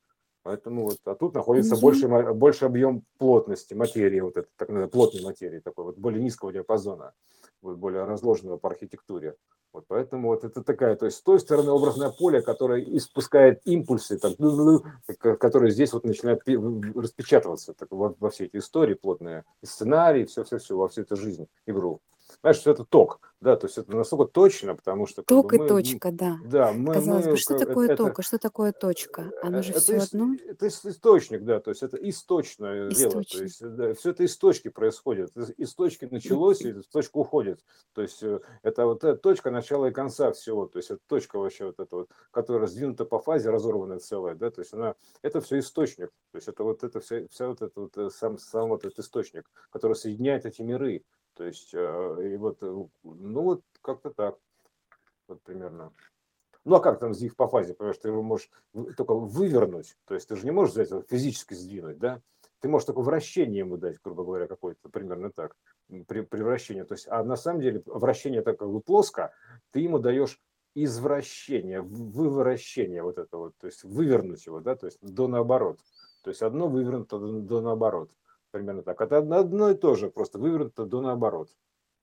Поэтому 0.44 0.84
вот, 0.84 0.98
а 1.06 1.16
тут 1.16 1.34
находится 1.34 1.78
больше, 1.78 2.08
больше 2.08 2.66
объем 2.66 3.04
плотности 3.18 3.74
материи, 3.74 4.20
вот 4.20 4.36
это 4.36 4.50
так 4.58 4.68
называемой 4.68 4.92
плотной 4.92 5.24
материи, 5.24 5.60
такой 5.60 5.86
вот 5.86 5.98
более 5.98 6.22
низкого 6.22 6.52
диапазона, 6.52 7.14
вот 7.62 7.78
более 7.78 8.04
разложенного 8.04 8.58
по 8.58 8.70
архитектуре. 8.70 9.36
Вот 9.72 9.86
поэтому 9.88 10.28
вот 10.28 10.44
это 10.44 10.62
такая, 10.62 10.96
то 10.96 11.06
есть 11.06 11.18
с 11.18 11.22
той 11.22 11.40
стороны 11.40 11.72
образное 11.72 12.12
поле, 12.12 12.42
которое 12.42 12.84
испускает 12.96 13.62
импульсы, 13.66 14.20
там, 14.20 14.36
которые 15.18 15.72
здесь 15.72 15.94
вот 15.94 16.04
начинают 16.04 16.42
распечатываться 16.46 17.74
так, 17.74 17.90
во, 17.90 18.14
во 18.20 18.30
все 18.30 18.46
эти 18.46 18.58
истории 18.58 18.94
плотные, 18.94 19.46
сценарии, 19.64 20.26
все-все-все, 20.26 20.78
во 20.78 20.90
всю 20.90 21.02
эту 21.02 21.16
жизнь, 21.16 21.48
игру. 21.66 22.02
Знаешь, 22.44 22.58
что 22.58 22.72
это 22.72 22.84
ток, 22.84 23.22
да, 23.40 23.56
то 23.56 23.68
есть 23.68 23.78
это 23.78 23.96
настолько 23.96 24.26
точно, 24.26 24.76
потому 24.76 25.06
что... 25.06 25.24
Ток 25.24 25.52
бы, 25.52 25.56
и 25.56 25.60
мы, 25.60 25.68
точка, 25.70 26.12
да. 26.12 26.40
Да, 26.44 26.74
мы... 26.74 26.94
Казалось 26.94 27.26
бы, 27.26 27.38
что 27.38 27.58
такое 27.58 27.86
это, 27.88 28.04
ток, 28.04 28.20
а 28.20 28.22
что 28.22 28.38
такое 28.38 28.74
точка? 28.74 29.32
Оно 29.42 29.62
же 29.62 29.72
это 29.72 29.80
все 29.80 29.96
ис, 29.96 30.14
одно? 30.14 30.36
Это 30.46 30.68
источник, 30.68 31.46
да, 31.46 31.62
то 31.62 31.72
есть 31.72 31.84
это 31.84 31.96
источное 31.96 32.90
источник. 32.90 33.12
дело, 33.12 33.24
то 33.24 33.44
есть 33.44 33.62
да, 33.62 33.94
все 33.94 34.10
это 34.10 34.24
из 34.24 34.36
точки 34.36 34.68
происходит, 34.68 35.32
из 35.56 35.74
точки 35.74 36.04
началось 36.12 36.60
и 36.64 36.74
в 36.74 36.88
точку 36.88 37.22
уходит, 37.22 37.64
то 37.94 38.02
есть 38.02 38.22
э, 38.22 38.42
это 38.62 38.88
вот 38.88 39.06
эта 39.06 39.16
точка 39.16 39.50
начала 39.50 39.86
и 39.86 39.92
конца 39.92 40.34
всего, 40.34 40.66
то 40.66 40.80
есть 40.80 40.92
это 40.92 41.00
точка 41.08 41.40
вообще 41.40 41.68
вот 41.68 41.80
эта 41.80 41.96
вот, 41.96 42.10
которая 42.32 42.68
сдвинута 42.68 43.06
по 43.06 43.20
фазе, 43.20 43.52
разорванная 43.52 44.00
целая, 44.00 44.36
да, 44.36 44.52
то 44.52 44.60
есть 44.60 44.74
она, 44.74 44.96
это 45.22 45.40
все 45.40 45.60
источник, 45.60 46.10
то 46.32 46.36
есть 46.36 46.50
это 46.50 46.66
вот 46.66 46.84
это 46.84 47.00
вся, 47.00 47.26
вся 47.30 47.48
вот 47.48 47.62
это 47.62 47.80
вот 47.80 47.98
э, 47.98 48.10
сам, 48.10 48.38
сам 48.38 48.68
вот 48.68 48.84
этот 48.84 49.00
источник, 49.00 49.50
который 49.70 49.96
соединяет 49.96 50.46
эти 50.46 50.62
миры, 50.62 51.04
то 51.36 51.46
есть, 51.46 51.74
э, 51.74 52.30
и 52.34 52.38
вот, 52.38 52.62
э, 52.62 52.86
ну 53.04 53.42
вот 53.42 53.62
как-то 53.82 54.12
так, 54.12 54.38
вот 55.28 55.42
примерно. 55.44 55.92
Ну 56.66 56.76
а 56.76 56.80
как 56.80 57.00
там 57.00 57.14
сдвиг 57.14 57.36
по 57.36 57.48
фазе, 57.48 57.74
потому 57.74 57.94
что 57.94 58.04
ты 58.04 58.08
его 58.10 58.22
можешь 58.22 58.50
только 58.96 59.14
вывернуть, 59.14 59.98
то 60.06 60.14
есть 60.14 60.30
ты 60.30 60.36
же 60.36 60.46
не 60.46 60.52
можешь 60.52 60.74
взять 60.74 60.92
его 60.92 61.02
физически 61.02 61.54
сдвинуть, 61.54 61.98
да? 61.98 62.22
Ты 62.60 62.70
можешь 62.70 62.86
только 62.86 63.02
вращение 63.02 63.60
ему 63.60 63.76
дать, 63.76 63.98
грубо 64.02 64.24
говоря, 64.24 64.48
какое-то, 64.48 64.88
примерно 64.88 65.32
так, 65.32 65.54
при, 66.08 66.22
при 66.22 66.42
вращении. 66.42 66.84
То 66.84 66.94
есть, 66.94 67.08
а 67.10 67.22
на 67.22 67.36
самом 67.36 67.60
деле 67.60 67.84
вращение 67.86 68.42
так 68.42 68.58
как 68.58 68.70
бы 68.70 68.80
плоско, 68.80 69.34
ты 69.72 69.82
ему 69.82 70.00
даешь 70.00 70.40
извращение, 70.74 71.82
вывращение 71.82 73.04
вот 73.04 73.18
это 73.18 73.38
вот, 73.38 73.58
то 73.58 73.68
есть 73.68 73.84
вывернуть 73.84 74.46
его, 74.46 74.62
да, 74.62 74.76
то 74.76 74.86
есть 74.86 75.00
до 75.02 75.28
наоборот. 75.28 75.80
То 76.24 76.30
есть 76.30 76.42
одно 76.42 76.70
вывернуто 76.70 77.20
до, 77.20 77.60
наоборот 77.60 78.10
примерно 78.54 78.84
так. 78.84 79.02
Это 79.02 79.18
одно 79.18 79.72
и 79.72 79.76
то 79.76 79.96
же, 79.96 80.10
просто 80.10 80.38
вывернуто 80.38 80.86
до 80.86 81.02
наоборот. 81.02 81.50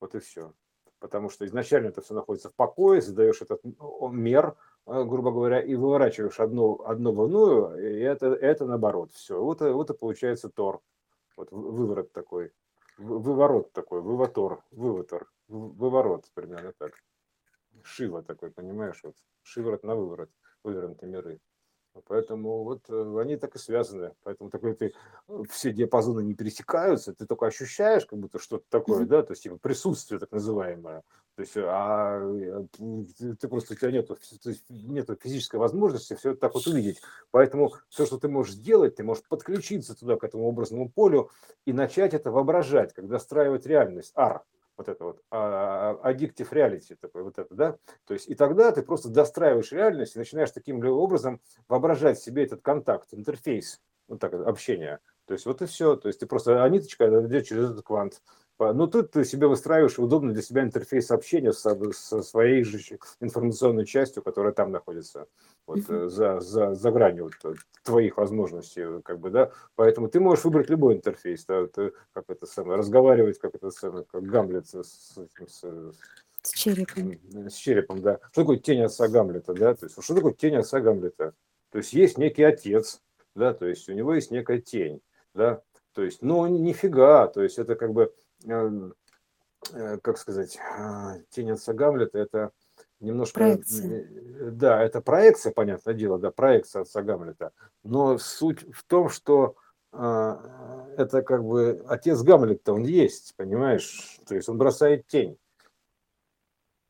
Вот 0.01 0.13
и 0.15 0.19
все. 0.19 0.53
Потому 0.99 1.29
что 1.29 1.45
изначально 1.45 1.87
это 1.87 2.01
все 2.01 2.13
находится 2.13 2.49
в 2.49 2.55
покое, 2.55 3.01
задаешь 3.01 3.41
этот 3.41 3.61
мер, 3.63 4.55
э, 4.85 5.03
грубо 5.03 5.31
говоря, 5.31 5.61
и 5.61 5.73
выворачиваешь 5.75 6.39
одно, 6.39 6.83
одно 6.85 7.13
в 7.13 7.25
иную, 7.25 7.79
и 7.79 8.01
это, 8.01 8.27
это 8.27 8.65
наоборот. 8.65 9.11
Все. 9.13 9.41
Вот, 9.41 9.61
вот 9.61 9.89
и 9.89 9.93
получается 9.93 10.49
тор. 10.49 10.81
Вот 11.37 11.51
выворот 11.51 12.11
такой. 12.11 12.51
Выворот 12.97 13.71
такой, 13.71 14.01
вывотор, 14.01 14.61
вывотор, 14.71 15.31
выворот, 15.47 16.25
примерно 16.33 16.73
так. 16.77 16.91
Шива 17.81 18.21
такой, 18.21 18.51
понимаешь, 18.51 18.99
вот 19.03 19.15
шиворот 19.41 19.83
на 19.83 19.95
выворот, 19.95 20.29
вывернутые 20.63 21.09
миры. 21.09 21.39
Поэтому 22.07 22.63
вот 22.63 22.83
э, 22.89 23.17
они 23.21 23.37
так 23.37 23.55
и 23.55 23.59
связаны. 23.59 24.13
Поэтому 24.23 24.49
такой 24.49 24.73
ты 24.75 24.93
э, 25.27 25.43
все 25.49 25.71
диапазоны 25.71 26.21
не 26.21 26.33
пересекаются, 26.33 27.13
ты 27.13 27.25
только 27.25 27.47
ощущаешь 27.47 28.05
как 28.05 28.19
будто 28.19 28.39
что-то 28.39 28.65
такое, 28.69 29.05
да, 29.05 29.23
то 29.23 29.33
есть 29.33 29.43
типа 29.43 29.57
присутствие 29.57 30.19
так 30.19 30.31
называемое. 30.31 31.03
То 31.35 31.41
есть, 31.41 31.53
а 31.57 32.19
э, 32.19 32.65
ты 33.39 33.47
просто 33.47 33.73
у 33.73 33.77
тебя 33.77 33.91
нету, 33.91 34.17
нету 34.69 35.17
физической 35.21 35.57
возможности 35.57 36.15
все 36.15 36.31
это 36.31 36.39
так 36.41 36.53
вот 36.53 36.67
увидеть. 36.67 37.01
Поэтому 37.31 37.73
все, 37.89 38.05
что 38.05 38.17
ты 38.17 38.27
можешь 38.27 38.53
сделать, 38.53 38.95
ты 38.95 39.03
можешь 39.03 39.23
подключиться 39.27 39.95
туда 39.95 40.17
к 40.17 40.23
этому 40.23 40.47
образному 40.47 40.89
полю 40.89 41.29
и 41.65 41.73
начать 41.73 42.13
это 42.13 42.31
воображать, 42.31 42.93
как 42.93 43.07
достраивать 43.07 43.65
реальность. 43.65 44.11
Ар 44.15 44.43
вот 44.77 44.89
это 44.89 45.03
вот 45.03 45.21
а, 45.31 45.97
а, 46.01 46.11
addictive 46.11 46.49
reality 46.51 46.95
такой 46.99 47.23
вот 47.23 47.37
это, 47.37 47.53
да, 47.53 47.77
то 48.05 48.13
есть 48.13 48.29
и 48.29 48.35
тогда 48.35 48.71
ты 48.71 48.81
просто 48.81 49.09
достраиваешь 49.09 49.71
реальность 49.71 50.15
и 50.15 50.19
начинаешь 50.19 50.51
таким 50.51 50.83
образом 50.85 51.41
воображать 51.67 52.19
себе 52.19 52.43
этот 52.43 52.61
контакт, 52.61 53.13
интерфейс, 53.13 53.81
вот 54.07 54.19
так 54.19 54.33
общение, 54.33 54.99
то 55.25 55.33
есть 55.33 55.45
вот 55.45 55.61
и 55.61 55.65
все, 55.65 55.95
то 55.95 56.07
есть 56.07 56.19
ты 56.19 56.25
просто 56.25 56.63
а 56.63 56.69
ниточка 56.69 57.07
идет 57.25 57.47
через 57.47 57.71
этот 57.71 57.85
квант, 57.85 58.21
ну, 58.73 58.87
тут 58.87 59.11
ты 59.11 59.25
себе 59.25 59.47
выстраиваешь 59.47 59.97
удобный 59.97 60.33
для 60.33 60.41
себя 60.41 60.63
интерфейс 60.63 61.09
общения 61.11 61.53
со, 61.53 61.77
со 61.93 62.21
своей 62.21 62.63
же 62.63 62.79
информационной 63.19 63.85
частью, 63.85 64.23
которая 64.23 64.53
там 64.53 64.71
находится, 64.71 65.27
вот, 65.65 65.79
uh-huh. 65.79 66.09
за, 66.09 66.39
за, 66.39 66.75
за 66.75 66.91
гранью 66.91 67.25
вот, 67.25 67.53
э, 67.53 67.57
твоих 67.83 68.17
возможностей, 68.17 69.01
как 69.03 69.19
бы, 69.19 69.29
да. 69.29 69.51
Поэтому 69.75 70.09
ты 70.09 70.19
можешь 70.19 70.45
выбрать 70.45 70.69
любой 70.69 70.95
интерфейс, 70.95 71.45
да, 71.45 71.65
ты, 71.67 71.93
как 72.13 72.25
это 72.29 72.45
самое, 72.45 72.77
разговаривать, 72.77 73.39
как 73.39 73.55
это 73.55 73.71
самое, 73.71 74.05
как 74.11 74.23
Гамлет 74.23 74.67
с, 74.67 74.83
с, 74.83 75.27
с, 75.47 75.63
с 76.43 76.53
черепом. 76.53 77.13
С 77.49 77.53
черепом, 77.53 78.01
да. 78.01 78.19
Что 78.31 78.41
такое 78.41 78.57
тень 78.57 78.81
отца 78.81 79.07
Гамлета, 79.07 79.53
да? 79.53 79.75
То 79.75 79.85
есть, 79.85 80.03
что 80.03 80.15
такое 80.15 80.33
тень 80.33 80.55
отца 80.55 80.79
Гамлета? 80.79 81.33
То 81.71 81.77
есть, 81.77 81.93
есть 81.93 82.17
некий 82.17 82.43
отец, 82.43 83.01
да, 83.35 83.53
то 83.53 83.65
есть, 83.65 83.87
у 83.89 83.93
него 83.93 84.13
есть 84.13 84.31
некая 84.31 84.59
тень, 84.59 85.01
да, 85.33 85.61
то 85.93 86.03
есть, 86.03 86.21
ну, 86.21 86.45
нифига, 86.47 87.27
то 87.27 87.43
есть, 87.43 87.59
это 87.59 87.75
как 87.75 87.93
бы 87.93 88.03
э, 88.03 88.07
как 90.01 90.17
сказать, 90.17 90.57
а, 90.77 91.19
тень 91.29 91.51
отца 91.51 91.73
Гамлета, 91.73 92.19
это 92.19 92.51
немножко... 92.99 93.39
Проекция. 93.39 94.07
Да, 94.51 94.81
это 94.81 95.01
проекция, 95.01 95.51
понятное 95.51 95.93
дело, 95.93 96.17
да, 96.17 96.31
проекция 96.31 96.81
отца 96.81 97.01
Гамлета. 97.01 97.51
Но 97.83 98.17
суть 98.17 98.65
в 98.73 98.83
том, 98.83 99.09
что 99.09 99.55
а, 99.91 100.87
это 100.97 101.21
как 101.21 101.43
бы 101.43 101.83
отец 101.87 102.21
Гамлета, 102.21 102.73
он 102.73 102.83
есть, 102.83 103.35
понимаешь? 103.35 104.19
То 104.27 104.35
есть 104.35 104.49
он 104.49 104.57
бросает 104.57 105.05
тень. 105.07 105.37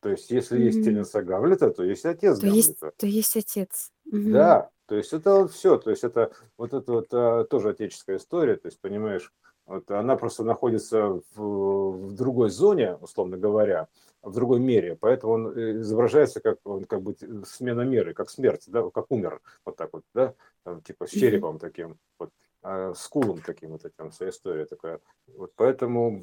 То 0.00 0.10
есть 0.10 0.30
если 0.30 0.58
mm-hmm. 0.58 0.64
есть 0.64 0.84
тень 0.84 0.98
отца 0.98 1.22
Гамлета, 1.22 1.70
то 1.70 1.84
есть 1.84 2.04
отец 2.04 2.38
то 2.38 2.46
Гамлета. 2.46 2.56
Есть, 2.56 2.78
то 2.96 3.06
есть 3.06 3.36
отец. 3.36 3.92
Mm-hmm. 4.12 4.32
Да, 4.32 4.70
То 4.86 4.96
есть 4.96 5.12
это 5.12 5.42
вот 5.42 5.52
все, 5.52 5.76
то 5.78 5.90
есть 5.90 6.04
это 6.04 6.32
вот 6.56 6.74
это 6.74 6.92
вот 6.92 7.06
а, 7.12 7.44
тоже 7.44 7.70
отеческая 7.70 8.16
история, 8.16 8.56
то 8.56 8.66
есть 8.66 8.80
понимаешь, 8.80 9.32
вот 9.72 9.90
она 9.90 10.16
просто 10.16 10.44
находится 10.44 11.20
в, 11.34 12.08
в 12.08 12.12
другой 12.12 12.50
зоне, 12.50 12.96
условно 12.96 13.38
говоря, 13.38 13.88
в 14.22 14.34
другой 14.34 14.60
мере, 14.60 14.96
поэтому 15.00 15.32
он 15.32 15.58
э, 15.58 15.80
изображается 15.80 16.40
как 16.40 16.58
он 16.64 16.84
как 16.84 17.00
бы 17.00 17.16
смена 17.46 17.80
меры, 17.80 18.12
как 18.12 18.28
смерть, 18.28 18.64
да, 18.66 18.88
как 18.90 19.10
умер, 19.10 19.40
вот 19.64 19.76
так 19.76 19.88
вот, 19.94 20.02
да, 20.12 20.34
там, 20.62 20.82
типа 20.82 21.06
с 21.06 21.10
черепом 21.10 21.58
таким, 21.58 21.96
вот, 22.18 22.28
а, 22.62 22.92
с 22.92 23.08
кулом 23.08 23.40
таким 23.40 23.70
вот 23.70 23.86
этим, 23.86 24.10
вся 24.10 24.28
история 24.28 24.66
такая. 24.66 25.00
Вот 25.38 25.52
поэтому, 25.56 26.20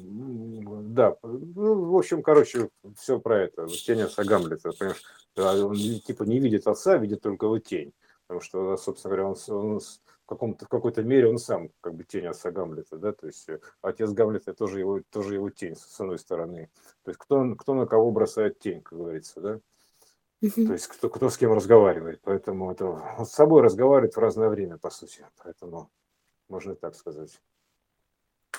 да, 0.84 1.16
ну, 1.24 1.90
в 1.90 1.96
общем, 1.96 2.22
короче, 2.22 2.70
все 2.96 3.18
про 3.18 3.40
это, 3.40 3.66
тень 3.66 4.02
отца 4.02 4.22
Гамлета, 4.22 4.70
понимаешь, 4.78 5.02
он 5.36 6.00
типа 6.00 6.22
не 6.22 6.38
видит 6.38 6.68
отца, 6.68 6.96
видит 6.96 7.20
только 7.20 7.46
его 7.46 7.58
тень, 7.58 7.92
потому 8.28 8.40
что, 8.42 8.76
собственно 8.76 9.16
говоря, 9.16 9.28
он, 9.28 9.36
он 9.48 9.80
каком-то, 10.30 10.64
в 10.64 10.68
какой-то 10.68 11.02
мере 11.02 11.28
он 11.28 11.38
сам 11.38 11.70
как 11.80 11.94
бы 11.94 12.04
тень 12.04 12.26
отца 12.26 12.52
Гамлета, 12.52 12.96
да, 12.96 13.12
то 13.12 13.26
есть 13.26 13.48
э, 13.48 13.60
отец 13.82 14.12
Гамлета 14.12 14.54
тоже 14.54 14.78
его, 14.78 15.00
тоже 15.10 15.34
его 15.34 15.50
тень 15.50 15.74
с 15.74 16.00
одной 16.00 16.18
стороны. 16.18 16.70
То 17.02 17.10
есть 17.10 17.18
кто, 17.18 17.54
кто 17.56 17.74
на 17.74 17.86
кого 17.86 18.12
бросает 18.12 18.60
тень, 18.60 18.80
как 18.80 18.96
говорится, 18.96 19.40
да. 19.40 19.60
То 20.40 20.72
есть 20.72 20.86
кто, 20.86 21.10
кто 21.10 21.28
с 21.28 21.36
кем 21.36 21.52
разговаривает. 21.52 22.20
Поэтому 22.22 22.70
это 22.70 22.86
он 22.86 23.26
с 23.26 23.32
собой 23.32 23.60
разговаривает 23.60 24.14
в 24.14 24.18
разное 24.18 24.48
время, 24.48 24.78
по 24.78 24.88
сути. 24.88 25.26
Поэтому 25.42 25.90
можно 26.48 26.74
так 26.74 26.94
сказать. 26.94 27.42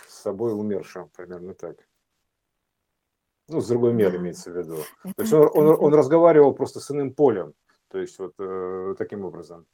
С 0.08 0.22
собой 0.22 0.54
умершим, 0.54 1.10
примерно 1.10 1.56
так. 1.56 1.78
Ну, 3.48 3.62
с 3.62 3.68
другой 3.68 3.94
меры 3.94 4.18
имеется 4.18 4.52
в 4.52 4.58
виду. 4.58 4.78
То 5.16 5.22
есть 5.22 5.34
он, 5.34 5.50
он, 5.54 5.78
он 5.80 5.94
разговаривал 5.94 6.54
просто 6.54 6.80
с 6.80 6.92
иным 6.92 7.14
полем. 7.14 7.54
То 7.88 7.98
есть 7.98 8.20
вот 8.20 8.36
э, 8.38 8.94
таким 8.98 9.26
образом. 9.26 9.66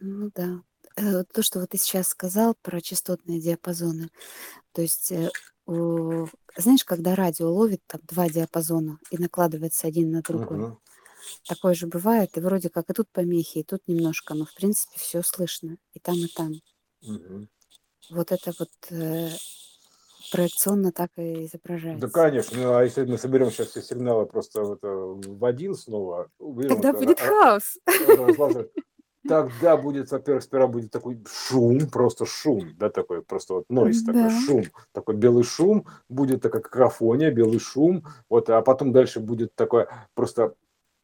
Ну 0.00 0.30
да. 0.34 0.62
Э, 0.96 1.24
то, 1.24 1.42
что 1.42 1.60
вот 1.60 1.70
ты 1.70 1.78
сейчас 1.78 2.08
сказал 2.08 2.54
про 2.62 2.80
частотные 2.80 3.40
диапазоны. 3.40 4.10
То 4.72 4.82
есть, 4.82 5.10
э, 5.10 5.30
знаешь, 5.66 6.84
когда 6.84 7.16
радио 7.16 7.52
ловит 7.52 7.80
там 7.86 8.00
два 8.04 8.28
диапазона 8.28 8.98
и 9.10 9.18
накладывается 9.18 9.88
один 9.88 10.12
на 10.12 10.22
другой, 10.22 10.62
угу. 10.62 10.80
такое 11.48 11.74
же 11.74 11.88
бывает, 11.88 12.36
и 12.36 12.40
вроде 12.40 12.68
как 12.70 12.90
и 12.90 12.92
тут 12.92 13.08
помехи, 13.10 13.58
и 13.58 13.64
тут 13.64 13.82
немножко, 13.88 14.34
но 14.34 14.44
в 14.44 14.54
принципе 14.54 14.98
все 14.98 15.22
слышно 15.22 15.78
и 15.94 15.98
там, 15.98 16.16
и 16.16 16.28
там. 16.28 16.52
Угу. 17.02 17.48
Вот 18.10 18.30
это 18.30 18.52
вот 18.56 18.70
э, 18.90 19.30
проекционно 20.30 20.92
так 20.92 21.10
и 21.16 21.46
изображается. 21.46 22.06
Да, 22.06 22.12
конечно. 22.12 22.56
Ну, 22.56 22.74
а 22.74 22.84
если 22.84 23.04
мы 23.04 23.18
соберем 23.18 23.50
сейчас 23.50 23.68
все 23.70 23.82
сигналы 23.82 24.26
просто 24.26 24.62
вот, 24.62 24.78
в 24.82 25.44
один 25.44 25.74
снова, 25.74 26.30
Тогда 26.68 26.92
будет 26.92 27.20
а, 27.20 27.26
хаос. 27.26 27.78
Тогда 29.26 29.76
будет, 29.76 30.10
во-первых, 30.10 30.42
сперва 30.42 30.66
будет 30.66 30.90
такой 30.90 31.22
шум, 31.30 31.88
просто 31.88 32.26
шум, 32.26 32.76
да, 32.76 32.90
такой 32.90 33.22
просто 33.22 33.54
вот 33.54 33.64
нойс, 33.68 34.02
да. 34.02 34.12
такой 34.12 34.30
шум, 34.30 34.64
такой 34.92 35.16
белый 35.16 35.44
шум, 35.44 35.86
будет 36.08 36.42
такая 36.42 36.62
какофония, 36.62 37.30
белый 37.30 37.58
шум, 37.58 38.04
вот, 38.28 38.50
а 38.50 38.60
потом 38.62 38.92
дальше 38.92 39.20
будет 39.20 39.54
такое 39.54 39.88
просто 40.14 40.54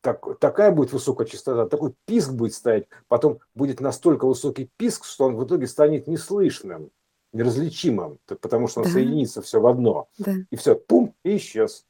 так, 0.02 0.38
такая 0.38 0.70
будет 0.72 0.92
высокая 0.92 1.26
частота, 1.26 1.66
такой 1.66 1.94
писк 2.06 2.32
будет 2.32 2.54
стоять, 2.54 2.86
потом 3.08 3.40
будет 3.54 3.80
настолько 3.80 4.26
высокий 4.26 4.70
писк, 4.76 5.04
что 5.04 5.26
он 5.26 5.36
в 5.36 5.44
итоге 5.44 5.66
станет 5.66 6.06
неслышным, 6.06 6.90
неразличимым, 7.32 8.18
потому 8.26 8.66
что 8.66 8.80
он 8.80 8.86
да. 8.86 8.92
соединится 8.92 9.42
все 9.42 9.60
в 9.60 9.66
одно. 9.66 10.08
Да. 10.18 10.34
И 10.50 10.56
все, 10.56 10.74
пум, 10.74 11.14
и 11.24 11.36
исчез. 11.36 11.86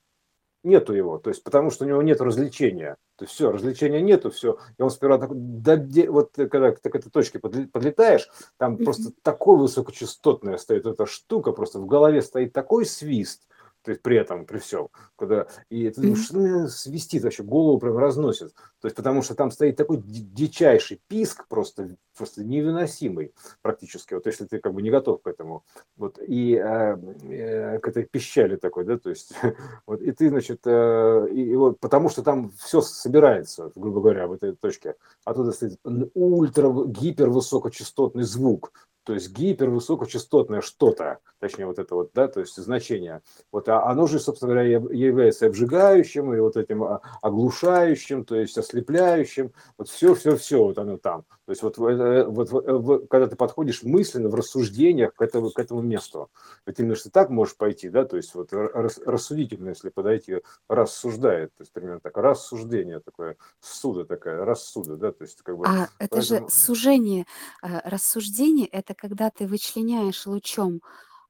Нету 0.63 0.93
его, 0.93 1.17
то 1.17 1.31
есть 1.31 1.43
потому 1.43 1.71
что 1.71 1.87
у 1.87 1.89
него 1.89 2.03
нет 2.03 2.21
развлечения. 2.21 2.97
То 3.17 3.25
есть 3.25 3.35
все, 3.35 3.51
развлечения 3.51 4.03
нету, 4.03 4.31
все. 4.31 4.59
И 4.77 4.83
он 4.83 4.91
сперва 4.91 5.17
так, 5.17 5.31
да, 5.33 5.83
вот 6.09 6.33
когда 6.35 6.73
ты 6.73 6.91
к 6.91 6.95
этой 6.95 7.11
точке 7.11 7.39
подлетаешь, 7.39 8.29
там 8.59 8.77
просто 8.77 9.13
такой 9.23 9.57
высокочастотная 9.57 10.59
стоит 10.59 10.85
эта 10.85 11.07
штука, 11.07 11.53
просто 11.53 11.79
в 11.79 11.87
голове 11.87 12.21
стоит 12.21 12.53
такой 12.53 12.85
свист, 12.85 13.47
то 13.83 13.91
есть 13.91 14.03
при 14.03 14.17
этом, 14.17 14.45
при 14.45 14.59
всем, 14.59 14.89
когда, 15.17 15.47
и 15.69 15.89
ты 15.91 16.01
думаешь, 16.01 16.25
что 16.25 16.69
свистит 16.69 17.25
вообще, 17.25 17.43
голову 17.43 17.79
прям 17.79 17.97
разносит, 17.97 18.53
то 18.81 18.87
есть 18.87 18.97
потому 18.97 19.23
что 19.23 19.35
там 19.35 19.51
стоит 19.51 19.77
такой 19.77 20.03
дичайший 20.03 21.01
писк, 21.09 21.47
просто, 21.49 21.97
просто 22.17 22.45
невыносимый 22.45 23.33
практически, 23.63 24.15
вот 24.15 24.27
если 24.27 24.45
ты 24.45 24.59
как 24.59 24.75
бы 24.75 24.83
не 24.83 24.91
готов 24.91 25.23
к 25.23 25.27
этому, 25.27 25.65
вот, 25.97 26.19
и 26.19 26.55
э, 26.55 26.97
э, 27.23 27.79
к 27.79 27.89
этой 27.89 28.05
пищали 28.05 28.57
такой, 28.57 28.85
да, 28.85 28.99
то 28.99 29.11
есть, 29.11 29.33
вот, 29.87 30.03
и 30.03 30.13
ты, 30.13 30.29
значит, 30.29 30.61
э, 30.67 31.29
и, 31.33 31.51
и 31.51 31.57
вот, 31.57 31.81
потому 31.81 32.09
что 32.11 32.23
там 32.23 32.51
все 32.59 32.81
собирается, 32.81 33.73
грубо 33.75 34.01
говоря, 34.01 34.27
в 34.27 34.33
этой 34.33 34.55
точке, 34.55 34.97
оттуда 35.25 35.53
стоит 35.53 35.79
ультра, 36.15 36.71
гипервысокочастотный 36.87 38.25
звук, 38.25 38.73
то 39.11 39.15
есть 39.15 39.33
гипервысокочастотное 39.33 40.61
что-то, 40.61 41.19
точнее 41.41 41.67
вот 41.67 41.81
это 41.81 41.97
вот, 41.97 42.13
да, 42.15 42.29
то 42.29 42.39
есть 42.39 42.55
значение, 42.55 43.23
вот 43.51 43.69
а 43.69 43.87
оно 43.87 44.07
же, 44.07 44.21
собственно 44.21 44.53
говоря, 44.53 44.69
является 44.69 45.47
обжигающим 45.47 46.33
и 46.33 46.39
вот 46.39 46.57
этим 46.57 46.85
а, 46.85 47.01
оглушающим, 47.21 48.25
то 48.25 48.37
есть 48.37 48.57
ослепляющим, 48.57 49.53
вот 49.77 49.89
все, 49.89 50.15
все, 50.15 50.37
все 50.37 50.63
вот 50.63 50.79
оно 50.79 50.97
там. 50.97 51.25
То 51.51 51.53
есть 51.53 51.63
вот, 51.65 51.79
э, 51.79 52.25
вот, 52.27 52.53
вот 52.53 53.11
когда 53.11 53.27
ты 53.27 53.35
подходишь 53.35 53.83
мысленно 53.83 54.29
в 54.29 54.37
рассуждениях 54.37 55.13
к 55.17 55.21
этому, 55.21 55.51
к 55.51 55.59
этому 55.59 55.83
месту, 55.83 56.31
ведь 56.65 56.79
именно 56.79 56.95
что 56.95 57.11
так 57.11 57.29
можешь 57.29 57.57
пойти, 57.57 57.89
да, 57.89 58.05
то 58.05 58.17
есть 58.17 58.37
вот 58.37 58.53
рассудительно, 58.53 59.71
если 59.71 59.89
подойти, 59.89 60.43
рассуждает, 60.69 61.53
то 61.57 61.63
есть 61.63 61.73
примерно 61.73 61.99
так, 61.99 62.17
рассуждение 62.17 63.01
такое, 63.01 63.37
суда 63.59 64.05
такая, 64.05 64.45
рассуда, 64.45 64.97
да, 64.97 65.11
то 65.11 65.25
есть 65.25 65.43
как 65.43 65.59
бы. 65.59 65.67
А 65.67 65.89
это 65.99 66.09
поэтому... 66.11 66.23
же 66.23 66.55
сужение, 66.55 67.27
э, 67.65 67.81
рассуждение, 67.83 68.69
это 68.69 68.95
когда 68.95 69.31
ты 69.31 69.49
вычленяешь 69.49 70.27
лучом 70.27 70.81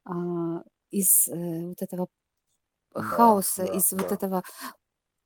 а, 0.05 0.63
из 0.91 1.29
э, 1.29 1.69
вот 1.69 1.81
этого 1.81 2.09
хаоса, 2.95 3.67
да, 3.67 3.73
из 3.73 3.89
да. 3.89 4.03
вот 4.03 4.13
этого 4.13 4.43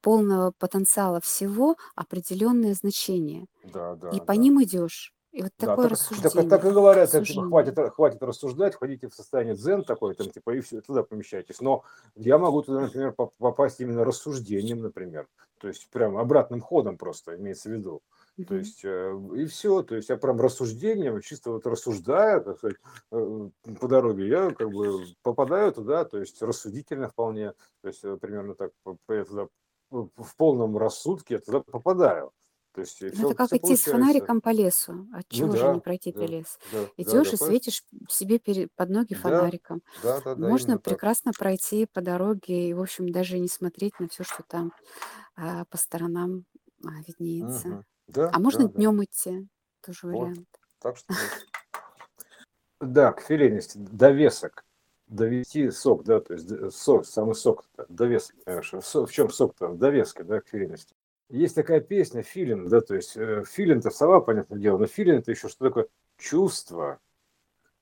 полного 0.04 0.52
потенциала 0.58 1.18
всего 1.20 1.76
определенные 1.94 2.74
значения. 2.74 3.46
Да, 3.64 3.94
да, 3.94 4.10
и 4.10 4.20
по 4.20 4.26
да. 4.26 4.36
ним 4.36 4.62
идешь. 4.62 5.14
И 5.32 5.42
вот 5.42 5.50
да, 5.58 5.66
такое 5.66 5.84
так, 5.86 5.92
рассуждение. 5.92 6.30
Так, 6.30 6.48
так 6.48 6.70
и 6.70 6.74
говорят, 6.74 7.10
так, 7.10 7.24
типа, 7.24 7.46
хватит, 7.46 7.78
хватит 7.94 8.22
рассуждать, 8.22 8.74
входите 8.74 9.08
в 9.08 9.14
состояние 9.14 9.56
дзен 9.56 9.82
такой, 9.82 10.14
там, 10.14 10.30
типа, 10.30 10.50
и 10.50 10.60
все, 10.60 10.82
туда 10.82 11.02
помещайтесь. 11.02 11.60
Но 11.60 11.84
я 12.14 12.36
могу 12.36 12.62
туда, 12.62 12.82
например, 12.82 13.14
попасть 13.38 13.80
именно 13.80 14.04
рассуждением, 14.04 14.82
например. 14.82 15.26
То 15.58 15.68
есть 15.68 15.88
прям 15.90 16.18
обратным 16.18 16.60
ходом 16.60 16.98
просто, 16.98 17.36
имеется 17.36 17.70
в 17.70 17.72
виду. 17.72 18.02
То 18.46 18.56
есть, 18.56 18.84
э, 18.84 19.20
и 19.36 19.46
все, 19.46 19.82
то 19.82 19.96
есть 19.96 20.08
я 20.08 20.16
прям 20.18 20.40
рассуждением, 20.40 21.20
чисто 21.22 21.50
вот 21.52 21.66
рассуждая, 21.66 22.40
так 22.40 22.58
сказать, 22.58 22.76
э, 23.12 23.48
по 23.80 23.88
дороге, 23.88 24.28
я 24.28 24.50
как 24.50 24.70
бы 24.70 25.06
попадаю 25.22 25.72
туда, 25.72 26.04
то 26.04 26.18
есть 26.18 26.42
рассудительно 26.42 27.08
вполне, 27.08 27.52
то 27.80 27.88
есть 27.88 28.04
э, 28.04 28.16
примерно 28.20 28.54
так, 28.54 28.72
я 29.08 29.24
туда 29.24 29.48
в 29.94 30.36
полном 30.36 30.76
рассудке 30.76 31.34
я 31.34 31.40
туда 31.40 31.60
попадаю. 31.60 32.32
То 32.74 32.80
есть, 32.80 33.00
ну, 33.00 33.10
все, 33.10 33.26
это 33.26 33.34
как 33.34 33.48
идти 33.50 33.60
получается. 33.60 33.90
с 33.90 33.92
фонариком 33.92 34.40
по 34.40 34.48
лесу. 34.48 35.06
От 35.12 35.28
чего 35.28 35.46
ну, 35.46 35.52
же 35.52 35.62
да, 35.62 35.74
не 35.74 35.80
пройти 35.80 36.12
да, 36.12 36.26
лес? 36.26 36.58
Да, 36.72 36.78
Идешь 36.96 37.30
да, 37.30 37.34
и 37.34 37.36
светишь 37.36 37.84
себе 38.08 38.40
под 38.74 38.90
ноги 38.90 39.14
фонариком. 39.14 39.80
Да, 40.02 40.20
да, 40.20 40.34
да, 40.34 40.48
Можно 40.48 40.78
прекрасно 40.78 41.30
так. 41.30 41.38
пройти 41.38 41.86
по 41.86 42.00
дороге 42.00 42.70
и, 42.70 42.74
в 42.74 42.80
общем, 42.80 43.10
даже 43.10 43.38
не 43.38 43.46
смотреть 43.46 44.00
на 44.00 44.08
все, 44.08 44.24
что 44.24 44.42
там 44.42 44.72
а, 45.36 45.66
по 45.66 45.76
сторонам 45.76 46.46
а, 46.84 46.90
виднеется. 47.06 47.68
Угу. 47.68 47.84
Да, 48.08 48.30
А 48.32 48.40
можно 48.40 48.64
да, 48.64 48.68
да. 48.68 48.74
днем 48.74 49.04
идти, 49.04 49.48
тоже 49.80 50.00
Вот. 50.08 50.20
вариант. 50.20 50.48
Так 50.80 50.96
что 50.96 51.14
да, 52.80 53.12
к 53.12 53.20
филейности, 53.20 53.78
довесок, 53.78 54.63
довести 55.06 55.70
сок, 55.70 56.04
да, 56.04 56.20
то 56.20 56.34
есть 56.34 56.50
сок, 56.74 57.06
самый 57.06 57.34
сок, 57.34 57.64
довесок, 57.88 58.36
понимаешь, 58.44 58.72
в 58.72 59.10
чем 59.10 59.30
сок-то, 59.30 59.68
в 59.68 59.78
довеске, 59.78 60.22
да, 60.24 60.40
к 60.40 60.48
филейности. 60.48 60.94
Есть 61.30 61.54
такая 61.54 61.80
песня, 61.80 62.22
филин, 62.22 62.68
да, 62.68 62.80
то 62.80 62.94
есть 62.94 63.16
э, 63.16 63.44
филин-то 63.46 63.90
сова, 63.90 64.20
понятное 64.20 64.58
дело, 64.58 64.78
но 64.78 64.86
филин 64.86 65.18
это 65.18 65.30
еще 65.30 65.48
что 65.48 65.66
такое? 65.66 65.88
Чувство, 66.16 67.00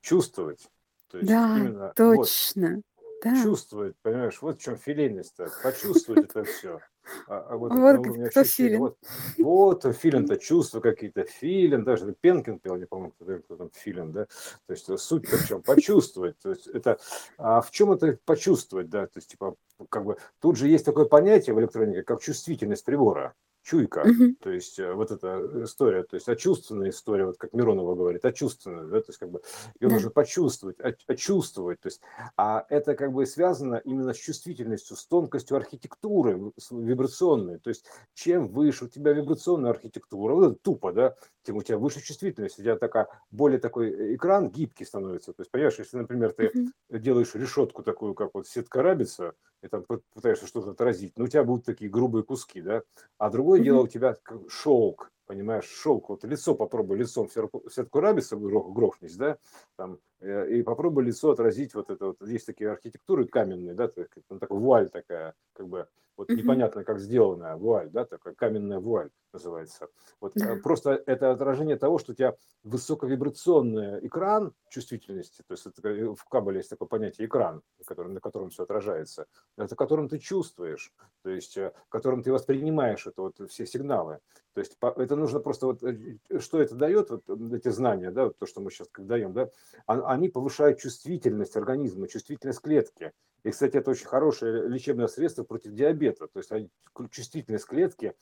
чувствовать. 0.00 0.70
То 1.10 1.18
есть 1.18 1.28
Да, 1.28 1.58
именно 1.58 1.86
вот 1.86 1.94
точно. 1.96 2.82
Да. 3.22 3.42
чувствовать, 3.42 3.96
понимаешь, 4.02 4.40
вот 4.42 4.58
в 4.58 4.62
чем 4.62 4.76
филейность-то, 4.76 5.48
почувствовать 5.62 6.24
это 6.24 6.44
все. 6.44 6.80
А, 7.26 7.46
а 7.50 7.56
вот, 7.56 7.72
вот 7.72 7.98
уровня 7.98 8.30
кто 8.30 8.44
филин. 8.44 8.78
Вот, 8.78 8.98
вот 9.38 9.96
филин-то 9.96 10.36
чувства 10.36 10.80
какие-то, 10.80 11.24
филин, 11.24 11.84
даже 11.84 12.14
Пенкин 12.20 12.58
пел, 12.58 12.76
не 12.76 12.86
помню, 12.86 13.12
кто, 13.12 13.38
кто 13.38 13.56
там 13.56 13.70
филин, 13.72 14.12
да, 14.12 14.26
то 14.66 14.72
есть 14.72 14.98
суть 14.98 15.28
в 15.28 15.48
чем, 15.48 15.62
почувствовать, 15.62 16.38
то 16.38 16.50
есть 16.50 16.66
это, 16.68 16.98
а 17.38 17.60
в 17.60 17.70
чем 17.70 17.92
это 17.92 18.18
почувствовать, 18.24 18.88
да, 18.88 19.06
то 19.06 19.18
есть 19.18 19.30
типа, 19.30 19.56
как 19.88 20.04
бы, 20.04 20.16
тут 20.40 20.56
же 20.56 20.68
есть 20.68 20.84
такое 20.84 21.06
понятие 21.06 21.54
в 21.54 21.60
электронике, 21.60 22.02
как 22.02 22.20
чувствительность 22.20 22.84
прибора, 22.84 23.34
чуйка, 23.62 24.10
Мгм. 24.10 24.34
то 24.40 24.50
есть 24.50 24.78
э, 24.78 24.92
вот 24.92 25.10
эта 25.12 25.62
история, 25.64 26.02
то 26.02 26.16
есть 26.16 26.28
очувственная 26.28 26.90
история, 26.90 27.26
вот 27.26 27.38
как 27.38 27.52
Миронова 27.52 27.94
говорит, 27.94 28.24
очувственная, 28.24 28.84
да, 28.86 29.00
то 29.00 29.06
есть 29.08 29.18
как 29.18 29.30
бы 29.30 29.42
ее 29.80 29.88
Да. 29.88 29.90
нужно 29.90 30.10
почувствовать, 30.10 30.78
очувствовать, 31.06 31.80
то 31.80 31.86
есть, 31.86 32.00
а 32.36 32.66
это 32.68 32.94
как 32.96 33.12
бы 33.12 33.24
связано 33.26 33.76
именно 33.76 34.12
с 34.14 34.16
чувствительностью, 34.18 34.96
с 34.96 35.06
тонкостью 35.06 35.56
архитектуры 35.56 36.52
вибрационной, 36.70 37.58
то 37.58 37.70
есть 37.70 37.86
чем 38.14 38.48
выше 38.48 38.86
у 38.86 38.88
тебя 38.88 39.12
вибрационная 39.12 39.70
архитектура, 39.70 40.34
вот 40.34 40.52
это 40.52 40.54
тупо, 40.60 40.92
да, 40.92 41.14
тем 41.42 41.56
у 41.56 41.62
тебя 41.62 41.78
выше 41.78 42.00
чувствительность, 42.02 42.58
у 42.58 42.62
тебя 42.62 42.76
такая, 42.76 43.08
более 43.30 43.58
такой 43.58 43.90
э, 43.90 44.14
экран 44.16 44.50
гибкий 44.50 44.84
становится, 44.84 45.32
то 45.32 45.42
есть, 45.42 45.50
понимаешь, 45.50 45.78
если, 45.78 45.96
например, 45.98 46.32
ты 46.32 46.54
Мгм. 46.54 46.72
делаешь 46.90 47.34
решетку 47.34 47.82
такую, 47.82 48.14
как 48.14 48.30
вот 48.34 48.46
сетка 48.46 48.82
рабица, 48.82 49.32
и 49.62 49.68
там 49.68 49.82
пы- 49.88 50.02
пытаешься 50.12 50.46
что-то 50.46 50.70
отразить, 50.70 51.16
но 51.16 51.24
у 51.24 51.28
тебя 51.28 51.44
будут 51.44 51.64
такие 51.64 51.90
грубые 51.90 52.24
куски, 52.24 52.60
да, 52.60 52.82
а 53.18 53.30
другое 53.52 53.60
Мгм. 53.60 53.64
дело 53.64 53.82
у 53.82 53.86
тебя 53.88 54.16
шелк, 54.48 55.10
понимаешь, 55.26 55.64
шелк, 55.66 56.08
вот 56.08 56.24
лицо 56.24 56.54
попробуй 56.54 56.96
лицом 56.96 57.28
сетку 57.28 58.00
рабица 58.00 58.36
грох- 58.36 58.72
грохнись, 58.72 59.16
да, 59.16 59.38
там, 59.76 59.98
э, 60.20 60.48
и 60.50 60.62
попробуй 60.62 61.04
лицо 61.04 61.30
отразить, 61.30 61.74
вот 61.74 61.90
это 61.90 62.06
вот, 62.06 62.22
есть 62.26 62.46
такие 62.46 62.70
архитектуры 62.70 63.26
каменные, 63.26 63.74
да, 63.74 63.88
так- 63.88 64.08
ну, 64.30 64.38
такая 64.38 64.58
вуаль 64.58 64.88
такая, 64.88 65.34
как 65.52 65.68
бы, 65.68 65.86
вот 66.16 66.28
Мгм. 66.28 66.34
непонятно 66.34 66.84
как 66.84 66.98
сделанная 67.00 67.56
вуаль, 67.56 67.90
да, 67.90 68.04
такая 68.04 68.34
каменная 68.34 68.78
вуаль 68.78 69.10
называется. 69.32 69.88
Вот 70.20 70.36
э, 70.42 70.56
просто 70.56 71.02
это 71.06 71.30
отражение 71.30 71.76
того, 71.76 71.98
что 71.98 72.12
у 72.12 72.14
тебя 72.14 72.36
высоковибрационный 72.64 74.06
экран 74.06 74.54
чувствительности, 74.68 75.42
то 75.46 75.52
есть 75.52 75.66
это, 75.66 75.88
э, 75.88 76.14
в 76.14 76.24
кабеле 76.28 76.58
есть 76.58 76.70
такое 76.70 76.88
понятие 76.88 77.26
экран, 77.26 77.62
который, 77.86 78.12
на 78.12 78.20
котором 78.20 78.50
все 78.50 78.64
отражается, 78.64 79.26
это 79.56 79.74
которым 79.76 80.08
ты 80.08 80.18
чувствуешь, 80.18 80.92
то 81.22 81.30
есть 81.30 81.56
э, 81.56 81.72
которым 81.88 82.22
ты 82.22 82.32
воспринимаешь 82.32 83.06
это 83.06 83.22
вот 83.22 83.40
все 83.50 83.66
сигналы. 83.66 84.20
То 84.54 84.60
есть 84.60 84.76
это 84.80 85.16
нужно 85.16 85.40
просто 85.40 85.66
вот 85.66 85.82
э, 85.82 86.18
что 86.38 86.60
это 86.60 86.74
дает 86.74 87.10
вот 87.10 87.24
эти 87.52 87.68
знания, 87.68 88.10
да, 88.10 88.24
вот 88.24 88.38
то, 88.38 88.46
что 88.46 88.60
мы 88.60 88.70
сейчас 88.70 88.88
даем, 88.96 89.32
да, 89.32 89.48
а- 89.86 90.12
они 90.12 90.28
повышают 90.28 90.78
чувствительность 90.78 91.56
организма, 91.56 92.08
чувствительность 92.08 92.60
клетки. 92.60 93.12
И, 93.44 93.50
кстати, 93.50 93.76
это 93.76 93.90
очень 93.90 94.06
хорошее 94.06 94.68
лечебное 94.68 95.08
средство 95.08 95.42
против 95.42 95.72
диабета. 95.72 96.28
То 96.28 96.38
есть 96.40 96.70
чувствительность 97.10 97.66
клетки 97.66 98.14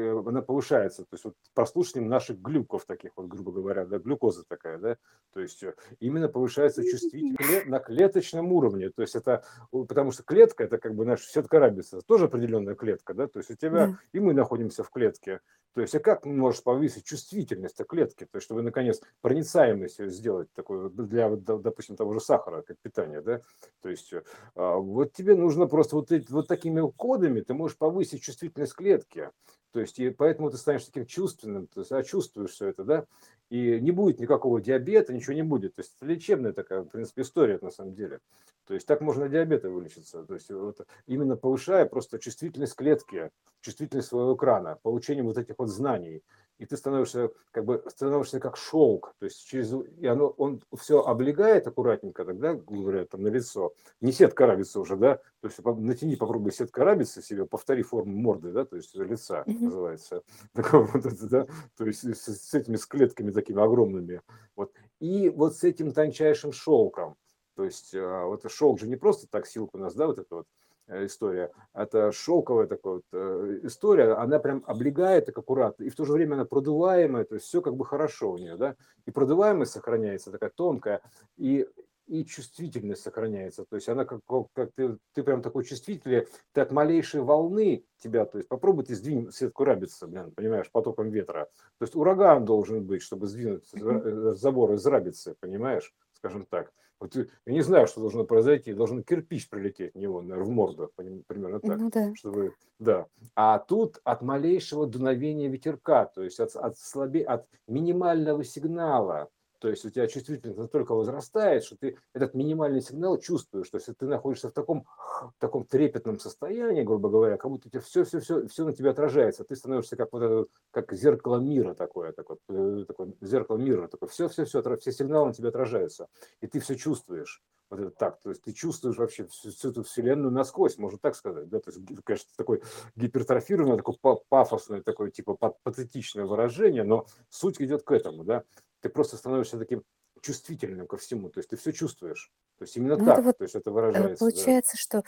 она 0.00 0.42
повышается. 0.42 1.02
То 1.02 1.14
есть 1.14 1.24
вот 1.24 1.34
прослушиванием 1.54 2.08
наших 2.08 2.40
глюков 2.40 2.84
таких, 2.86 3.12
вот, 3.16 3.26
грубо 3.26 3.52
говоря, 3.52 3.84
да, 3.84 3.98
глюкоза 3.98 4.44
такая, 4.48 4.78
да, 4.78 4.96
то 5.32 5.40
есть 5.40 5.62
э, 5.62 5.74
именно 5.98 6.28
повышается 6.28 6.84
чувствительность 6.84 7.66
на 7.66 7.80
клеточном 7.80 8.52
уровне. 8.52 8.90
То 8.90 9.02
есть 9.02 9.16
это, 9.16 9.44
потому 9.70 10.12
что 10.12 10.22
клетка, 10.22 10.64
это 10.64 10.78
как 10.78 10.94
бы 10.94 11.04
наша 11.04 11.24
сетка 11.24 11.58
рабица, 11.58 12.00
тоже 12.02 12.26
определенная 12.26 12.74
клетка, 12.74 13.14
да, 13.14 13.26
то 13.26 13.38
есть 13.38 13.50
у 13.50 13.54
тебя, 13.54 13.86
Да. 13.88 13.98
и 14.12 14.20
мы 14.20 14.34
находимся 14.34 14.84
в 14.84 14.90
клетке. 14.90 15.40
То 15.74 15.80
есть, 15.80 15.94
а 15.94 16.00
как 16.00 16.26
можешь 16.26 16.62
повысить 16.62 17.04
чувствительность 17.04 17.76
клетки, 17.86 18.24
то 18.24 18.36
есть, 18.36 18.44
чтобы, 18.44 18.62
наконец, 18.62 19.00
проницаемость 19.20 20.04
сделать 20.10 20.52
такой 20.52 20.90
для, 20.90 21.30
допустим, 21.30 21.96
того 21.96 22.12
же 22.12 22.20
сахара, 22.20 22.62
как 22.62 22.76
питание, 22.78 23.20
да, 23.20 23.40
то 23.80 23.88
есть, 23.88 24.12
э, 24.12 24.22
а, 24.56 24.76
вот 24.76 25.12
тебе 25.12 25.36
нужно 25.36 25.66
просто 25.66 25.96
вот, 25.96 26.10
эти, 26.10 26.30
вот 26.30 26.48
такими 26.48 26.88
кодами 26.90 27.40
ты 27.40 27.54
можешь 27.54 27.76
повысить 27.76 28.22
чувствительность 28.22 28.74
клетки, 28.74 29.30
то 29.72 29.78
есть, 29.78 30.00
и 30.00 30.10
поэтому 30.10 30.50
ты 30.50 30.56
станешь 30.56 30.84
таким 30.84 31.06
чувственным, 31.06 31.68
ты 31.68 31.84
чувствуешь 32.02 32.50
все 32.50 32.68
это, 32.68 32.82
да, 32.82 33.06
и 33.50 33.80
не 33.80 33.90
будет 33.90 34.20
никакого 34.20 34.60
диабета, 34.60 35.12
ничего 35.12 35.34
не 35.34 35.42
будет. 35.42 35.74
То 35.74 35.82
есть 35.82 35.96
лечебная 36.00 36.52
такая, 36.52 36.82
в 36.82 36.88
принципе, 36.88 37.22
история 37.22 37.58
на 37.60 37.70
самом 37.70 37.94
деле. 37.94 38.20
То 38.66 38.74
есть 38.74 38.86
так 38.86 39.00
можно 39.00 39.28
диабета 39.28 39.68
вылечиться. 39.68 40.22
То 40.22 40.34
есть 40.34 40.50
вот 40.50 40.86
именно 41.06 41.36
повышая 41.36 41.84
просто 41.84 42.20
чувствительность 42.20 42.76
клетки, 42.76 43.30
чувствительность 43.60 44.08
своего 44.08 44.36
экрана, 44.36 44.78
получением 44.82 45.26
вот 45.26 45.36
этих 45.36 45.56
вот 45.58 45.68
знаний. 45.68 46.22
И 46.60 46.66
ты 46.66 46.76
становишься 46.76 47.30
как 47.52 47.64
бы 47.64 47.82
становишься 47.88 48.38
как 48.38 48.58
шелк, 48.58 49.14
то 49.18 49.24
есть 49.24 49.48
через 49.48 49.72
и 49.72 50.06
оно 50.06 50.28
он 50.28 50.62
все 50.78 51.00
облегает 51.00 51.66
аккуратненько, 51.66 52.22
тогда 52.22 52.52
говорят 52.52 53.08
там 53.08 53.22
на 53.22 53.28
лицо, 53.28 53.72
не 54.02 54.12
сетка 54.12 54.46
рабица 54.46 54.78
уже, 54.78 54.96
да, 54.96 55.16
то 55.40 55.48
есть 55.48 55.58
натяни 55.64 56.16
попробуй 56.16 56.52
сетка 56.52 56.84
рабица 56.84 57.22
себе, 57.22 57.46
повтори 57.46 57.82
форму 57.82 58.14
морды, 58.14 58.52
да, 58.52 58.66
то 58.66 58.76
есть 58.76 58.94
лица 58.94 59.42
называется, 59.46 60.22
такого 60.52 60.84
вот 60.84 61.06
это, 61.06 61.28
да, 61.30 61.46
то 61.78 61.86
есть 61.86 62.04
с, 62.04 62.28
с 62.28 62.52
этими 62.52 62.76
с 62.76 62.84
клетками 62.84 63.30
такими 63.30 63.62
огромными, 63.62 64.20
вот. 64.54 64.70
И 64.98 65.30
вот 65.30 65.56
с 65.56 65.64
этим 65.64 65.92
тончайшим 65.92 66.52
шелком, 66.52 67.16
то 67.56 67.64
есть 67.64 67.94
а, 67.94 68.26
вот 68.26 68.44
шелк 68.52 68.80
же 68.80 68.86
не 68.86 68.96
просто 68.96 69.26
так 69.28 69.46
силка 69.46 69.76
у 69.76 69.78
нас, 69.78 69.94
да, 69.94 70.06
вот 70.06 70.18
это 70.18 70.34
вот 70.34 70.46
история, 70.90 71.52
это 71.74 72.12
шелковая 72.12 72.66
такая 72.66 72.94
вот 72.94 73.04
э, 73.12 73.60
история, 73.62 74.12
она 74.14 74.38
прям 74.38 74.64
облегает 74.66 75.26
так 75.26 75.38
аккуратно, 75.38 75.84
и 75.84 75.88
в 75.90 75.96
то 75.96 76.04
же 76.04 76.12
время 76.12 76.34
она 76.34 76.44
продуваемая, 76.44 77.24
то 77.24 77.34
есть 77.36 77.46
все 77.46 77.60
как 77.62 77.76
бы 77.76 77.84
хорошо 77.84 78.32
у 78.32 78.38
нее, 78.38 78.56
да, 78.56 78.76
и 79.06 79.10
продуваемость 79.10 79.72
сохраняется 79.72 80.30
такая 80.30 80.50
тонкая, 80.50 81.02
и 81.36 81.66
и 82.06 82.24
чувствительность 82.24 83.02
сохраняется, 83.02 83.64
то 83.64 83.76
есть 83.76 83.88
она 83.88 84.04
как, 84.04 84.22
как 84.52 84.72
ты, 84.74 84.98
ты 85.14 85.22
прям 85.22 85.42
такой 85.42 85.62
чувствительный, 85.62 86.26
ты 86.52 86.60
от 86.60 86.72
малейшей 86.72 87.20
волны 87.20 87.84
тебя, 87.98 88.24
то 88.24 88.38
есть 88.38 88.48
попробуй 88.48 88.84
ты 88.84 88.96
сдвинь 88.96 89.30
сетку 89.30 89.62
рабица, 89.62 90.08
блин, 90.08 90.32
понимаешь, 90.32 90.72
потоком 90.72 91.10
ветра, 91.10 91.44
то 91.78 91.84
есть 91.84 91.94
ураган 91.94 92.44
должен 92.44 92.84
быть, 92.84 93.02
чтобы 93.02 93.28
сдвинуть 93.28 93.72
Мгм. 93.72 94.34
забор 94.34 94.72
из 94.72 94.84
рабицы, 94.86 95.36
понимаешь, 95.38 95.94
скажем 96.12 96.46
так. 96.46 96.72
Вот 97.00 97.16
я 97.16 97.24
не 97.46 97.62
знаю, 97.62 97.86
что 97.86 98.00
должно 98.00 98.24
произойти, 98.24 98.74
должен 98.74 99.02
кирпич 99.02 99.48
прилететь 99.48 99.94
в 99.94 99.98
него, 99.98 100.20
наверное, 100.20 100.44
в 100.44 100.50
морду, 100.50 100.92
примерно 100.94 101.58
так, 101.58 101.78
Ну 101.78 101.90
да. 101.90 102.14
чтобы, 102.14 102.54
да. 102.78 103.06
А 103.34 103.58
тут 103.58 104.00
от 104.04 104.20
малейшего 104.20 104.86
дуновения 104.86 105.48
ветерка, 105.48 106.04
то 106.04 106.22
есть 106.22 106.38
от, 106.40 106.54
от, 106.56 106.78
слабе, 106.78 107.24
от 107.24 107.46
минимального 107.66 108.44
сигнала, 108.44 109.30
то 109.60 109.68
есть 109.68 109.84
у 109.84 109.90
тебя 109.90 110.06
чувствительность 110.06 110.58
настолько 110.58 110.94
возрастает, 110.94 111.64
что 111.64 111.76
ты 111.76 111.98
этот 112.14 112.34
минимальный 112.34 112.80
сигнал 112.80 113.18
чувствуешь. 113.18 113.68
То 113.68 113.76
есть 113.76 113.88
ты 113.96 114.06
находишься 114.06 114.48
в 114.48 114.52
таком, 114.52 114.86
в 115.20 115.34
таком 115.38 115.66
трепетном 115.66 116.18
состоянии, 116.18 116.82
грубо 116.82 117.10
говоря, 117.10 117.36
как 117.36 117.50
будто 117.50 117.68
тебе 117.68 117.80
все, 117.80 118.04
все, 118.04 118.20
все, 118.20 118.48
все 118.48 118.64
на 118.64 118.72
тебя 118.72 118.90
отражается. 118.90 119.44
Ты 119.44 119.54
становишься 119.54 119.96
как 119.96 120.12
вот 120.12 120.22
это, 120.22 120.46
как 120.70 120.92
зеркало 120.94 121.38
мира 121.38 121.74
такое, 121.74 122.12
такое, 122.12 122.38
э, 122.48 122.84
такое 122.88 123.12
зеркало 123.20 123.58
мира, 123.58 123.86
такое, 123.86 124.08
все, 124.08 124.28
все, 124.28 124.46
все, 124.46 124.62
все 124.78 124.92
сигналы 124.92 125.28
на 125.28 125.34
тебя 125.34 125.50
отражаются, 125.50 126.08
и 126.40 126.46
ты 126.46 126.58
все 126.58 126.74
чувствуешь. 126.74 127.42
Вот 127.68 127.78
это 127.78 127.90
так, 127.90 128.20
то 128.20 128.30
есть 128.30 128.42
ты 128.42 128.52
чувствуешь 128.52 128.96
вообще 128.96 129.26
всю, 129.26 129.50
всю 129.50 129.70
эту 129.70 129.84
вселенную 129.84 130.32
насквозь, 130.32 130.76
можно 130.76 130.98
так 130.98 131.14
сказать, 131.14 131.48
да, 131.48 131.60
то 131.60 131.70
есть, 131.70 131.80
конечно, 132.02 132.28
такой 132.36 132.62
гипертрофированное, 132.96 133.76
такое 133.76 134.18
пафосное, 134.28 134.82
такое 134.82 135.12
типа 135.12 135.36
патетичное 135.62 136.24
выражение, 136.24 136.82
но 136.82 137.06
суть 137.28 137.60
идет 137.60 137.84
к 137.84 137.92
этому, 137.92 138.24
да, 138.24 138.42
ты 138.80 138.88
просто 138.88 139.16
становишься 139.16 139.58
таким 139.58 139.84
чувствительным 140.22 140.86
ко 140.86 140.96
всему, 140.96 141.30
то 141.30 141.40
есть 141.40 141.50
ты 141.50 141.56
все 141.56 141.72
чувствуешь. 141.72 142.32
То 142.58 142.64
есть 142.64 142.76
именно 142.76 142.96
Ну, 142.96 143.04
так, 143.06 143.24
вот 143.24 143.36
то 143.38 143.44
есть 143.44 143.54
это 143.54 143.70
э, 143.70 143.72
выражается. 143.72 144.26
Да. 144.26 144.30
получается, 144.30 144.76
что 144.76 145.02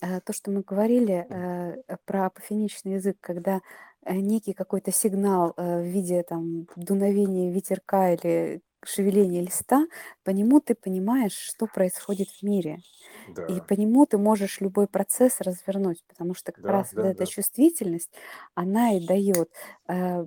э, 0.00 0.20
то, 0.20 0.32
что 0.32 0.50
мы 0.50 0.62
говорили 0.62 1.26
э, 1.28 1.96
про 2.04 2.26
апофеничный 2.26 2.94
язык, 2.94 3.16
когда 3.20 3.60
некий 4.06 4.52
какой-то 4.52 4.92
сигнал 4.92 5.54
э, 5.56 5.80
в 5.82 5.84
виде 5.86 6.22
там 6.22 6.66
дуновения 6.76 7.52
ветерка 7.52 8.12
или 8.12 8.62
шевеления 8.84 9.42
листа, 9.42 9.86
по 10.24 10.30
нему 10.30 10.60
ты 10.60 10.74
понимаешь, 10.74 11.32
что 11.34 11.66
происходит 11.66 12.28
в 12.30 12.42
мире. 12.42 12.80
И 13.46 13.60
Да, 13.60 13.60
по 13.60 13.74
нему 13.74 14.06
ты 14.06 14.18
можешь 14.18 14.60
любой 14.60 14.86
процесс 14.88 15.40
развернуть, 15.40 16.04
потому 16.06 16.34
что 16.34 16.52
как 16.52 16.64
да, 16.64 16.72
раз 16.72 16.94
вот 16.96 17.04
да, 17.04 17.10
эта 17.10 17.24
да. 17.24 17.26
чувствительность, 17.26 18.10
она 18.54 18.96
и 18.96 19.06
дает 19.06 19.50
э, 19.88 20.24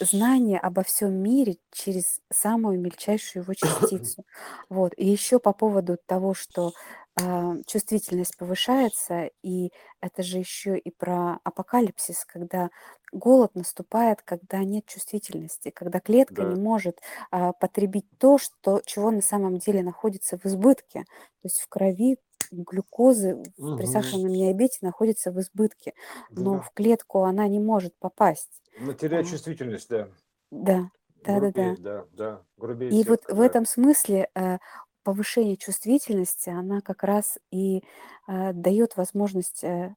знание 0.00 0.58
обо 0.58 0.82
всем 0.82 1.14
мире 1.14 1.56
через 1.72 2.20
самую 2.32 2.80
мельчайшую 2.80 3.42
его 3.44 3.54
частицу. 3.54 4.24
Вот. 4.68 4.92
И 4.96 5.06
еще 5.06 5.38
по 5.38 5.52
поводу 5.52 5.98
того, 6.06 6.34
что 6.34 6.74
а, 7.20 7.54
чувствительность 7.66 8.36
повышается, 8.38 9.30
и 9.42 9.70
это 10.00 10.22
же 10.22 10.38
еще 10.38 10.78
и 10.78 10.90
про 10.90 11.38
апокалипсис, 11.44 12.24
когда 12.24 12.70
голод 13.12 13.54
наступает, 13.54 14.22
когда 14.22 14.58
нет 14.64 14.86
чувствительности, 14.86 15.70
когда 15.70 16.00
клетка 16.00 16.44
не 16.44 16.54
Да, 16.54 16.56
может 16.56 17.00
а, 17.30 17.52
потребить 17.52 18.06
то, 18.18 18.38
что, 18.38 18.80
чего 18.86 19.10
на 19.10 19.20
самом 19.22 19.58
деле 19.58 19.82
находится 19.82 20.38
в 20.38 20.46
избытке. 20.46 21.00
То 21.42 21.46
есть 21.48 21.60
в 21.60 21.68
крови 21.68 22.16
глюкозы 22.50 23.42
в- 23.56 23.76
при 23.76 23.86
сахарном 23.86 24.32
диабете 24.32 24.78
находится 24.82 25.32
в 25.32 25.40
избытке, 25.40 25.94
но 26.36 26.56
да. 26.56 26.60
в 26.60 26.70
клетку 26.72 27.22
она 27.24 27.48
не 27.48 27.60
может 27.60 27.94
попасть. 27.98 28.62
Но 28.78 28.92
А, 28.92 28.94
теряет 28.94 29.26
чувствительность, 29.28 29.88
да. 29.88 30.08
да, 30.50 30.90
да-да-да. 31.24 31.50
Грубеет, 31.54 31.82
да, 31.82 32.06
да. 32.12 32.44
Грубеет 32.56 32.92
И 32.92 33.04
вот 33.04 33.22
сетка, 33.22 33.34
в 33.34 33.40
да. 33.40 33.44
этом 33.46 33.64
смысле 33.66 34.28
э, 34.34 34.58
повышение 35.04 35.56
чувствительности, 35.56 36.50
она 36.50 36.80
как 36.80 37.02
раз 37.04 37.38
и 37.50 37.84
э, 38.28 38.52
дает 38.52 38.96
возможность 38.96 39.64
э, 39.64 39.94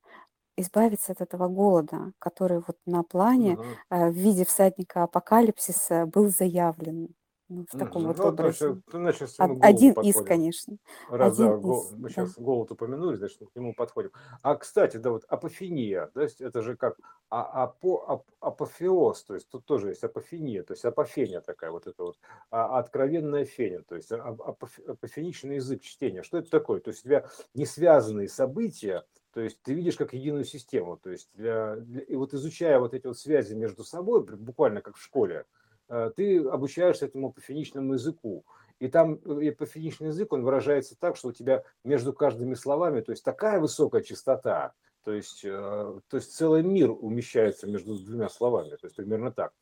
избавиться 0.57 1.13
от 1.13 1.21
этого 1.21 1.47
голода, 1.49 2.13
который 2.19 2.59
вот 2.67 2.77
на 2.85 3.03
плане 3.03 3.59
э, 3.89 4.09
в 4.09 4.13
виде 4.15 4.45
всадника 4.45 5.03
апокалипсиса 5.03 6.05
был 6.07 6.29
заявлен. 6.29 7.15
Ну, 7.47 7.65
в 7.69 7.77
таком 7.77 8.03
Мгм. 8.03 8.07
вот 8.07 8.17
Ну, 8.17 8.23
вот, 8.23 8.33
образе. 8.33 8.67
ну, 8.69 8.81
значит, 8.91 9.29
Один 9.37 9.59
голоду 9.59 9.85
из, 9.85 9.93
подходим. 10.15 10.25
конечно. 10.27 10.77
Раз, 11.09 11.37
Один 11.39 11.61
да, 11.61 11.69
из, 11.69 11.91
мы 11.91 12.01
да. 12.03 12.09
сейчас 12.09 12.35
голод 12.37 12.71
упомянули, 12.71 13.15
значит, 13.15 13.41
мы 13.41 13.47
к 13.47 13.55
нему 13.55 13.73
подходим. 13.73 14.11
А, 14.41 14.55
кстати, 14.55 14.97
да, 14.97 15.11
вот 15.11 15.23
апофения, 15.27 16.07
то 16.07 16.21
есть 16.21 16.41
это 16.41 16.61
же 16.61 16.75
как 16.75 16.97
а, 17.29 17.63
апо, 17.63 18.05
ап- 18.07 18.33
апофеоз, 18.39 19.23
то 19.23 19.35
есть 19.35 19.49
тут 19.49 19.65
тоже 19.65 19.89
есть 19.89 20.03
апофения, 20.03 20.63
то 20.63 20.73
есть 20.73 20.85
апофения 20.85 21.41
такая 21.41 21.71
вот 21.71 21.85
это 21.87 22.03
вот, 22.03 22.17
а, 22.49 22.79
откровенная 22.79 23.45
феня, 23.45 23.81
то 23.87 23.95
есть 23.95 24.11
апоф- 24.11 24.85
апофеничный 24.87 25.55
язык 25.55 25.81
чтения. 25.81 26.23
Что 26.23 26.37
это 26.39 26.49
такое? 26.49 26.79
То 26.79 26.89
есть 26.89 27.01
у 27.01 27.09
тебя 27.09 27.25
не 27.53 27.65
связанные 27.65 28.27
события, 28.29 29.05
то 29.33 29.41
есть 29.41 29.61
ты 29.61 29.73
видишь 29.73 29.97
как 29.97 30.13
единую 30.13 30.45
систему, 30.45 30.97
то 30.97 31.09
есть 31.11 31.29
для, 31.33 31.75
для- 31.75 32.01
и 32.01 32.15
вот 32.15 32.33
изучая 32.33 32.79
вот 32.79 32.93
эти 32.93 33.05
вот 33.05 33.17
связи 33.17 33.53
между 33.53 33.83
собой, 33.83 34.23
буквально 34.23 34.81
как 34.81 34.95
в 34.95 35.01
школе, 35.03 35.45
ты 35.87 36.39
обучаешься 36.39 37.05
этому 37.05 37.27
апофеничному 37.27 37.93
языку. 37.93 38.45
И 38.79 38.87
там 38.87 39.19
э, 39.23 39.49
апофеничный 39.49 40.07
язык, 40.07 40.33
он 40.33 40.43
выражается 40.43 40.97
так, 40.99 41.15
что 41.15 41.29
у 41.29 41.31
тебя 41.31 41.63
между 41.83 42.13
каждыми 42.13 42.55
словами, 42.55 43.01
то 43.01 43.11
есть 43.11 43.23
такая 43.23 43.59
высокая 43.59 44.01
частота, 44.01 44.73
то 45.03 45.13
есть, 45.13 45.45
э, 45.45 45.49
то 45.49 46.17
есть 46.17 46.33
целый 46.33 46.61
мир 46.61 46.91
умещается 46.91 47.67
между 47.67 47.97
двумя 47.97 48.27
словами, 48.27 48.71
то 48.71 48.85
есть 48.85 48.95
примерно 48.95 49.31
так. 49.31 49.53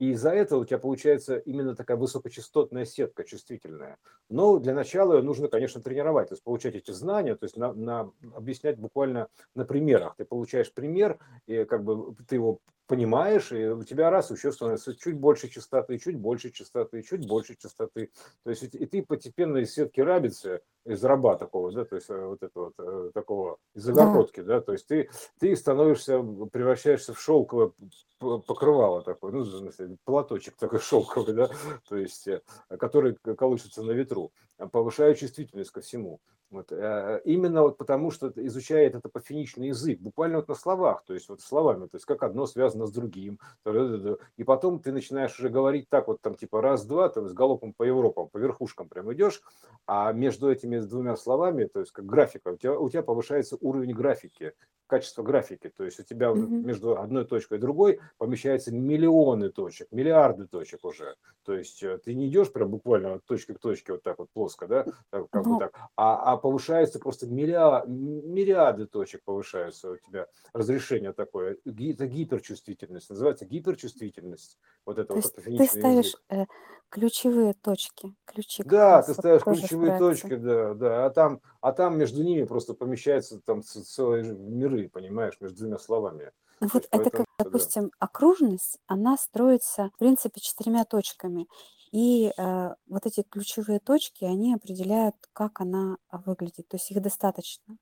И 0.00 0.10
из-за 0.10 0.30
этого 0.30 0.60
у 0.60 0.64
тебя 0.64 0.78
получается 0.78 1.36
именно 1.36 1.76
такая 1.76 1.96
высокочастотная 1.96 2.84
сетка 2.84 3.22
чувствительная. 3.24 3.98
Но 4.28 4.58
для 4.58 4.74
начала 4.74 5.14
ее 5.14 5.22
нужно, 5.22 5.46
конечно, 5.48 5.80
тренировать, 5.80 6.28
то 6.28 6.32
есть 6.34 6.42
получать 6.42 6.74
эти 6.74 6.90
знания, 6.90 7.36
то 7.36 7.44
есть 7.44 7.56
на, 7.56 7.72
на, 7.72 8.10
объяснять 8.34 8.78
буквально 8.78 9.28
на 9.54 9.64
примерах. 9.64 10.16
Ты 10.16 10.24
получаешь 10.24 10.72
пример, 10.72 11.18
и 11.46 11.64
как 11.64 11.84
бы 11.84 12.16
ты 12.28 12.34
его 12.34 12.58
понимаешь, 12.86 13.52
и 13.52 13.66
у 13.68 13.84
тебя 13.84 14.10
раз 14.10 14.30
еще 14.30 14.52
становится 14.52 14.94
чуть 14.96 15.16
больше 15.16 15.48
частоты, 15.48 15.98
чуть 15.98 16.16
больше 16.18 16.50
частоты, 16.50 17.02
чуть 17.02 17.26
больше 17.26 17.56
частоты. 17.56 18.10
То 18.44 18.50
есть 18.50 18.62
и 18.62 18.86
ты 18.86 19.02
постепенно 19.02 19.58
из 19.58 19.72
сетки 19.74 20.00
рабицы, 20.00 20.62
из 20.86 21.04
раба 21.04 21.36
такого, 21.36 21.72
да, 21.72 21.84
то 21.84 21.96
есть 21.96 22.08
э, 22.08 22.26
вот 22.26 22.42
этого 22.42 22.72
вот, 22.76 22.86
э, 22.86 23.10
такого, 23.12 23.58
из 23.74 23.82
загородки, 23.82 24.40
да, 24.40 24.60
то 24.60 24.72
есть 24.72 24.86
ты, 24.86 25.10
ты 25.38 25.54
становишься, 25.56 26.22
превращаешься 26.52 27.12
в 27.12 27.20
шелковое 27.20 27.72
покрывало 28.18 29.02
такое, 29.02 29.32
ну, 29.32 29.96
платочек 30.04 30.56
такой 30.56 30.78
шелковый, 30.78 31.34
да, 31.34 31.50
то 31.88 31.96
есть, 31.96 32.28
э, 32.28 32.40
который 32.78 33.14
колышется 33.14 33.82
на 33.82 33.90
ветру, 33.90 34.32
повышая 34.70 35.14
чувствительность 35.14 35.70
ко 35.70 35.80
всему. 35.80 36.20
Вот. 36.48 36.70
Именно 37.24 37.62
вот 37.62 37.76
потому, 37.76 38.12
что 38.12 38.32
изучает 38.36 38.94
это 38.94 39.08
пофиничный 39.08 39.68
язык, 39.68 39.98
буквально 39.98 40.36
вот 40.36 40.48
на 40.48 40.54
словах, 40.54 41.02
то 41.04 41.12
есть 41.12 41.28
вот 41.28 41.40
словами, 41.40 41.88
то 41.88 41.96
есть 41.96 42.06
как 42.06 42.22
одно 42.22 42.46
связано 42.46 42.86
с 42.86 42.92
другим. 42.92 43.40
И 44.36 44.44
потом 44.44 44.78
ты 44.78 44.92
начинаешь 44.92 45.36
уже 45.40 45.48
говорить 45.48 45.88
так 45.88 46.06
вот 46.06 46.20
там 46.20 46.36
типа 46.36 46.62
раз-два, 46.62 47.08
там 47.08 47.26
с 47.28 47.32
галопом 47.32 47.72
по 47.72 47.82
Европам, 47.82 48.28
по 48.28 48.38
верхушкам 48.38 48.88
прям 48.88 49.12
идешь, 49.12 49.42
а 49.86 50.12
между 50.12 50.50
этими 50.50 50.75
двумя 50.84 51.16
словами, 51.16 51.64
то 51.64 51.80
есть 51.80 51.92
как 51.92 52.04
графика, 52.04 52.48
у 52.48 52.56
тебя, 52.56 52.78
у 52.78 52.88
тебя 52.90 53.02
повышается 53.02 53.56
уровень 53.60 53.94
графики, 53.94 54.52
качество 54.86 55.22
графики, 55.22 55.72
то 55.76 55.84
есть 55.84 55.98
у 56.00 56.02
тебя 56.02 56.28
mm-hmm. 56.28 56.64
между 56.64 56.98
одной 56.98 57.24
точкой 57.24 57.58
и 57.58 57.60
другой 57.60 58.00
помещается 58.18 58.72
миллионы 58.72 59.50
точек, 59.50 59.88
миллиарды 59.90 60.46
точек 60.46 60.84
уже. 60.84 61.16
То 61.44 61.54
есть 61.54 61.82
э, 61.82 61.98
ты 61.98 62.14
не 62.14 62.28
идешь 62.28 62.52
прям 62.52 62.70
буквально 62.70 63.14
от 63.14 63.24
точки 63.24 63.52
к 63.52 63.58
точке 63.58 63.92
вот 63.92 64.02
так 64.02 64.18
вот 64.18 64.30
плоско, 64.30 64.66
да, 64.66 64.84
как 65.10 65.44
бы 65.44 65.50
ну. 65.50 65.58
так, 65.58 65.74
а, 65.96 66.32
а 66.32 66.36
повышается 66.36 66.98
просто 66.98 67.26
миллиарды, 67.26 67.90
миллиарды 67.90 68.86
точек 68.86 69.22
повышаются 69.24 69.90
у 69.90 69.96
тебя 69.96 70.26
разрешение 70.52 71.12
такое. 71.12 71.56
Это 71.64 72.06
гиперчувствительность, 72.06 73.10
называется 73.10 73.44
гиперчувствительность. 73.44 74.58
Вот 74.84 74.98
это 74.98 75.08
То 75.08 75.14
вот 75.14 75.34
ты 75.34 75.66
ставишь 75.66 76.14
э, 76.30 76.46
ключевые 76.88 77.54
точки, 77.54 78.14
ключи. 78.24 78.62
Да, 78.64 79.02
ты 79.02 79.14
ставишь 79.14 79.42
ключевые 79.42 79.98
точки, 79.98 80.34
да, 80.36 80.65
да, 80.74 81.06
а 81.06 81.10
там, 81.10 81.40
а 81.60 81.72
там 81.72 81.98
между 81.98 82.22
ними 82.22 82.44
просто 82.44 82.74
помещаются 82.74 83.40
там 83.40 83.62
целые 83.62 84.24
миры, 84.24 84.88
понимаешь, 84.88 85.34
между 85.40 85.58
двумя 85.58 85.78
словами. 85.78 86.32
Вот 86.60 86.88
это 86.90 87.10
как, 87.10 87.26
допустим, 87.38 87.84
да. 87.84 87.90
окружность, 87.98 88.78
она 88.86 89.16
строится, 89.16 89.90
в 89.94 89.98
принципе, 89.98 90.40
четырьмя 90.40 90.84
точками. 90.84 91.48
И 91.92 92.32
э, 92.36 92.74
вот 92.88 93.06
эти 93.06 93.22
ключевые 93.22 93.78
точки, 93.78 94.24
они 94.24 94.54
определяют, 94.54 95.16
как 95.32 95.60
она 95.60 95.98
выглядит. 96.10 96.66
То 96.68 96.76
есть 96.76 96.90
их 96.90 97.00
достаточно. 97.00 97.76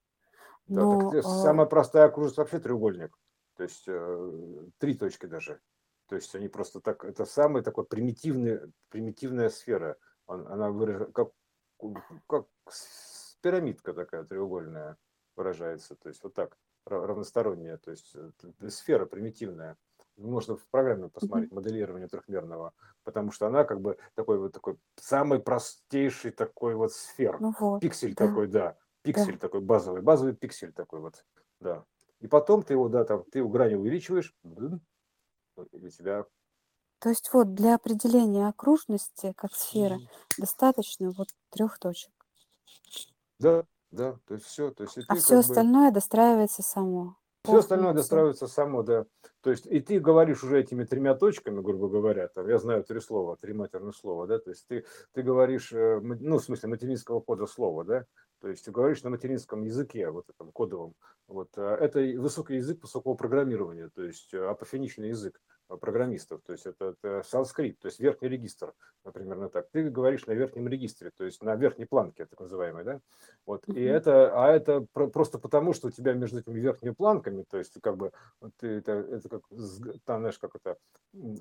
Но, 0.67 1.11
да, 1.11 1.11
так, 1.11 1.15
э, 1.15 1.23
самая 1.23 1.67
простая 1.67 2.07
окружность 2.07 2.39
вообще 2.39 2.59
треугольник. 2.59 3.17
То 3.57 3.63
есть 3.63 3.85
э, 3.87 4.67
три 4.79 4.95
точки 4.95 5.27
даже. 5.27 5.61
То 6.09 6.17
есть 6.17 6.35
они 6.35 6.49
просто 6.49 6.81
так, 6.81 7.05
это 7.05 7.25
самая 7.25 7.63
такая 7.63 7.85
примитивная, 7.85 8.71
примитивная 8.91 9.49
сфера. 9.49 9.97
Она 10.27 10.71
выражает, 10.71 11.13
как, 11.13 11.31
как 12.27 12.47
пирамидка 13.41 13.93
такая 13.93 14.25
треугольная 14.25 14.97
выражается. 15.37 15.97
То 15.97 16.09
есть 16.09 16.23
вот 16.23 16.35
так 16.35 16.57
равносторонняя, 16.87 17.79
то 17.79 17.91
есть 17.91 18.15
э, 18.15 18.69
сфера 18.69 19.07
примитивная. 19.07 19.77
Можно 20.17 20.57
в 20.57 20.65
программе 20.69 21.09
посмотреть 21.09 21.51
моделирование 21.51 22.07
трехмерного, 22.07 22.73
потому 23.03 23.33
что 23.33 23.47
она 23.49 23.65
как 23.65 23.81
бы 23.81 23.99
такой 24.15 24.39
вот 24.39 24.53
такой 24.53 24.79
самый 24.97 25.41
простейший 25.41 26.31
такой 26.31 26.77
вот 26.77 26.93
сфер. 26.93 27.41
Ну 27.41 27.53
вот, 27.59 27.81
пиксель 27.81 28.15
да. 28.15 28.29
такой, 28.29 28.47
да. 28.47 28.77
Пиксель 29.03 29.35
Да. 29.35 29.39
такой 29.39 29.61
базовый, 29.61 30.03
базовый 30.03 30.35
пиксель 30.37 30.73
такой 30.73 31.01
вот, 31.01 31.25
да. 31.61 31.85
И 32.21 32.29
потом 32.29 32.63
ты 32.63 32.75
его, 32.75 32.89
да, 32.89 33.05
там, 33.05 33.25
ты 33.25 33.41
его 33.41 33.49
грани 33.49 33.75
увеличиваешь, 33.75 34.35
и 34.45 34.51
у 35.57 35.89
тебя 35.89 36.25
То 37.05 37.11
есть 37.11 37.29
вот 37.35 37.53
для 37.53 37.75
определения 37.75 38.49
окружности 38.49 39.35
как 39.37 39.53
сферы 39.53 39.99
достаточно 40.39 41.11
вот 41.11 41.29
трех 41.51 41.79
точек. 41.79 42.11
Да, 43.39 43.67
да, 43.91 44.17
то 44.27 44.33
есть 44.33 44.47
все, 44.47 44.71
то 44.71 44.85
есть 44.85 44.97
и 44.97 45.03
А 45.07 45.15
все 45.17 45.23
как 45.23 45.37
бы 45.37 45.41
остальное 45.41 45.91
достраивается 45.91 46.63
само. 46.63 47.19
все 47.45 47.59
остальное 47.59 47.93
достраивается 47.93 48.47
само, 48.47 48.83
да. 48.83 49.05
То 49.43 49.51
есть 49.51 49.67
и 49.67 49.81
ты 49.81 50.01
говоришь 50.01 50.43
уже 50.45 50.59
этими 50.59 50.85
тремя 50.85 51.15
точками, 51.15 51.61
грубо 51.61 51.91
говоря, 51.91 52.29
там, 52.29 52.49
я 52.49 52.57
знаю 52.57 52.83
три 52.85 53.01
слова, 53.01 53.37
три 53.37 53.53
матерных 53.53 53.95
слова, 53.95 54.27
да, 54.27 54.39
то 54.39 54.49
есть 54.49 54.67
ты, 54.67 54.87
ты 55.13 55.21
говоришь, 55.21 55.75
э, 55.75 56.01
ну, 56.01 56.39
в 56.39 56.43
смысле 56.43 56.71
материнского 56.71 57.21
кода 57.21 57.45
слова, 57.45 57.85
да, 57.85 58.07
то 58.41 58.49
есть 58.49 58.65
ты 58.65 58.71
говоришь 58.71 59.03
на 59.03 59.11
материнском 59.11 59.63
языке, 59.63 60.09
вот 60.09 60.25
этом 60.31 60.53
кодовом, 60.53 60.95
вот, 61.29 61.51
а 61.59 61.77
это 61.77 62.01
высокий 62.19 62.55
язык 62.55 62.81
высокого 62.81 63.13
программирования, 63.13 63.91
то 63.95 64.03
есть 64.03 64.33
э, 64.33 64.43
апофеничный 64.43 65.09
язык 65.09 65.39
программистов, 65.69 66.41
то 66.45 66.53
есть 66.53 66.67
это, 66.67 66.95
это 67.03 67.23
санскрит, 67.23 67.79
то 67.79 67.87
есть 67.87 68.01
верхний 68.01 68.29
регистр, 68.29 68.73
например, 69.05 69.39
на 69.39 69.49
так. 69.49 69.69
Ты 69.71 69.89
говоришь 69.91 70.27
на 70.27 70.33
верхнем 70.33 70.69
регистре, 70.69 71.11
то 71.17 71.25
есть 71.25 71.43
на 71.43 71.57
верхней 71.57 71.87
планке, 71.87 72.27
так 72.27 72.39
называемой, 72.41 72.85
да, 72.85 73.01
вот, 73.47 73.67
и 73.69 73.83
это, 73.83 74.33
а 74.35 74.53
это 74.53 74.87
про- 74.93 75.09
просто 75.09 75.39
потому, 75.39 75.73
что 75.73 75.89
у 75.89 75.91
тебя 75.91 76.13
между 76.13 76.41
этими 76.41 76.61
верхними 76.61 76.93
планками, 76.93 77.45
то 77.49 77.59
есть 77.59 77.81
как 77.81 77.97
бы 77.97 78.13
ты 78.59 78.69
это, 78.69 78.93
это 78.93 79.29
как 79.29 79.43
там, 80.05 80.21
знаешь, 80.21 80.39
как 80.39 80.53
это 80.55 80.77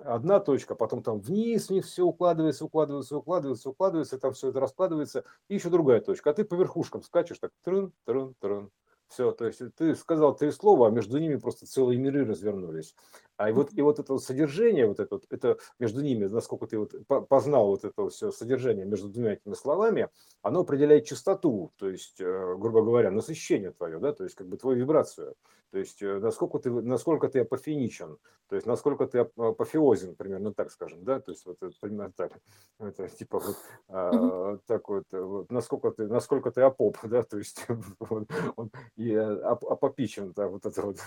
одна 0.04 0.40
точка, 0.40 0.76
потом 0.76 1.04
там 1.04 1.20
вниз, 1.20 1.70
вниз 1.70 1.86
все 1.86 2.04
укладывается, 2.04 2.66
укладывается, 2.66 3.18
укладывается, 3.18 3.70
укладывается, 3.70 4.18
там 4.18 4.34
все 4.34 4.50
это 4.50 4.60
раскладывается, 4.60 5.24
и 5.48 5.56
еще 5.56 5.70
другая 5.70 6.02
точка, 6.02 6.30
а 6.30 6.34
ты 6.34 6.44
по 6.44 6.56
верхушкам 6.56 7.04
скачешь 7.04 7.40
так 7.40 7.52
трын, 7.64 7.92
трын, 8.06 8.34
трын. 8.40 8.70
Все, 9.10 9.32
то 9.32 9.46
есть 9.46 9.62
ты 9.76 9.96
сказал 9.96 10.36
три 10.36 10.50
слова, 10.50 10.88
а 10.88 10.90
между 10.90 11.20
ними 11.20 11.36
просто 11.36 11.68
целые 11.68 12.00
миры 12.00 12.26
развернулись. 12.26 12.96
А 13.38 13.50
и 13.50 13.54
вот, 13.54 13.74
и 13.74 13.82
вот 13.82 14.00
это 14.00 14.14
вот 14.14 14.24
содержание, 14.24 14.86
вот 14.88 15.00
это, 15.00 15.16
вот, 15.16 15.26
это 15.30 15.58
между 15.80 16.02
ними, 16.02 16.26
насколько 16.26 16.68
ты 16.68 16.78
вот 16.78 16.94
по- 17.08 17.22
познал 17.22 17.68
вот 17.68 17.84
это 17.84 18.10
все 18.10 18.32
содержание 18.32 18.86
между 18.86 19.10
двумя 19.10 19.34
этими 19.34 19.54
словами, 19.54 20.10
оно 20.42 20.62
определяет 20.62 21.06
частоту, 21.06 21.72
то 21.78 21.90
есть, 21.90 22.22
э, 22.22 22.56
грубо 22.58 22.84
говоря, 22.84 23.12
насыщение 23.12 23.72
твое, 23.72 24.00
да, 24.00 24.14
то 24.14 24.24
есть 24.24 24.36
как 24.36 24.48
бы 24.48 24.58
твою 24.58 24.78
вибрацию. 24.78 25.36
То 25.72 25.80
есть 25.80 26.04
э, 26.04 26.20
насколько 26.20 26.60
ты, 26.60 26.70
насколько 26.70 27.28
ты 27.30 27.40
апофеничен, 27.40 28.20
то 28.48 28.56
есть 28.56 28.68
насколько 28.68 29.08
ты 29.08 29.20
ап- 29.22 29.32
апофеозен, 29.50 30.16
примерно 30.16 30.54
так 30.54 30.70
скажем, 30.70 31.04
да, 31.04 31.20
то 31.20 31.32
есть 31.32 31.48
вот 31.48 31.58
примерно 31.82 32.12
так, 32.16 32.34
это 32.78 33.08
типа 33.10 33.40
вот, 33.40 33.56
а, 33.88 34.58
так 34.68 34.88
вот, 34.90 35.06
э, 35.12 35.20
вот, 35.20 35.52
насколько 35.52 35.90
ты, 35.90 36.08
насколько 36.08 36.52
ты 36.52 36.62
апоп, 36.62 36.98
да, 37.02 37.24
то 37.24 37.40
есть 37.40 37.66
вот, 38.00 38.30
он 38.56 38.70
и 38.96 39.14
ап- 39.14 39.68
апопичен, 39.68 40.32
да, 40.36 40.48
вот 40.48 40.64
эта 40.68 40.84
вот 40.84 40.98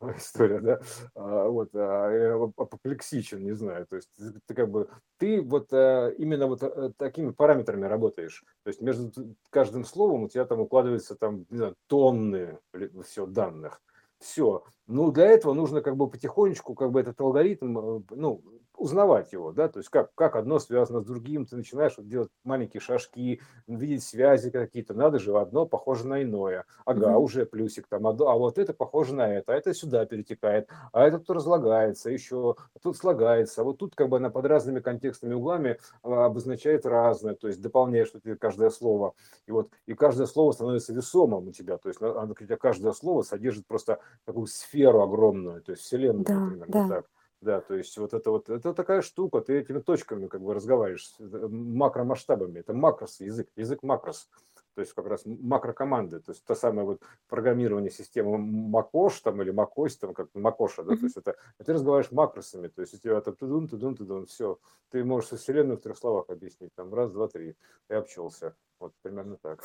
история, 0.18 0.60
да, 0.60 0.80
а, 1.14 1.48
вот, 1.48 1.69
а, 1.74 2.10
э, 2.10 2.32
ап- 2.32 2.54
апоплексичен, 2.56 3.42
не 3.42 3.52
знаю, 3.52 3.86
то 3.86 3.96
есть 3.96 4.10
ты, 4.46 4.54
как 4.54 4.70
бы, 4.70 4.88
ты 5.18 5.40
вот 5.42 5.72
э, 5.72 6.14
именно 6.18 6.46
вот 6.46 6.62
э, 6.62 6.92
такими 6.96 7.30
параметрами 7.30 7.86
работаешь, 7.86 8.44
то 8.62 8.68
есть 8.68 8.80
между 8.80 9.12
каждым 9.50 9.84
словом 9.84 10.24
у 10.24 10.28
тебя 10.28 10.44
там 10.44 10.60
укладывается 10.60 11.14
там, 11.14 11.46
не 11.50 11.58
знаю, 11.58 11.76
тонны 11.86 12.58
все 13.04 13.26
данных, 13.26 13.82
все. 14.18 14.64
Ну, 14.86 15.10
для 15.10 15.26
этого 15.26 15.54
нужно 15.54 15.80
как 15.80 15.96
бы 15.96 16.08
потихонечку, 16.08 16.74
как 16.74 16.92
бы 16.92 17.00
этот 17.00 17.20
алгоритм, 17.20 17.78
э, 17.78 18.02
ну, 18.10 18.42
узнавать 18.80 19.32
его, 19.32 19.52
да, 19.52 19.68
то 19.68 19.78
есть 19.78 19.90
как, 19.90 20.10
как 20.14 20.36
одно 20.36 20.58
связано 20.58 21.02
с 21.02 21.04
другим, 21.04 21.44
ты 21.44 21.54
начинаешь 21.54 21.98
вот 21.98 22.08
делать 22.08 22.30
маленькие 22.44 22.80
шажки, 22.80 23.42
видеть 23.66 24.02
связи 24.02 24.50
какие-то, 24.50 24.94
надо 24.94 25.18
же, 25.18 25.38
одно 25.38 25.66
похоже 25.66 26.08
на 26.08 26.22
иное, 26.22 26.64
ага, 26.86 27.10
угу. 27.10 27.24
уже 27.24 27.44
плюсик 27.44 27.86
там, 27.88 28.06
а, 28.06 28.10
а 28.10 28.36
вот 28.36 28.58
это 28.58 28.72
похоже 28.72 29.14
на 29.14 29.32
это, 29.32 29.52
а 29.52 29.56
это 29.56 29.74
сюда 29.74 30.06
перетекает, 30.06 30.68
а 30.92 31.06
это 31.06 31.18
тут 31.18 31.36
разлагается 31.36 32.10
еще, 32.10 32.56
тут 32.82 32.96
слагается, 32.96 33.60
а 33.60 33.64
вот 33.64 33.76
тут 33.76 33.94
как 33.94 34.08
бы 34.08 34.16
она 34.16 34.30
под 34.30 34.46
разными 34.46 34.80
контекстными 34.80 35.34
углами 35.34 35.78
а, 36.02 36.24
обозначает 36.24 36.86
разное, 36.86 37.34
то 37.34 37.48
есть 37.48 37.60
дополняешь 37.60 38.08
что 38.08 38.18
каждое 38.36 38.70
слово, 38.70 39.12
и 39.46 39.52
вот, 39.52 39.68
и 39.84 39.92
каждое 39.92 40.26
слово 40.26 40.52
становится 40.52 40.94
весомым 40.94 41.48
у 41.48 41.52
тебя, 41.52 41.76
то 41.76 41.90
есть 41.90 42.00
оно, 42.00 42.34
каждое 42.58 42.92
слово 42.92 43.22
содержит 43.22 43.66
просто 43.66 43.98
такую 44.24 44.46
сферу 44.46 45.02
огромную, 45.02 45.60
то 45.60 45.72
есть 45.72 45.82
вселенную, 45.82 46.24
да, 46.24 46.34
например, 46.34 46.66
да. 46.68 46.88
так. 46.88 47.06
Да, 47.40 47.62
то 47.62 47.74
есть 47.74 47.96
вот 47.96 48.12
это 48.12 48.30
вот, 48.30 48.50
это 48.50 48.74
такая 48.74 49.00
штука, 49.00 49.40
ты 49.40 49.60
этими 49.60 49.80
точками 49.80 50.26
как 50.26 50.42
бы 50.42 50.52
разговариваешь, 50.52 51.14
макромасштабами, 51.18 52.58
это 52.58 52.74
макрос, 52.74 53.20
язык, 53.20 53.48
язык 53.56 53.82
макрос, 53.82 54.28
то 54.74 54.82
есть 54.82 54.92
как 54.92 55.06
раз 55.06 55.22
макрокоманды, 55.24 56.20
то 56.20 56.32
есть 56.32 56.44
то 56.44 56.54
самое 56.54 56.86
вот 56.86 57.02
программирование 57.28 57.90
системы 57.90 58.36
Макош 58.36 59.20
там 59.20 59.40
или 59.40 59.52
Макось, 59.52 59.96
там 59.96 60.12
как 60.12 60.28
Макоша, 60.34 60.82
да, 60.82 60.96
то 60.96 61.04
есть 61.04 61.16
это, 61.16 61.36
ты 61.64 61.72
разговариваешь 61.72 62.12
макросами, 62.12 62.68
то 62.68 62.82
есть 62.82 62.92
у 62.92 62.98
тебя 62.98 63.16
это 63.16 63.32
тудун, 63.32 63.68
тудун, 63.68 63.96
тудун, 63.96 64.26
все, 64.26 64.58
ты 64.90 65.02
можешь 65.02 65.30
вселенную 65.30 65.78
в 65.78 65.80
трех 65.80 65.96
словах 65.96 66.26
объяснить, 66.28 66.74
там 66.74 66.92
раз, 66.92 67.10
два, 67.10 67.28
три, 67.28 67.56
и 67.88 67.94
обчелся, 67.94 68.54
вот 68.78 68.92
примерно 69.02 69.38
так. 69.38 69.64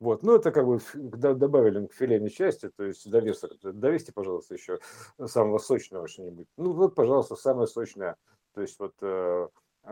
Вот, 0.00 0.22
ну 0.22 0.34
это 0.34 0.50
как 0.50 0.66
бы 0.66 0.80
добавили 0.96 1.86
к 1.86 1.92
филейной 1.92 2.30
части, 2.30 2.70
то 2.74 2.84
есть 2.84 3.08
довесок. 3.08 3.52
Довесьте, 3.62 4.12
пожалуйста, 4.12 4.54
еще 4.54 4.78
самого 5.26 5.58
сочного 5.58 6.08
что-нибудь. 6.08 6.48
Ну 6.56 6.72
вот, 6.72 6.94
пожалуйста, 6.94 7.36
самое 7.36 7.66
сочное. 7.66 8.16
То 8.54 8.62
есть 8.62 8.78
вот 8.78 8.94
э, 9.02 9.48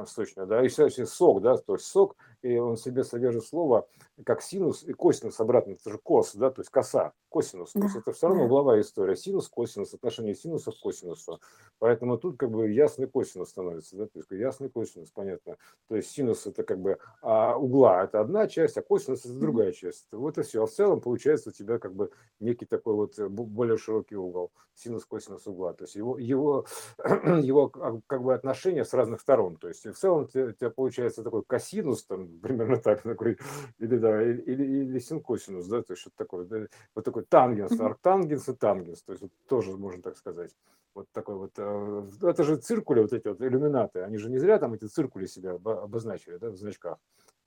сочное, 0.07 0.47
да, 0.47 0.65
и 0.65 0.69
сок, 0.69 1.43
да, 1.43 1.59
то 1.59 1.75
есть 1.75 1.87
сок, 1.87 2.17
и 2.43 2.57
он 2.57 2.77
в 2.77 2.81
себе 2.81 3.05
содержит 3.05 3.45
слово 3.45 3.89
как 4.25 4.43
синус 4.43 4.83
и 4.83 4.93
косинус 4.93 5.41
обратно, 5.41 5.73
это 5.73 5.91
же 5.91 5.99
кос, 5.99 6.35
да, 6.35 6.51
то 6.51 6.61
есть 6.61 6.71
коса, 6.71 7.13
косинус, 7.29 7.73
то 7.73 7.83
есть 7.83 7.97
это 7.97 8.13
все 8.13 8.29
равно 8.29 8.45
угловая 8.45 8.81
история, 8.81 9.17
синус, 9.17 9.49
косинус, 9.49 9.95
отношение 9.95 10.35
синуса 10.35 10.73
к 10.73 10.79
косинусу, 10.81 11.41
поэтому 11.79 12.19
тут 12.19 12.37
как 12.39 12.51
бы 12.51 12.71
ясный 12.71 13.07
косинус 13.07 13.51
становится, 13.51 13.97
да, 13.97 14.07
то 14.07 14.19
есть 14.19 14.31
ясный 14.31 14.71
косинус, 14.71 15.11
понятно, 15.11 15.57
то 15.89 15.97
есть 15.97 16.11
синус 16.11 16.47
это 16.47 16.63
как 16.63 16.81
бы 16.81 16.99
а 17.23 17.57
угла 17.57 18.05
это 18.05 18.21
одна 18.21 18.47
часть, 18.49 18.77
а 18.77 18.83
косинус 18.83 19.25
это 19.25 19.35
другая 19.35 19.73
часть, 19.73 20.07
вот 20.13 20.39
и 20.39 20.43
все, 20.43 20.63
а 20.63 20.67
в 20.67 20.71
целом 20.71 21.01
получается 21.01 21.51
у 21.51 21.53
тебя 21.53 21.79
как 21.79 21.95
бы 21.95 22.11
некий 22.41 22.67
такой 22.67 22.95
вот 22.95 23.19
более 23.19 23.79
широкий 23.79 24.17
угол, 24.17 24.53
синус, 24.75 25.05
косинус 25.05 25.47
угла, 25.47 25.75
то 25.75 25.85
есть 25.85 25.97
его, 25.97 26.19
его, 26.19 26.67
его 27.43 27.69
как 27.69 28.23
бы 28.23 28.35
отношения 28.35 28.85
с 28.85 28.95
разных 28.95 29.21
сторон, 29.21 29.57
то 29.57 29.69
есть 29.69 29.85
в 29.87 29.95
целом 29.95 30.23
у 30.23 30.27
тебя 30.27 30.71
получается 30.71 31.23
такой 31.23 31.43
косинус, 31.45 32.05
там, 32.05 32.28
примерно 32.43 32.77
так, 32.77 33.03
такой, 33.03 33.39
или, 33.79 33.97
да, 33.97 34.23
или, 34.23 34.65
или 34.65 34.99
синкосинус, 34.99 35.67
да, 35.67 35.83
то 35.83 35.93
есть 35.93 36.03
что-то 36.03 36.17
такое, 36.17 36.45
да, 36.45 36.67
вот 36.95 37.05
такой 37.05 37.25
тангенс, 37.25 37.79
арктангенс 37.79 38.49
и 38.49 38.55
тангенс, 38.55 39.03
то 39.03 39.13
есть 39.13 39.23
вот 39.23 39.33
тоже 39.49 39.77
можно 39.77 40.03
так 40.03 40.17
сказать. 40.17 40.51
Вот 40.95 41.07
такой 41.13 41.37
вот, 41.37 41.53
э, 41.59 42.09
это 42.23 42.43
же 42.43 42.57
циркули, 42.57 43.01
вот 43.01 43.13
эти 43.13 43.29
вот 43.29 43.41
иллюминаты, 43.41 44.01
они 44.01 44.17
же 44.17 44.31
не 44.31 44.39
зря 44.39 44.59
там 44.59 44.75
эти 44.75 44.87
циркули 44.87 45.27
себя 45.27 45.53
обозначили, 45.53 46.39
да, 46.39 46.51
в 46.51 46.57
значках. 46.57 46.99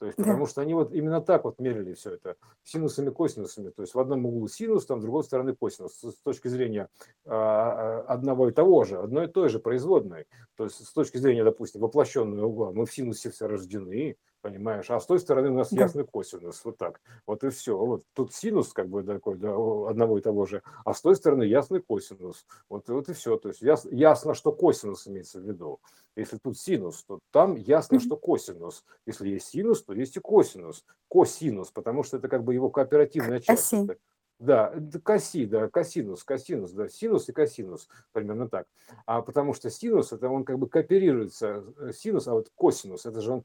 То 0.01 0.07
есть, 0.07 0.17
потому 0.17 0.47
что 0.47 0.61
они 0.61 0.73
вот 0.73 0.93
именно 0.93 1.21
так 1.21 1.43
вот 1.43 1.59
мерили 1.59 1.93
все 1.93 2.15
это 2.15 2.35
синусами, 2.63 3.11
косинусами. 3.11 3.69
То 3.69 3.83
есть 3.83 3.93
в 3.93 3.99
одном 3.99 4.25
углу 4.25 4.47
синус, 4.47 4.87
там, 4.87 4.99
с 4.99 5.03
другой 5.03 5.23
стороны 5.23 5.55
косинус. 5.55 5.93
С 5.93 6.15
точки 6.23 6.47
зрения 6.47 6.89
а, 7.23 8.01
одного 8.07 8.49
и 8.49 8.51
того 8.51 8.83
же, 8.83 8.97
одной 8.97 9.25
и 9.25 9.27
той 9.27 9.49
же 9.49 9.59
производной. 9.59 10.25
То 10.55 10.63
есть 10.63 10.83
с 10.83 10.91
точки 10.91 11.17
зрения, 11.17 11.43
допустим, 11.43 11.81
воплощенного 11.81 12.47
угла, 12.47 12.71
мы 12.71 12.87
в 12.87 12.91
синусе 12.91 13.29
все 13.29 13.47
рождены, 13.47 14.17
понимаешь, 14.41 14.89
а 14.89 14.99
с 14.99 15.05
той 15.05 15.19
стороны 15.19 15.49
у 15.49 15.53
нас 15.53 15.71
да. 15.71 15.83
ясный 15.83 16.05
косинус, 16.05 16.63
вот 16.65 16.77
так, 16.77 16.99
вот 17.25 17.43
и 17.43 17.49
все. 17.49 17.77
Вот 17.77 18.03
тут 18.13 18.33
синус 18.33 18.73
как 18.73 18.89
бы 18.89 19.03
такой, 19.03 19.37
да, 19.37 19.51
одного 19.51 20.17
и 20.17 20.21
того 20.21 20.45
же, 20.45 20.61
а 20.83 20.93
с 20.93 21.01
той 21.01 21.15
стороны 21.15 21.43
ясный 21.43 21.81
косинус, 21.81 22.45
вот, 22.69 22.89
вот 22.89 23.09
и 23.09 23.13
все. 23.13 23.37
То 23.37 23.49
есть 23.49 23.61
яс, 23.61 23.85
ясно, 23.89 24.33
что 24.33 24.51
косинус 24.51 25.07
имеется 25.07 25.39
в 25.39 25.43
виду. 25.43 25.79
Если 26.15 26.37
тут 26.37 26.57
синус, 26.57 27.03
то 27.03 27.19
там 27.31 27.55
ясно, 27.55 27.99
что 27.99 28.17
косинус. 28.17 28.83
Если 29.05 29.29
есть 29.29 29.47
синус, 29.47 29.83
то 29.83 29.93
есть 29.93 30.17
и 30.17 30.19
косинус. 30.19 30.85
Косинус, 31.07 31.71
потому 31.71 32.03
что 32.03 32.17
это 32.17 32.27
как 32.27 32.43
бы 32.43 32.53
его 32.53 32.69
кооперативная 32.69 33.39
часть. 33.39 33.73
Оси. 33.73 33.97
Да, 34.41 34.73
коси, 35.03 35.45
да, 35.45 35.69
косинус, 35.69 36.23
косинус, 36.23 36.71
да, 36.71 36.89
синус 36.89 37.29
и 37.29 37.31
косинус, 37.31 37.87
примерно 38.11 38.49
так. 38.49 38.65
А 39.05 39.21
потому 39.21 39.53
что 39.53 39.69
синус, 39.69 40.13
это 40.13 40.29
он 40.29 40.45
как 40.45 40.57
бы 40.57 40.67
кооперируется, 40.67 41.63
э, 41.77 41.91
синус, 41.93 42.27
а 42.27 42.33
вот 42.33 42.49
косинус, 42.55 43.05
это 43.05 43.21
же 43.21 43.33
он 43.33 43.43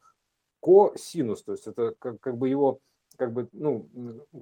косинус, 0.60 1.42
то 1.42 1.52
есть 1.52 1.66
это 1.66 1.94
как, 1.98 2.20
как 2.20 2.36
бы 2.36 2.48
его, 2.48 2.80
как 3.16 3.32
бы, 3.32 3.48
ну, 3.52 3.88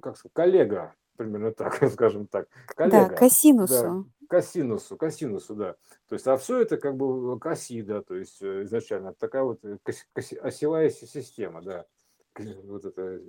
как 0.01 0.17
сказать, 0.17 0.33
коллега, 0.33 0.95
примерно 1.15 1.51
так, 1.51 1.75
скажем 1.91 2.27
так. 2.27 2.47
Коллега. 2.67 3.09
Да, 3.09 3.15
косинусу. 3.15 3.73
Да, 3.73 4.27
косинусу, 4.27 4.97
косинусу, 4.97 5.55
да. 5.55 5.75
То 6.07 6.15
есть, 6.15 6.27
а 6.27 6.37
все 6.37 6.59
это 6.59 6.77
как 6.77 6.95
бы 6.95 7.39
коси, 7.39 7.81
да, 7.81 8.01
то 8.01 8.15
есть 8.15 8.41
э, 8.41 8.63
изначально 8.63 9.13
такая 9.13 9.43
вот 9.43 9.63
э, 9.63 9.77
коси, 10.13 10.35
осевая 10.37 10.89
система, 10.89 11.61
да. 11.61 11.85
Вот 12.63 12.83
это 12.83 13.21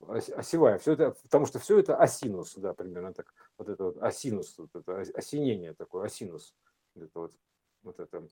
осевая, 0.00 0.78
все 0.78 0.92
это, 0.92 1.10
потому 1.22 1.46
что 1.46 1.58
все 1.58 1.78
это 1.78 1.96
осинус, 1.96 2.54
да, 2.56 2.74
примерно 2.74 3.12
так. 3.12 3.32
Вот 3.58 3.68
это 3.68 3.84
вот 3.84 3.98
осинус, 3.98 4.56
вот 4.58 4.70
это 4.74 5.00
осенение 5.14 5.74
такое, 5.74 6.06
осинус. 6.06 6.54
Это 6.94 7.20
вот, 7.20 7.32
вот 7.82 8.00
это 8.00 8.26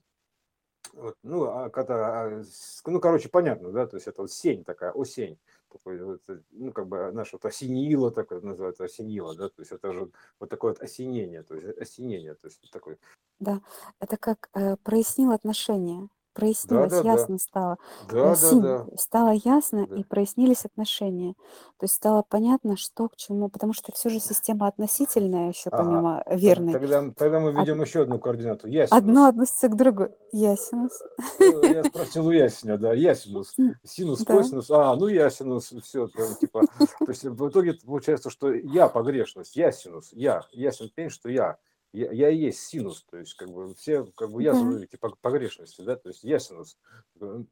вот, 1.05 1.17
ну, 1.21 1.43
а 1.43 1.69
когда, 1.69 2.23
а, 2.23 2.43
ну, 2.85 2.99
короче, 2.99 3.29
понятно, 3.29 3.71
да, 3.71 3.85
то 3.85 3.95
есть 3.95 4.07
это 4.07 4.23
вот 4.23 4.31
сень 4.31 4.63
такая, 4.63 4.91
осень, 4.91 5.37
такой, 5.71 6.03
вот, 6.03 6.21
э, 6.29 6.39
ну, 6.49 6.71
как 6.71 6.87
бы 6.87 7.11
наше 7.11 7.35
вот 7.35 7.45
осенило, 7.45 8.11
такое 8.11 8.41
называется, 8.41 8.85
осенило, 8.85 9.35
да, 9.35 9.49
то 9.49 9.61
есть 9.61 9.71
это 9.71 9.93
же 9.93 10.09
вот 10.39 10.49
такое 10.49 10.71
вот 10.71 10.81
осенение, 10.81 11.43
то 11.43 11.55
есть 11.55 11.77
осенение, 11.77 12.33
то 12.33 12.47
есть 12.47 12.71
такой. 12.71 12.97
Да, 13.39 13.61
это 13.99 14.17
как 14.17 14.49
э, 14.55 14.77
прояснил 14.77 15.31
отношения 15.31 16.09
прояснилось, 16.35 16.91
Да-да-да. 16.91 17.11
ясно 17.13 17.37
стало. 17.39 17.77
Э, 18.11 18.35
Сим, 18.35 18.61
Да-да-да. 18.61 18.97
стало 18.97 19.31
ясно 19.43 19.87
Да. 19.87 19.95
и 19.95 20.03
прояснились 20.03 20.65
отношения. 20.65 21.33
То 21.77 21.85
есть 21.85 21.95
стало 21.95 22.23
понятно, 22.27 22.77
что 22.77 23.09
к 23.09 23.15
чему, 23.15 23.49
потому 23.49 23.73
что 23.73 23.91
все 23.93 24.09
же 24.09 24.19
система 24.19 24.67
относительная 24.67 25.49
еще 25.49 25.69
Ага. 25.71 25.77
помимо 25.83 26.23
верной. 26.29 26.73
Тогда, 26.73 27.03
тогда 27.17 27.39
мы 27.39 27.51
введем 27.53 27.81
еще 27.81 28.01
одну 28.03 28.19
координату. 28.19 28.67
Ясинус. 28.67 28.91
одно 28.91 29.25
относится 29.27 29.67
к 29.69 29.75
другому. 29.75 30.09
Ясинус. 30.31 31.01
Э, 31.39 31.73
я 31.73 31.83
спросил 31.85 32.27
у 32.27 32.31
Ясеня, 32.31 32.77
да, 32.77 32.93
ясинус. 32.93 33.55
Синус, 33.83 34.19
Да. 34.23 34.35
косинус. 34.35 34.69
А, 34.69 34.95
ну 34.95 35.07
ясинус, 35.07 35.73
все, 35.83 36.07
типа. 36.39 36.61
То 36.99 37.05
есть 37.07 37.23
в 37.23 37.49
итоге 37.49 37.73
получается, 37.85 38.29
что 38.29 38.51
я 38.53 38.87
погрешность, 38.89 39.55
ясинус, 39.55 40.09
я, 40.11 40.43
ясен 40.51 40.89
пень, 40.93 41.09
что 41.09 41.29
я 41.29 41.57
я, 41.95 42.11
я 42.11 42.29
и 42.29 42.37
есть 42.37 42.59
синус, 42.59 43.03
то 43.09 43.17
есть 43.17 43.35
как 43.35 43.49
бы 43.49 43.73
все 43.75 44.05
как 44.15 44.31
бы 44.31 44.43
ясны 44.43 44.83
эти 44.83 44.97
погрешности, 45.21 45.81
да, 45.81 45.95
то 45.95 46.09
есть 46.09 46.23
я 46.23 46.39
синус, 46.39 46.77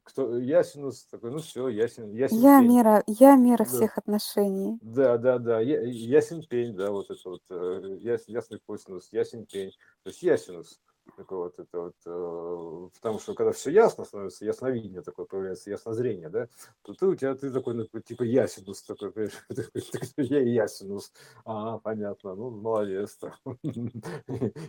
кто 0.02 0.38
я 0.38 0.62
синус 0.62 1.06
такой, 1.06 1.30
ну 1.30 1.38
все, 1.38 1.68
ясен, 1.68 2.12
ясен 2.12 2.36
Я 2.38 2.60
пень. 2.60 2.68
мера, 2.70 3.02
я 3.06 3.36
мера 3.36 3.64
да. 3.64 3.64
всех 3.64 3.98
отношений. 3.98 4.78
Да, 4.82 5.16
да, 5.18 5.38
да, 5.38 5.60
я, 5.60 5.80
ясен 5.82 6.42
пень, 6.42 6.74
да, 6.74 6.90
вот 6.90 7.10
это 7.10 7.30
вот 7.30 7.42
э, 7.50 7.96
яс, 8.00 8.28
ясный 8.28 8.60
косинус, 8.66 9.08
ясен 9.12 9.46
пень, 9.46 9.72
то 10.02 10.10
есть 10.10 10.22
ясинус 10.22 10.80
такой 11.12 11.38
вот 11.38 11.58
это 11.58 11.80
вот, 11.80 11.96
э, 12.06 12.88
потому 12.96 13.18
что 13.18 13.34
когда 13.34 13.52
все 13.52 13.70
ясно 13.70 14.04
становится, 14.04 14.44
ясновидение 14.44 15.02
такое 15.02 15.26
появляется, 15.26 15.70
яснозрение, 15.70 16.28
да, 16.28 16.48
то 16.82 16.94
ты 16.94 17.06
у 17.06 17.14
тебя 17.14 17.34
ты 17.34 17.50
такой 17.50 17.74
ну, 17.74 18.00
типа 18.00 18.22
ясинус 18.22 18.82
такой, 18.82 19.30
я 20.16 20.40
ясинус, 20.40 21.12
а 21.44 21.78
понятно, 21.78 22.34
ну 22.34 22.50
молодец, 22.50 23.18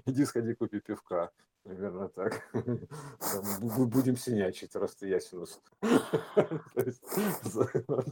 иди 0.06 0.26
сходи 0.26 0.54
купи 0.54 0.80
пивка, 0.80 1.32
примерно 1.66 2.10
так, 2.10 2.44
будем 3.88 4.16
синячить, 4.18 4.76
раз 4.76 4.96
ты 4.96 5.08
ясинус. 5.08 5.60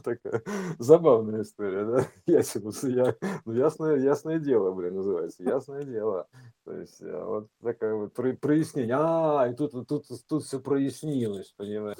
Такая 0.02 0.42
забавная 0.78 1.42
история, 1.42 1.84
да, 1.84 2.06
ясинус, 2.26 2.82
я, 2.82 3.14
ну 3.44 3.52
ясное, 3.52 3.96
ясное 3.96 4.40
дело, 4.40 4.72
блин, 4.72 4.96
называется, 4.96 5.44
ясное 5.44 5.84
дело, 5.84 6.26
то 6.64 6.72
есть 6.72 7.00
э, 7.02 7.24
вот 7.24 7.48
такая 7.62 7.94
вот 7.94 8.12
про, 8.14 8.32
прояснение. 8.32 8.96
А, 8.98 9.48
и 9.48 9.54
тут, 9.54 9.86
тут, 9.86 10.06
тут 10.26 10.44
все 10.44 10.58
прояснилось, 10.58 11.52
понимаешь? 11.56 11.98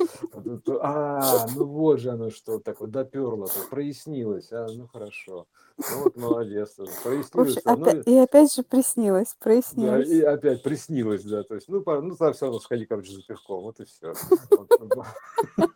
А, 0.81 1.47
ну 1.55 1.67
вот 1.67 2.01
же 2.01 2.11
оно 2.11 2.31
что, 2.31 2.59
так 2.59 2.81
вот 2.81 2.91
доперло, 2.91 3.47
так, 3.47 3.69
прояснилось. 3.69 4.51
А, 4.53 4.67
ну 4.75 4.89
хорошо. 4.89 5.47
Ну 5.77 6.05
вот 6.05 6.17
молодец. 6.17 6.77
Прояснилось. 7.03 7.59
Ну, 7.65 8.13
и 8.13 8.17
опять 8.17 8.55
же 8.55 8.63
приснилось, 8.63 9.37
прояснилось. 9.39 10.09
Да, 10.09 10.15
и 10.15 10.21
опять 10.23 10.63
приснилось, 10.63 11.25
да. 11.25 11.44
То 11.45 11.55
есть, 11.55 11.69
ну, 11.69 11.83
ну 11.87 12.15
все 12.15 12.47
равно 12.47 12.61
сходи, 12.61 12.87
короче, 12.87 13.13
за 13.13 13.23
пивком, 13.23 13.63
вот 13.63 13.81
и 13.81 13.85
все. 13.85 14.13